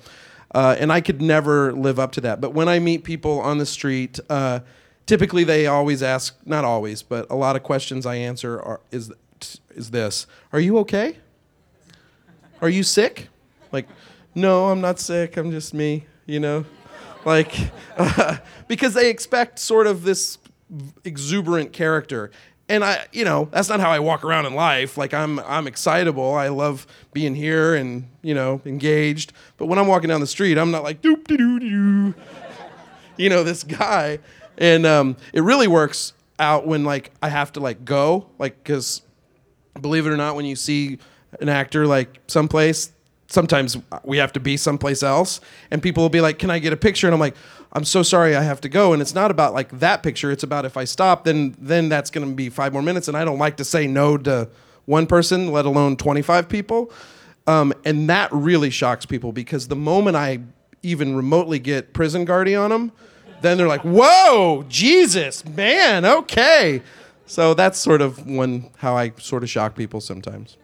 Uh, 0.55 0.77
and 0.79 0.93
I 0.93 1.01
could 1.01 1.21
never 1.21 1.73
live 1.73 1.99
up 1.99 2.13
to 2.13 2.21
that. 2.23 2.41
But 2.41 2.55
when 2.55 2.69
I 2.69 2.79
meet 2.79 3.03
people 3.03 3.41
on 3.41 3.59
the 3.59 3.67
street, 3.67 4.21
uh, 4.31 4.61
typically 5.05 5.43
they 5.43 5.67
always 5.67 6.03
ask, 6.03 6.37
not 6.47 6.65
always, 6.65 7.03
but 7.03 7.27
a 7.29 7.35
lot 7.35 7.57
of 7.57 7.65
questions 7.65 8.07
I 8.07 8.15
answer 8.15 8.63
are, 8.63 8.81
is, 8.93 9.13
is 9.75 9.91
this 9.91 10.27
Are 10.53 10.61
you 10.61 10.79
okay? 10.79 11.19
Are 12.63 12.69
you 12.69 12.85
sick? 12.85 13.29
Like, 13.73 13.89
no, 14.35 14.67
I'm 14.71 14.81
not 14.81 15.01
sick. 15.01 15.37
I'm 15.37 15.51
just 15.51 15.75
me, 15.75 16.07
you 16.25 16.39
know? 16.39 16.65
Like, 17.25 17.53
because 18.69 18.95
they 18.95 19.11
expect 19.11 19.59
sort 19.59 19.87
of 19.87 20.05
this 20.05 20.39
exuberant 21.05 21.73
character. 21.73 22.31
And 22.69 22.83
I, 22.83 23.07
you 23.13 23.25
know, 23.25 23.49
that's 23.53 23.69
not 23.69 23.81
how 23.81 23.91
I 23.91 23.99
walk 23.99 24.25
around 24.25 24.47
in 24.47 24.55
life. 24.55 24.97
Like 24.97 25.13
I'm, 25.13 25.39
I'm 25.41 25.67
excitable. 25.67 26.33
I 26.35 26.49
love 26.49 26.87
being 27.13 27.35
here 27.35 27.75
and 27.75 28.09
you 28.23 28.35
know 28.35 28.63
engaged. 28.65 29.33
But 29.59 29.67
when 29.67 29.79
I'm 29.79 29.87
walking 29.87 30.09
down 30.09 30.21
the 30.21 30.27
street, 30.27 30.57
I'm 30.57 30.71
not 30.71 30.83
like 30.83 31.03
doop 31.03 31.27
doo 31.27 31.37
doo 31.37 31.61
doo, 31.61 32.15
you 33.17 33.29
know, 33.29 33.45
this 33.45 33.65
guy. 33.65 34.19
And 34.57 34.87
um, 34.87 35.17
it 35.33 35.43
really 35.43 35.69
works 35.69 36.15
out 36.39 36.67
when 36.67 36.85
like 36.85 37.13
I 37.23 37.29
have 37.29 37.53
to 37.53 37.61
like 37.61 37.85
go, 37.85 38.31
like 38.39 38.63
because 38.63 39.03
believe 39.81 40.07
it 40.07 40.11
or 40.11 40.17
not, 40.17 40.35
when 40.37 40.47
you 40.47 40.57
see 40.57 40.99
an 41.41 41.49
actor 41.49 41.87
like 41.87 42.21
someplace, 42.29 42.93
sometimes 43.35 43.77
we 44.05 44.17
have 44.17 44.33
to 44.33 44.41
be 44.41 44.57
someplace 44.57 45.03
else 45.03 45.41
and 45.71 45.83
people 45.83 46.03
will 46.03 46.09
be 46.09 46.21
like 46.21 46.39
can 46.39 46.51
i 46.51 46.59
get 46.59 46.73
a 46.73 46.77
picture? 46.77 47.07
And 47.07 47.13
i'm 47.13 47.21
like 47.21 47.37
i'm 47.73 47.85
so 47.85 48.03
sorry 48.03 48.35
i 48.35 48.43
have 48.43 48.61
to 48.63 48.69
go. 48.69 48.93
And 48.93 49.03
it's 49.03 49.15
not 49.15 49.31
about 49.31 49.53
like 49.53 49.79
that 49.81 50.03
picture 50.03 50.31
it's 50.31 50.45
about 50.45 50.65
if 50.65 50.77
i 50.77 50.85
stop 50.85 51.25
then 51.25 51.55
then 51.59 51.89
that's 51.89 52.11
going 52.11 52.27
to 52.27 52.35
be 52.35 52.49
five 52.49 52.73
more 52.73 52.83
minutes 52.83 53.09
and 53.09 53.17
i 53.17 53.25
don't 53.25 53.39
like 53.39 53.57
to 53.59 53.65
say 53.65 53.87
no 53.87 54.17
to 54.19 54.49
one 54.87 55.07
person 55.07 55.51
let 55.51 55.67
alone 55.67 55.97
25 55.97 56.49
people. 56.49 56.93
Um, 57.47 57.75
and 57.85 58.09
that 58.09 58.33
really 58.33 58.71
shocks 58.71 59.05
people 59.05 59.33
because 59.33 59.69
the 59.69 59.77
moment 59.77 60.17
i 60.17 60.41
even 60.83 61.17
remotely 61.17 61.59
get 61.59 61.93
prison 61.93 62.25
guardy 62.25 62.55
on 62.55 62.71
them 62.71 62.93
then 63.43 63.59
they're 63.59 63.69
like 63.69 63.83
whoa 63.83 64.65
jesus 64.69 65.45
man 65.45 66.05
okay. 66.05 66.83
So 67.27 67.55
that's 67.55 67.79
sort 67.79 68.03
of 68.03 68.27
one 68.27 68.71
how 68.77 68.97
i 68.97 69.13
sort 69.19 69.43
of 69.43 69.51
shock 69.51 69.75
people 69.75 70.01
sometimes 70.01 70.57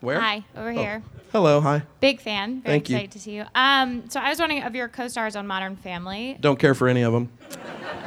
where 0.00 0.20
Hi, 0.20 0.44
over 0.56 0.72
here. 0.72 1.02
hello 1.32 1.60
hi 1.60 1.82
Big 2.00 2.20
fan. 2.20 2.60
Very 2.62 2.74
Thank 2.74 2.88
you. 2.88 2.96
excited 2.96 3.12
to 3.12 3.20
see 3.20 3.32
you. 3.32 3.44
Um, 3.54 4.08
so 4.08 4.20
I 4.20 4.28
was 4.28 4.38
wondering 4.38 4.62
of 4.62 4.74
your 4.74 4.88
co-stars 4.88 5.36
on 5.36 5.46
Modern 5.46 5.76
Family. 5.76 6.36
don't 6.40 6.58
care 6.58 6.74
for 6.74 6.88
any 6.88 7.02
of 7.02 7.12
them 7.12 7.30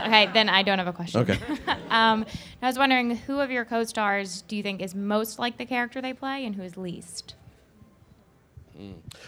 Okay, 0.05 0.29
then 0.33 0.49
I 0.49 0.63
don't 0.63 0.79
have 0.79 0.87
a 0.87 0.93
question. 0.93 1.21
Okay. 1.21 1.37
um, 1.89 2.25
I 2.61 2.67
was 2.67 2.77
wondering 2.77 3.15
who 3.15 3.39
of 3.39 3.51
your 3.51 3.65
co-stars 3.65 4.41
do 4.43 4.55
you 4.55 4.63
think 4.63 4.81
is 4.81 4.95
most 4.95 5.39
like 5.39 5.57
the 5.57 5.65
character 5.65 6.01
they 6.01 6.13
play, 6.13 6.45
and 6.45 6.55
who 6.55 6.63
is 6.63 6.77
least? 6.77 7.35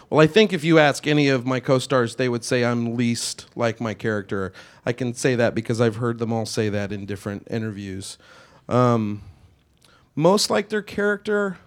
Well, 0.10 0.20
I 0.20 0.26
think 0.26 0.52
if 0.52 0.64
you 0.64 0.80
ask 0.80 1.06
any 1.06 1.28
of 1.30 1.46
my 1.46 1.60
co 1.60 1.78
stars, 1.78 2.16
they 2.16 2.28
would 2.28 2.44
say 2.44 2.66
I'm 2.66 2.96
least 2.96 3.46
like 3.56 3.80
my 3.80 3.94
character. 3.94 4.52
I 4.86 4.94
can 4.94 5.14
say 5.14 5.36
that 5.36 5.54
because 5.54 5.80
I've 5.80 5.98
heard 5.98 6.18
them 6.18 6.34
all 6.34 6.46
say 6.46 6.70
that 6.70 6.92
in 6.92 7.06
different 7.06 7.48
interviews. 7.52 8.18
Um, 8.68 9.22
most 10.16 10.50
like 10.50 10.70
their 10.70 10.82
character. 10.82 11.58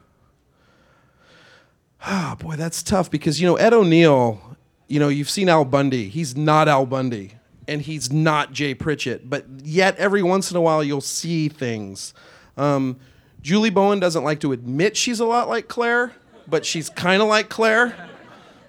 Ah, 2.02 2.36
boy, 2.38 2.56
that's 2.56 2.82
tough 2.82 3.10
because, 3.10 3.40
you 3.40 3.46
know, 3.46 3.56
Ed 3.56 3.72
O'Neill, 3.72 4.56
you 4.88 5.00
know, 5.00 5.08
you've 5.08 5.30
seen 5.30 5.48
Al 5.48 5.64
Bundy. 5.64 6.08
He's 6.08 6.36
not 6.36 6.68
Al 6.68 6.86
Bundy 6.86 7.32
and 7.68 7.82
he's 7.82 8.12
not 8.12 8.52
Jay 8.52 8.74
Pritchett, 8.74 9.28
but 9.28 9.44
yet 9.62 9.96
every 9.96 10.22
once 10.22 10.50
in 10.50 10.56
a 10.56 10.60
while 10.60 10.84
you'll 10.84 11.00
see 11.00 11.48
things. 11.48 12.14
Um, 12.56 12.96
Julie 13.42 13.70
Bowen 13.70 14.00
doesn't 14.00 14.24
like 14.24 14.40
to 14.40 14.52
admit 14.52 14.96
she's 14.96 15.20
a 15.20 15.24
lot 15.24 15.48
like 15.48 15.68
Claire, 15.68 16.12
but 16.46 16.64
she's 16.64 16.88
kind 16.88 17.22
of 17.22 17.28
like 17.28 17.48
Claire. 17.48 17.96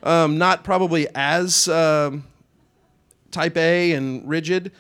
Um, 0.04 0.38
not 0.38 0.64
probably 0.64 1.08
as 1.16 1.68
um, 1.68 2.24
type 3.32 3.58
A 3.58 3.92
and 3.94 4.28
rigid, 4.28 4.72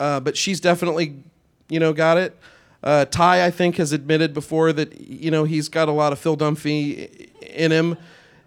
uh, 0.00 0.20
but 0.20 0.36
she's 0.36 0.60
definitely, 0.60 1.22
you 1.68 1.80
know, 1.80 1.92
got 1.92 2.18
it. 2.18 2.36
Uh, 2.82 3.04
Ty, 3.04 3.44
I 3.44 3.50
think, 3.50 3.76
has 3.76 3.92
admitted 3.92 4.34
before 4.34 4.72
that 4.72 5.00
you 5.00 5.30
know 5.30 5.44
he's 5.44 5.68
got 5.68 5.88
a 5.88 5.92
lot 5.92 6.12
of 6.12 6.18
Phil 6.18 6.36
Dunphy 6.36 7.25
in 7.56 7.72
him. 7.72 7.96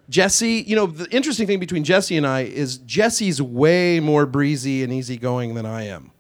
Jesse, 0.10 0.64
you 0.66 0.76
know, 0.76 0.88
the 0.88 1.10
interesting 1.16 1.46
thing 1.46 1.60
between 1.60 1.84
Jesse 1.84 2.18
and 2.18 2.26
I 2.26 2.42
is 2.42 2.78
Jesse's 2.80 3.42
way 3.42 4.00
more 4.00 4.26
breezy 4.26 4.84
and 4.84 4.92
easygoing 4.92 5.54
than 5.54 5.66
I 5.66 5.84
am, 5.84 6.12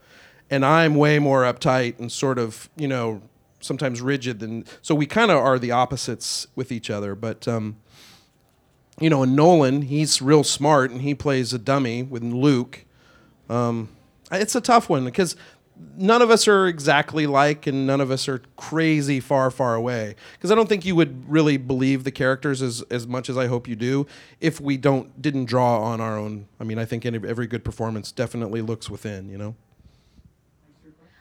and 0.49 0.63
I'm 0.63 0.95
way 0.95 1.17
more 1.17 1.41
uptight 1.41 1.97
and 1.97 2.11
sort 2.11 2.37
of, 2.37 2.69
you 2.75 2.87
know, 2.87 3.21
sometimes 3.61 4.01
rigid. 4.01 4.39
Than 4.39 4.65
so 4.81 4.93
we 4.93 5.07
kind 5.07 5.31
of 5.31 5.37
are 5.37 5.57
the 5.57 5.71
opposites 5.71 6.47
with 6.55 6.71
each 6.71 6.91
other. 6.91 7.15
But 7.15 7.47
um, 7.47 7.77
you 8.99 9.09
know, 9.09 9.23
in 9.23 9.35
Nolan, 9.35 9.83
he's 9.83 10.21
real 10.21 10.43
smart 10.43 10.91
and 10.91 11.01
he 11.01 11.15
plays 11.15 11.53
a 11.53 11.59
dummy 11.59 12.03
with 12.03 12.23
Luke. 12.23 12.85
Um, 13.49 13.89
it's 14.31 14.55
a 14.55 14.61
tough 14.61 14.89
one 14.89 15.05
because 15.05 15.35
none 15.95 16.21
of 16.21 16.29
us 16.29 16.47
are 16.47 16.67
exactly 16.67 17.27
like, 17.27 17.67
and 17.67 17.85
none 17.85 18.01
of 18.01 18.11
us 18.11 18.27
are 18.27 18.41
crazy 18.55 19.19
far, 19.19 19.51
far 19.51 19.75
away. 19.75 20.15
Because 20.33 20.51
I 20.51 20.55
don't 20.55 20.69
think 20.69 20.85
you 20.85 20.95
would 20.95 21.29
really 21.29 21.57
believe 21.57 22.03
the 22.03 22.11
characters 22.11 22.61
as, 22.61 22.81
as 22.89 23.07
much 23.07 23.29
as 23.29 23.37
I 23.37 23.47
hope 23.47 23.67
you 23.67 23.75
do 23.75 24.07
if 24.39 24.59
we 24.61 24.77
don't 24.77 25.21
didn't 25.21 25.45
draw 25.45 25.81
on 25.81 26.01
our 26.01 26.17
own. 26.17 26.47
I 26.59 26.63
mean, 26.63 26.79
I 26.79 26.85
think 26.85 27.05
any, 27.05 27.19
every 27.27 27.47
good 27.47 27.63
performance 27.63 28.11
definitely 28.11 28.61
looks 28.61 28.89
within. 28.89 29.29
You 29.29 29.37
know. 29.37 29.55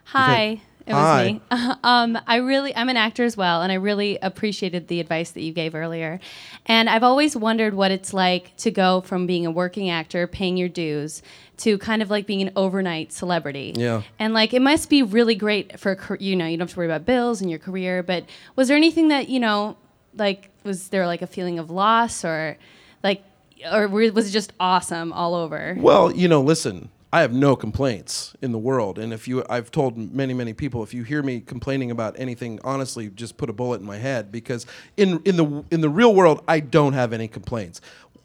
Hi, 0.05 0.61
it 0.89 0.95
was 0.95 1.03
Hi. 1.03 1.33
me. 1.33 1.41
um, 1.85 2.19
I 2.27 2.37
really, 2.37 2.75
I'm 2.75 2.89
an 2.89 2.97
actor 2.97 3.25
as 3.25 3.37
well, 3.37 3.61
and 3.61 3.71
I 3.71 3.75
really 3.75 4.19
appreciated 4.23 4.89
the 4.89 5.01
advice 5.01 5.33
that 5.33 5.43
you 5.43 5.53
gave 5.53 5.75
earlier. 5.75 6.19
And 6.65 6.89
I've 6.89 7.03
always 7.03 7.37
wondered 7.37 7.75
what 7.75 7.91
it's 7.91 8.15
like 8.15 8.57
to 8.59 8.71
go 8.71 9.03
from 9.03 9.27
being 9.27 9.45
a 9.45 9.51
working 9.51 9.91
actor, 9.91 10.27
paying 10.27 10.57
your 10.57 10.71
dues, 10.71 11.23
to 11.59 11.77
kind 11.77 12.01
of 12.01 12.11
like 12.11 12.27
being 12.27 12.41
an 12.41 12.53
overnight 12.57 13.13
celebrity. 13.13 13.75
Yeah. 13.77 14.03
And 14.19 14.33
like, 14.33 14.55
it 14.55 14.63
must 14.63 14.89
be 14.89 15.03
really 15.03 15.35
great 15.35 15.79
for, 15.79 16.17
you 16.19 16.35
know, 16.35 16.47
you 16.47 16.57
don't 16.57 16.69
have 16.69 16.75
to 16.75 16.79
worry 16.79 16.87
about 16.87 17.05
bills 17.05 17.43
and 17.43 17.51
your 17.51 17.59
career. 17.59 18.03
But 18.03 18.25
was 18.57 18.69
there 18.69 18.77
anything 18.77 19.09
that 19.09 19.29
you 19.29 19.41
know, 19.41 19.77
like, 20.17 20.51
was 20.65 20.89
there 20.89 21.07
like 21.07 21.21
a 21.21 21.27
feeling 21.27 21.59
of 21.59 21.71
loss 21.71 22.25
or, 22.25 22.57
like, 23.03 23.23
or 23.71 23.89
was 23.89 24.29
it 24.29 24.33
just 24.33 24.55
awesome 24.59 25.13
all 25.13 25.35
over? 25.35 25.77
Well, 25.79 26.15
you 26.15 26.29
know, 26.29 26.41
listen, 26.41 26.89
I 27.11 27.23
have 27.23 27.33
no 27.33 27.57
complaints 27.57 28.35
in 28.43 28.53
the 28.53 28.59
world, 28.59 28.99
and 28.99 29.15
if 29.15 29.27
you, 29.27 29.43
I've 29.49 29.71
told 29.71 29.97
many, 29.97 30.35
many 30.35 30.53
people, 30.53 30.83
if 30.83 30.93
you 30.93 31.05
hear 31.05 31.23
me 31.23 31.41
complaining 31.41 31.91
about 31.91 32.15
anything, 32.19 32.61
honestly, 32.63 33.09
just 33.09 33.39
put 33.39 33.49
a 33.49 33.53
bullet 33.55 33.81
in 33.81 33.87
my 33.87 33.97
head 33.97 34.31
because 34.31 34.67
in 34.99 35.23
in 35.25 35.37
the 35.37 35.65
in 35.71 35.81
the 35.81 35.89
real 35.89 36.15
world, 36.15 36.45
I 36.47 36.61
don't 36.61 36.93
have 36.93 37.15
any 37.15 37.27
complaints. 37.27 37.81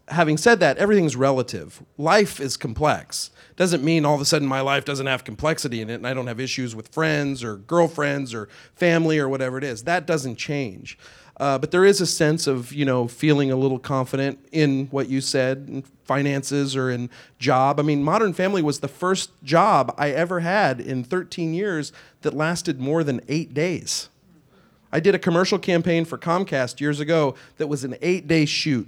Having 0.10 0.38
said 0.38 0.60
that, 0.60 0.78
everything's 0.78 1.16
relative. 1.16 1.82
Life 1.98 2.42
is 2.42 2.58
complex. 2.58 3.32
Doesn't 3.56 3.86
mean 3.86 4.04
all 4.04 4.16
of 4.16 4.22
a 4.22 4.26
sudden 4.26 4.50
my 4.50 4.60
life 4.60 4.84
doesn't 4.84 5.08
have 5.08 5.24
complexity 5.24 5.80
in 5.80 5.90
it, 5.90 5.96
and 5.96 6.08
I 6.08 6.14
don't 6.14 6.28
have 6.28 6.42
issues 6.42 6.76
with 6.76 6.90
friends 6.90 7.42
or 7.42 7.56
girlfriends 7.56 8.34
or 8.34 8.50
family 8.76 9.18
or 9.18 9.30
whatever 9.30 9.58
it 9.58 9.64
is. 9.64 9.84
That 9.84 10.06
doesn't 10.06 10.36
change. 10.36 10.98
Uh, 11.38 11.58
but 11.58 11.72
there 11.72 11.84
is 11.84 12.00
a 12.00 12.06
sense 12.06 12.46
of 12.46 12.72
you 12.72 12.86
know 12.86 13.08
feeling 13.08 13.52
a 13.52 13.56
little 13.56 13.80
confident 13.80 14.40
in 14.52 14.88
what 14.88 15.10
you 15.10 15.20
said 15.20 15.66
in 15.68 15.82
finances 16.06 16.76
or 16.76 16.92
in 16.92 17.10
job. 17.40 17.80
I 17.80 17.84
mean, 17.84 18.04
Modern 18.04 18.34
Family 18.34 18.62
was 18.62 18.80
the 18.80 18.88
first 18.88 19.32
job 19.44 19.94
I 19.98 20.12
ever 20.12 20.42
had 20.42 20.80
in 20.80 21.04
13 21.04 21.54
years 21.54 21.92
that 22.22 22.34
lasted 22.34 22.80
more 22.80 23.04
than 23.04 23.22
eight 23.28 23.54
days. 23.54 24.10
I 24.92 25.00
did 25.00 25.16
a 25.16 25.20
commercial 25.20 25.58
campaign 25.58 26.06
for 26.06 26.18
Comcast 26.20 26.80
years 26.80 27.00
ago 27.00 27.36
that 27.58 27.66
was 27.66 27.84
an 27.84 27.96
eight-day 28.02 28.46
shoot. 28.46 28.88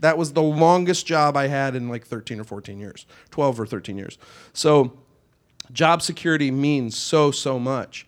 That 0.00 0.16
was 0.16 0.32
the 0.32 0.42
longest 0.42 1.04
job 1.04 1.36
I 1.36 1.48
had 1.48 1.74
in 1.76 1.88
like 1.88 2.06
13 2.06 2.40
or 2.40 2.44
14 2.44 2.78
years, 2.78 3.06
12 3.32 3.60
or 3.60 3.66
13 3.66 3.98
years. 3.98 4.16
So 4.54 4.94
job 5.72 6.00
security 6.00 6.50
means 6.50 6.96
so 6.96 7.30
so 7.30 7.58
much 7.58 8.06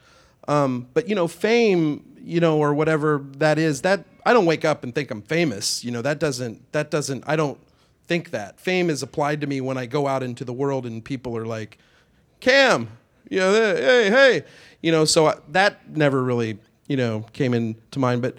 um, 0.48 0.88
but 0.94 1.08
you 1.08 1.14
know 1.14 1.28
fame 1.28 2.04
you 2.24 2.40
know 2.40 2.58
or 2.58 2.74
whatever 2.74 3.24
that 3.36 3.58
is 3.58 3.82
that 3.82 4.04
i 4.24 4.32
don't 4.32 4.46
wake 4.46 4.64
up 4.64 4.82
and 4.82 4.94
think 4.94 5.10
i'm 5.10 5.22
famous 5.22 5.84
you 5.84 5.90
know 5.90 6.02
that 6.02 6.18
doesn't 6.18 6.72
that 6.72 6.90
doesn't 6.90 7.22
i 7.26 7.36
don't 7.36 7.58
think 8.06 8.30
that 8.30 8.58
fame 8.58 8.90
is 8.90 9.02
applied 9.02 9.40
to 9.40 9.46
me 9.46 9.60
when 9.60 9.76
i 9.76 9.86
go 9.86 10.06
out 10.06 10.22
into 10.22 10.44
the 10.44 10.52
world 10.52 10.86
and 10.86 11.04
people 11.04 11.36
are 11.36 11.46
like 11.46 11.78
cam 12.40 12.88
you 13.28 13.38
know 13.38 13.52
hey 13.52 14.10
hey 14.10 14.44
you 14.82 14.90
know 14.90 15.04
so 15.04 15.26
I, 15.26 15.34
that 15.50 15.88
never 15.90 16.22
really 16.22 16.58
you 16.88 16.96
know 16.96 17.24
came 17.32 17.54
into 17.54 17.98
mind 17.98 18.22
but 18.22 18.36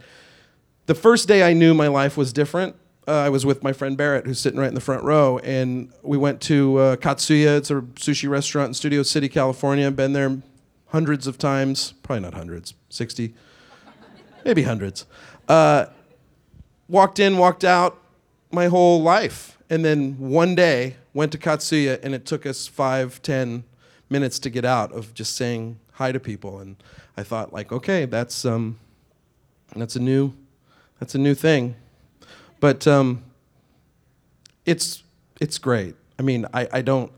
the 0.85 0.95
first 0.95 1.27
day 1.27 1.43
I 1.43 1.53
knew 1.53 1.73
my 1.73 1.87
life 1.87 2.17
was 2.17 2.31
different, 2.31 2.75
uh, 3.07 3.13
I 3.13 3.29
was 3.29 3.45
with 3.45 3.63
my 3.63 3.73
friend 3.73 3.97
Barrett, 3.97 4.25
who's 4.25 4.39
sitting 4.39 4.59
right 4.59 4.67
in 4.67 4.75
the 4.75 4.81
front 4.81 5.03
row, 5.03 5.39
and 5.39 5.91
we 6.01 6.17
went 6.17 6.41
to 6.41 6.77
uh, 6.77 6.95
Katsuya. 6.95 7.57
It's 7.57 7.71
a 7.71 7.81
sushi 7.95 8.29
restaurant 8.29 8.69
in 8.69 8.73
Studio 8.73 9.03
City, 9.03 9.29
California. 9.29 9.89
Been 9.91 10.13
there 10.13 10.41
hundreds 10.87 11.27
of 11.27 11.37
times, 11.37 11.93
probably 12.03 12.21
not 12.21 12.33
hundreds, 12.33 12.73
sixty, 12.89 13.33
maybe 14.45 14.61
hundreds. 14.61 15.05
Uh, 15.49 15.87
walked 16.87 17.19
in, 17.19 17.37
walked 17.37 17.65
out, 17.65 17.99
my 18.51 18.67
whole 18.67 19.01
life, 19.01 19.57
and 19.69 19.83
then 19.83 20.17
one 20.17 20.55
day 20.55 20.95
went 21.13 21.33
to 21.33 21.37
Katsuya, 21.37 21.99
and 22.03 22.15
it 22.15 22.25
took 22.25 22.45
us 22.45 22.67
five, 22.67 23.21
ten 23.21 23.65
minutes 24.09 24.39
to 24.39 24.49
get 24.49 24.63
out 24.63 24.93
of 24.93 25.13
just 25.13 25.35
saying 25.35 25.77
hi 25.93 26.11
to 26.11 26.19
people, 26.19 26.59
and 26.59 26.77
I 27.17 27.23
thought 27.23 27.51
like, 27.51 27.71
okay, 27.71 28.05
that's 28.05 28.45
um, 28.45 28.79
that's 29.75 29.95
a 29.95 29.99
new 29.99 30.33
that's 30.99 31.15
a 31.15 31.17
new 31.17 31.33
thing. 31.33 31.75
But 32.59 32.87
um, 32.87 33.23
it's 34.65 35.03
it's 35.41 35.57
great. 35.57 35.95
I 36.17 36.21
mean, 36.21 36.45
I, 36.53 36.67
I 36.71 36.81
don't. 36.81 37.11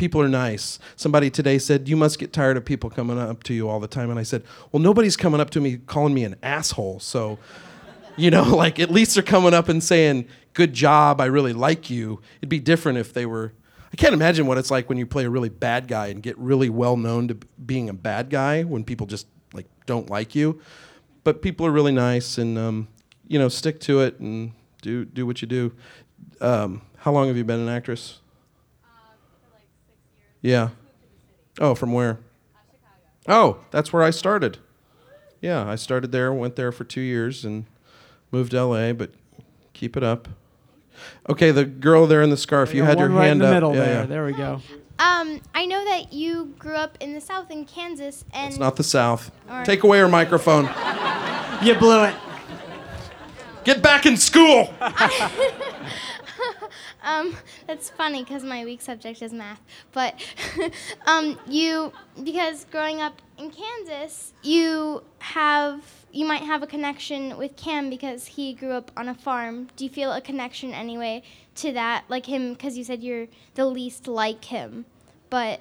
People 0.00 0.22
are 0.22 0.30
nice. 0.30 0.78
Somebody 0.96 1.28
today 1.28 1.58
said 1.58 1.86
you 1.86 1.94
must 1.94 2.18
get 2.18 2.32
tired 2.32 2.56
of 2.56 2.64
people 2.64 2.88
coming 2.88 3.18
up 3.18 3.42
to 3.42 3.52
you 3.52 3.68
all 3.68 3.80
the 3.80 3.86
time, 3.86 4.08
and 4.08 4.18
I 4.18 4.22
said, 4.22 4.44
well, 4.72 4.80
nobody's 4.80 5.14
coming 5.14 5.42
up 5.42 5.50
to 5.50 5.60
me 5.60 5.76
calling 5.76 6.14
me 6.14 6.24
an 6.24 6.36
asshole. 6.42 7.00
So, 7.00 7.38
you 8.16 8.30
know, 8.30 8.44
like 8.56 8.80
at 8.80 8.90
least 8.90 9.12
they're 9.14 9.22
coming 9.22 9.52
up 9.52 9.68
and 9.68 9.84
saying, 9.84 10.26
"Good 10.54 10.72
job, 10.72 11.20
I 11.20 11.26
really 11.26 11.52
like 11.52 11.90
you." 11.90 12.22
It'd 12.38 12.48
be 12.48 12.60
different 12.60 12.96
if 12.96 13.12
they 13.12 13.26
were. 13.26 13.52
I 13.92 13.96
can't 13.96 14.14
imagine 14.14 14.46
what 14.46 14.56
it's 14.56 14.70
like 14.70 14.88
when 14.88 14.96
you 14.96 15.04
play 15.04 15.26
a 15.26 15.30
really 15.30 15.50
bad 15.50 15.86
guy 15.86 16.06
and 16.06 16.22
get 16.22 16.38
really 16.38 16.70
well 16.70 16.96
known 16.96 17.28
to 17.28 17.34
being 17.66 17.90
a 17.90 17.92
bad 17.92 18.30
guy 18.30 18.62
when 18.62 18.84
people 18.84 19.06
just 19.06 19.26
like 19.52 19.66
don't 19.84 20.08
like 20.08 20.34
you 20.34 20.62
but 21.24 21.42
people 21.42 21.66
are 21.66 21.70
really 21.70 21.92
nice 21.92 22.38
and 22.38 22.56
um, 22.56 22.88
you 23.28 23.38
know 23.38 23.48
stick 23.48 23.80
to 23.80 24.00
it 24.00 24.18
and 24.20 24.52
do 24.80 25.04
do 25.04 25.26
what 25.26 25.42
you 25.42 25.48
do 25.48 25.72
um, 26.40 26.82
how 26.98 27.12
long 27.12 27.28
have 27.28 27.36
you 27.36 27.44
been 27.44 27.60
an 27.60 27.68
actress 27.68 28.20
yeah 30.42 30.70
oh 31.60 31.74
from 31.74 31.92
where 31.92 32.18
oh 33.28 33.58
that's 33.70 33.92
where 33.92 34.02
i 34.02 34.10
started 34.10 34.58
yeah 35.40 35.68
i 35.68 35.74
started 35.76 36.12
there 36.12 36.32
went 36.32 36.56
there 36.56 36.72
for 36.72 36.84
two 36.84 37.00
years 37.00 37.44
and 37.44 37.64
moved 38.30 38.50
to 38.52 38.64
la 38.64 38.92
but 38.92 39.10
Keep 39.72 39.96
it 39.96 40.02
up. 40.02 40.28
Okay, 41.26 41.52
the 41.52 41.64
girl 41.64 42.06
there 42.06 42.20
in 42.20 42.28
the 42.28 42.36
scarf. 42.36 42.74
You 42.74 42.82
had 42.82 42.98
your 42.98 43.08
one 43.08 43.16
right 43.16 43.26
hand 43.28 43.36
in 43.36 43.38
the 43.38 43.46
up. 43.46 43.54
middle 43.54 43.74
Yeah, 43.74 43.80
there. 43.80 43.94
yeah. 44.00 44.04
There 44.06 44.24
we 44.26 44.32
go. 44.34 44.60
Um, 44.98 45.40
I 45.54 45.64
know 45.64 45.82
that 45.86 46.12
you 46.12 46.52
grew 46.58 46.74
up 46.74 46.98
in 47.00 47.14
the 47.14 47.20
South 47.22 47.50
in 47.50 47.64
Kansas, 47.64 48.22
and 48.34 48.50
It's 48.50 48.58
not 48.58 48.76
the 48.76 48.84
South. 48.84 49.30
Or- 49.50 49.64
Take 49.64 49.82
away 49.84 50.00
her 50.00 50.08
microphone. 50.08 50.66
You 51.62 51.76
blew 51.76 52.04
it. 52.04 52.14
Get 53.64 53.80
back 53.80 54.04
in 54.04 54.18
school. 54.18 54.74
um, 57.02 57.36
that's 57.66 57.90
funny 57.90 58.22
because 58.24 58.44
my 58.44 58.64
weak 58.64 58.80
subject 58.80 59.22
is 59.22 59.32
math. 59.32 59.60
But 59.92 60.22
um, 61.06 61.38
you, 61.46 61.92
because 62.22 62.64
growing 62.70 63.00
up 63.00 63.20
in 63.38 63.50
Kansas, 63.50 64.32
you 64.42 65.02
have 65.18 65.82
you 66.12 66.26
might 66.26 66.42
have 66.42 66.62
a 66.62 66.66
connection 66.66 67.36
with 67.38 67.56
Cam 67.56 67.88
because 67.88 68.26
he 68.26 68.52
grew 68.52 68.72
up 68.72 68.90
on 68.96 69.08
a 69.08 69.14
farm. 69.14 69.68
Do 69.76 69.84
you 69.84 69.90
feel 69.90 70.12
a 70.12 70.20
connection 70.20 70.72
anyway 70.72 71.22
to 71.56 71.72
that, 71.72 72.04
like 72.08 72.26
him? 72.26 72.52
Because 72.52 72.76
you 72.76 72.84
said 72.84 73.02
you're 73.02 73.28
the 73.54 73.66
least 73.66 74.08
like 74.08 74.44
him, 74.44 74.86
but 75.30 75.60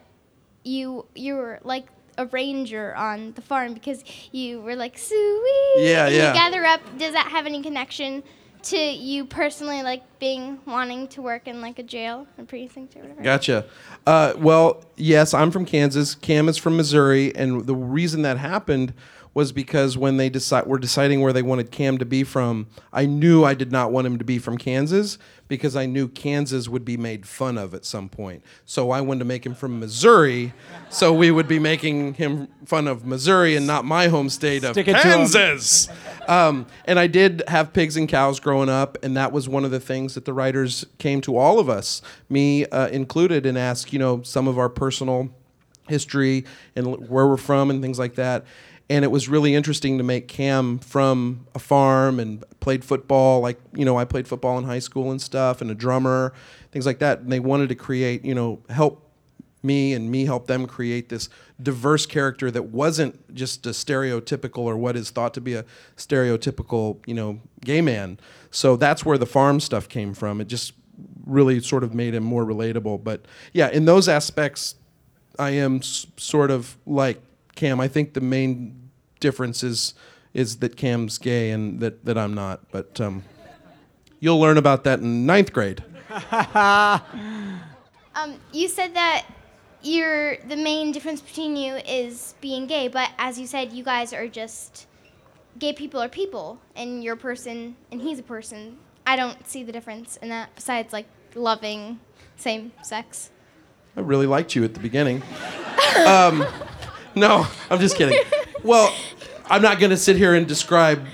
you 0.64 1.06
you 1.16 1.36
were 1.36 1.60
like 1.64 1.88
a 2.18 2.26
ranger 2.28 2.94
on 2.96 3.32
the 3.34 3.42
farm 3.42 3.74
because 3.74 4.04
you 4.32 4.62
were 4.62 4.76
like 4.76 4.98
sweet. 4.98 5.76
Yeah, 5.78 6.08
yeah. 6.08 6.28
You 6.28 6.34
gather 6.34 6.66
up. 6.66 6.82
Does 6.98 7.14
that 7.14 7.28
have 7.28 7.46
any 7.46 7.62
connection 7.62 8.24
to 8.64 8.78
you 8.78 9.26
personally, 9.26 9.84
like 9.84 10.04
being 10.20 10.60
wanting 10.66 11.08
to 11.10 11.22
work 11.22 11.48
in 11.48 11.62
like 11.62 11.80
a 11.80 11.84
jail, 11.84 12.28
a 12.38 12.44
precinct 12.44 12.96
or 12.96 13.02
whatever? 13.02 13.22
Gotcha. 13.22 13.66
Uh, 14.06 14.34
well, 14.38 14.84
yes, 14.96 15.34
I'm 15.34 15.52
from 15.52 15.66
Kansas. 15.66 16.16
Cam 16.16 16.50
is 16.50 16.58
from 16.58 16.78
Missouri, 16.78 17.36
and 17.36 17.66
the 17.66 17.76
reason 17.76 18.22
that 18.24 18.38
happened 18.38 18.94
was 19.40 19.54
because 19.54 19.98
when 19.98 20.18
they 20.18 20.30
decide 20.30 20.66
were 20.66 20.78
deciding 20.78 21.22
where 21.22 21.32
they 21.32 21.42
wanted 21.42 21.72
Cam 21.72 21.98
to 21.98 22.04
be 22.04 22.26
from, 22.26 22.68
I 22.92 23.06
knew 23.06 23.46
I 23.46 23.54
did 23.54 23.72
not 23.72 23.90
want 23.90 24.06
him 24.06 24.18
to 24.18 24.26
be 24.26 24.38
from 24.38 24.58
Kansas 24.58 25.18
because 25.48 25.78
I 25.78 25.86
knew 25.86 26.10
Kansas 26.10 26.68
would 26.68 26.84
be 26.84 26.98
made 26.98 27.26
fun 27.26 27.58
of 27.58 27.74
at 27.74 27.86
some 27.86 28.10
point. 28.10 28.44
So 28.66 28.92
I 28.92 29.00
wanted 29.00 29.20
to 29.20 29.26
make 29.26 29.46
him 29.46 29.56
from 29.56 29.80
Missouri, 29.80 30.52
so 30.90 31.14
we 31.14 31.32
would 31.32 31.48
be 31.48 31.58
making 31.58 32.16
him 32.16 32.50
fun 32.66 32.86
of 32.86 33.06
Missouri 33.06 33.56
and 33.56 33.66
not 33.66 33.86
my 33.86 34.10
home 34.10 34.28
state 34.30 34.66
of 34.66 34.74
Stick 34.74 34.90
it 34.90 34.92
to 34.92 34.98
'em. 34.98 35.04
Kansas. 35.20 35.88
Um, 36.28 36.66
and 36.84 37.00
I 37.00 37.08
did 37.08 37.42
have 37.48 37.72
pigs 37.72 37.96
and 37.96 38.10
cows 38.10 38.42
growing 38.42 38.68
up, 38.68 38.98
and 39.04 39.16
that 39.16 39.32
was 39.32 39.48
one 39.48 39.64
of 39.64 39.72
the 39.72 39.80
things 39.80 40.16
that 40.16 40.26
the 40.26 40.34
writers 40.34 40.86
came 40.98 41.22
to 41.22 41.38
all 41.38 41.60
of 41.60 41.70
us, 41.70 42.02
me 42.28 42.66
uh, 42.66 42.90
included, 42.90 43.46
and 43.46 43.58
asked, 43.58 43.94
you 43.94 44.00
know, 44.00 44.22
some 44.24 44.50
of 44.50 44.60
our 44.60 44.68
personal 44.68 45.30
history 45.88 46.44
and 46.76 47.10
where 47.10 47.26
we're 47.26 47.38
from 47.38 47.70
and 47.70 47.82
things 47.82 47.98
like 47.98 48.16
that. 48.16 48.46
And 48.90 49.06
it 49.06 49.10
was 49.10 49.30
really 49.30 49.54
interesting 49.54 50.00
to 50.00 50.04
make 50.04 50.28
Cam 50.28 50.80
from 50.80 51.46
a 51.54 51.60
farm 51.60 52.20
and 52.20 52.44
played 52.60 52.84
football, 52.84 53.40
like, 53.40 53.60
you 53.76 53.86
know, 53.86 53.98
I 53.98 54.06
played 54.06 54.28
football 54.28 54.58
in 54.58 54.64
high 54.64 54.80
school 54.80 55.12
and 55.12 55.22
stuff, 55.22 55.62
and 55.62 55.70
a 55.70 55.76
drummer, 55.76 56.34
things 56.72 56.88
like 56.88 56.98
that. 57.00 57.20
And 57.20 57.32
they 57.32 57.40
wanted 57.40 57.70
to 57.70 57.76
create, 57.76 58.26
you 58.26 58.34
know, 58.34 58.62
help 58.70 59.06
me 59.62 59.94
and 59.94 60.10
me 60.10 60.26
help 60.26 60.48
them 60.48 60.66
create 60.66 61.10
this 61.10 61.30
diverse 61.62 62.06
character 62.06 62.50
that 62.50 62.64
wasn't 62.68 63.36
just 63.36 63.66
a 63.68 63.72
stereotypical 63.72 64.60
or 64.60 64.78
what 64.78 64.96
is 64.96 65.10
thought 65.12 65.34
to 65.34 65.42
be 65.42 65.54
a 65.54 65.66
stereotypical, 65.98 66.98
you 67.06 67.14
know, 67.14 67.40
gay 67.62 67.82
man. 67.82 68.20
So 68.52 68.76
that's 68.76 69.06
where 69.06 69.18
the 69.18 69.26
farm 69.26 69.60
stuff 69.60 69.88
came 69.90 70.14
from. 70.14 70.42
It 70.42 70.48
just 70.48 70.74
really 71.26 71.60
sort 71.60 71.84
of 71.84 71.94
made 71.94 72.16
him 72.16 72.24
more 72.24 72.46
relatable. 72.46 73.04
But 73.04 73.26
yeah, 73.54 73.70
in 73.70 73.86
those 73.86 74.08
aspects, 74.08 74.76
I 75.38 75.52
am 75.52 75.78
s- 75.78 76.08
sort 76.18 76.52
of 76.52 76.78
like 76.86 77.22
Cam. 77.56 77.80
I 77.80 77.88
think 77.88 78.14
the 78.14 78.22
main 78.22 78.79
difference 79.20 79.64
is 79.64 79.94
is 80.34 80.58
that 80.58 80.76
Cam's 80.78 81.18
gay 81.18 81.50
and 81.52 81.80
that, 81.80 82.06
that 82.06 82.18
I'm 82.18 82.34
not. 82.34 82.70
But 82.72 83.02
um, 83.02 83.24
you'll 84.20 84.40
learn 84.40 84.58
about 84.58 84.84
that 84.84 85.00
in 85.00 85.26
ninth 85.26 85.54
grade. 85.54 85.84
Um, 88.16 88.36
you 88.52 88.68
said 88.68 88.96
that 88.96 89.26
you're 89.82 90.36
the 90.38 90.58
main 90.58 90.92
difference 90.92 91.22
between 91.22 91.56
you 91.56 91.76
is 91.76 92.34
being 92.42 92.68
gay, 92.68 92.90
but 92.90 93.10
as 93.18 93.40
you 93.40 93.48
said, 93.48 93.72
you 93.72 93.84
guys 93.84 94.12
are 94.12 94.28
just 94.28 94.88
gay 95.58 95.72
people 95.72 96.02
are 96.02 96.10
people, 96.10 96.60
and 96.76 97.02
you're 97.02 97.14
a 97.14 97.18
person, 97.18 97.76
and 97.92 98.02
he's 98.02 98.20
a 98.20 98.24
person. 98.24 98.78
I 99.08 99.16
don't 99.16 99.48
see 99.48 99.64
the 99.64 99.72
difference 99.72 100.18
in 100.18 100.30
that. 100.30 100.54
Besides, 100.56 100.92
like 100.92 101.06
loving 101.34 102.00
same 102.36 102.72
sex. 102.82 103.30
I 103.96 104.02
really 104.02 104.28
liked 104.28 104.56
you 104.56 104.64
at 104.64 104.74
the 104.74 104.80
beginning. 104.80 105.22
um, 106.06 106.46
no, 107.16 107.48
I'm 107.70 107.80
just 107.80 107.96
kidding. 107.96 108.20
Well, 108.64 108.94
I'm 109.50 109.62
not 109.62 109.80
going 109.80 109.90
to 109.92 109.98
sit 109.98 110.16
here 110.16 110.36
and 110.36 110.48
describe 110.48 111.06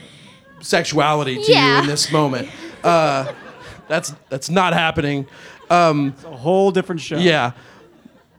sexuality 0.61 1.35
to 1.35 1.51
you 1.51 1.79
in 1.79 1.87
this 1.87 2.11
moment. 2.11 2.49
Uh, 2.83 3.31
that's 3.87 4.13
that's 4.29 4.49
not 4.49 4.73
happening. 4.73 5.27
Um, 5.69 6.09
it's 6.15 6.23
a 6.23 6.31
whole 6.35 6.71
different 6.71 7.01
show. 7.01 7.17
Yeah, 7.17 7.51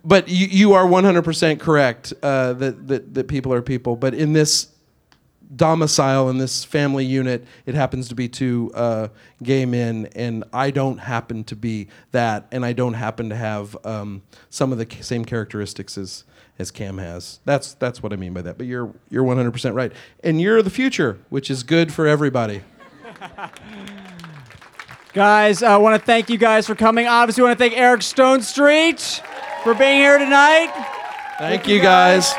but 0.05 0.29
you 0.29 0.47
you 0.47 0.73
are 0.75 0.85
100% 0.85 1.61
correct 1.61 2.13
uh, 2.23 2.53
that, 2.55 2.89
that 2.89 3.15
that 3.15 3.29
people 3.29 3.53
are 3.53 3.63
people. 3.63 3.97
But 3.97 4.15
in 4.15 4.33
this 4.33 4.69
domicile 5.55 6.29
in 6.29 6.39
this 6.39 6.65
family 6.65 7.05
unit, 7.05 7.45
it 7.67 7.75
happens 7.75 8.09
to 8.09 8.15
be 8.15 8.29
two 8.29 8.71
uh, 8.75 9.09
gay 9.43 9.65
men, 9.65 10.09
and 10.17 10.45
I 10.53 10.71
don't 10.71 10.99
happen 10.99 11.45
to 11.45 11.57
be 11.57 11.89
that, 12.13 12.47
and 12.51 12.65
I 12.65 12.73
don't 12.73 12.95
happen 12.95 13.29
to 13.29 13.37
have 13.37 13.77
um, 13.85 14.23
some 14.51 14.73
of 14.73 14.79
the 14.79 14.87
ca- 14.87 15.03
same 15.03 15.25
characteristics 15.25 15.97
as 15.97 16.25
as 16.59 16.71
Cam 16.71 16.99
has. 16.99 17.41
That's 17.45 17.75
that's 17.75 18.03
what 18.03 18.13
I 18.13 18.17
mean 18.17 18.33
by 18.33 18.43
that. 18.43 18.59
But 18.59 18.67
you're 18.67 18.95
you're 19.11 19.25
100% 19.25 19.75
right, 19.75 19.93
and 20.23 20.41
you're 20.41 20.63
the 20.63 20.71
future, 20.71 21.19
which 21.29 21.51
is 21.51 21.63
good 21.63 21.93
for 21.93 22.07
everybody. 22.07 22.63
Guys, 25.13 25.63
I 25.63 25.79
want 25.79 25.99
to 25.99 26.05
thank 26.05 26.29
you 26.29 26.37
guys 26.37 26.67
for 26.67 26.75
coming. 26.75 27.07
Obviously, 27.07 27.43
want 27.43 27.59
to 27.59 27.65
thank 27.65 27.75
Eric 27.75 28.03
Stonestreet 28.03 29.23
for 29.63 29.73
being 29.73 29.97
here 29.97 30.19
tonight. 30.19 30.71
Thank 31.39 31.67
you 31.67 31.81
guys. 31.81 32.35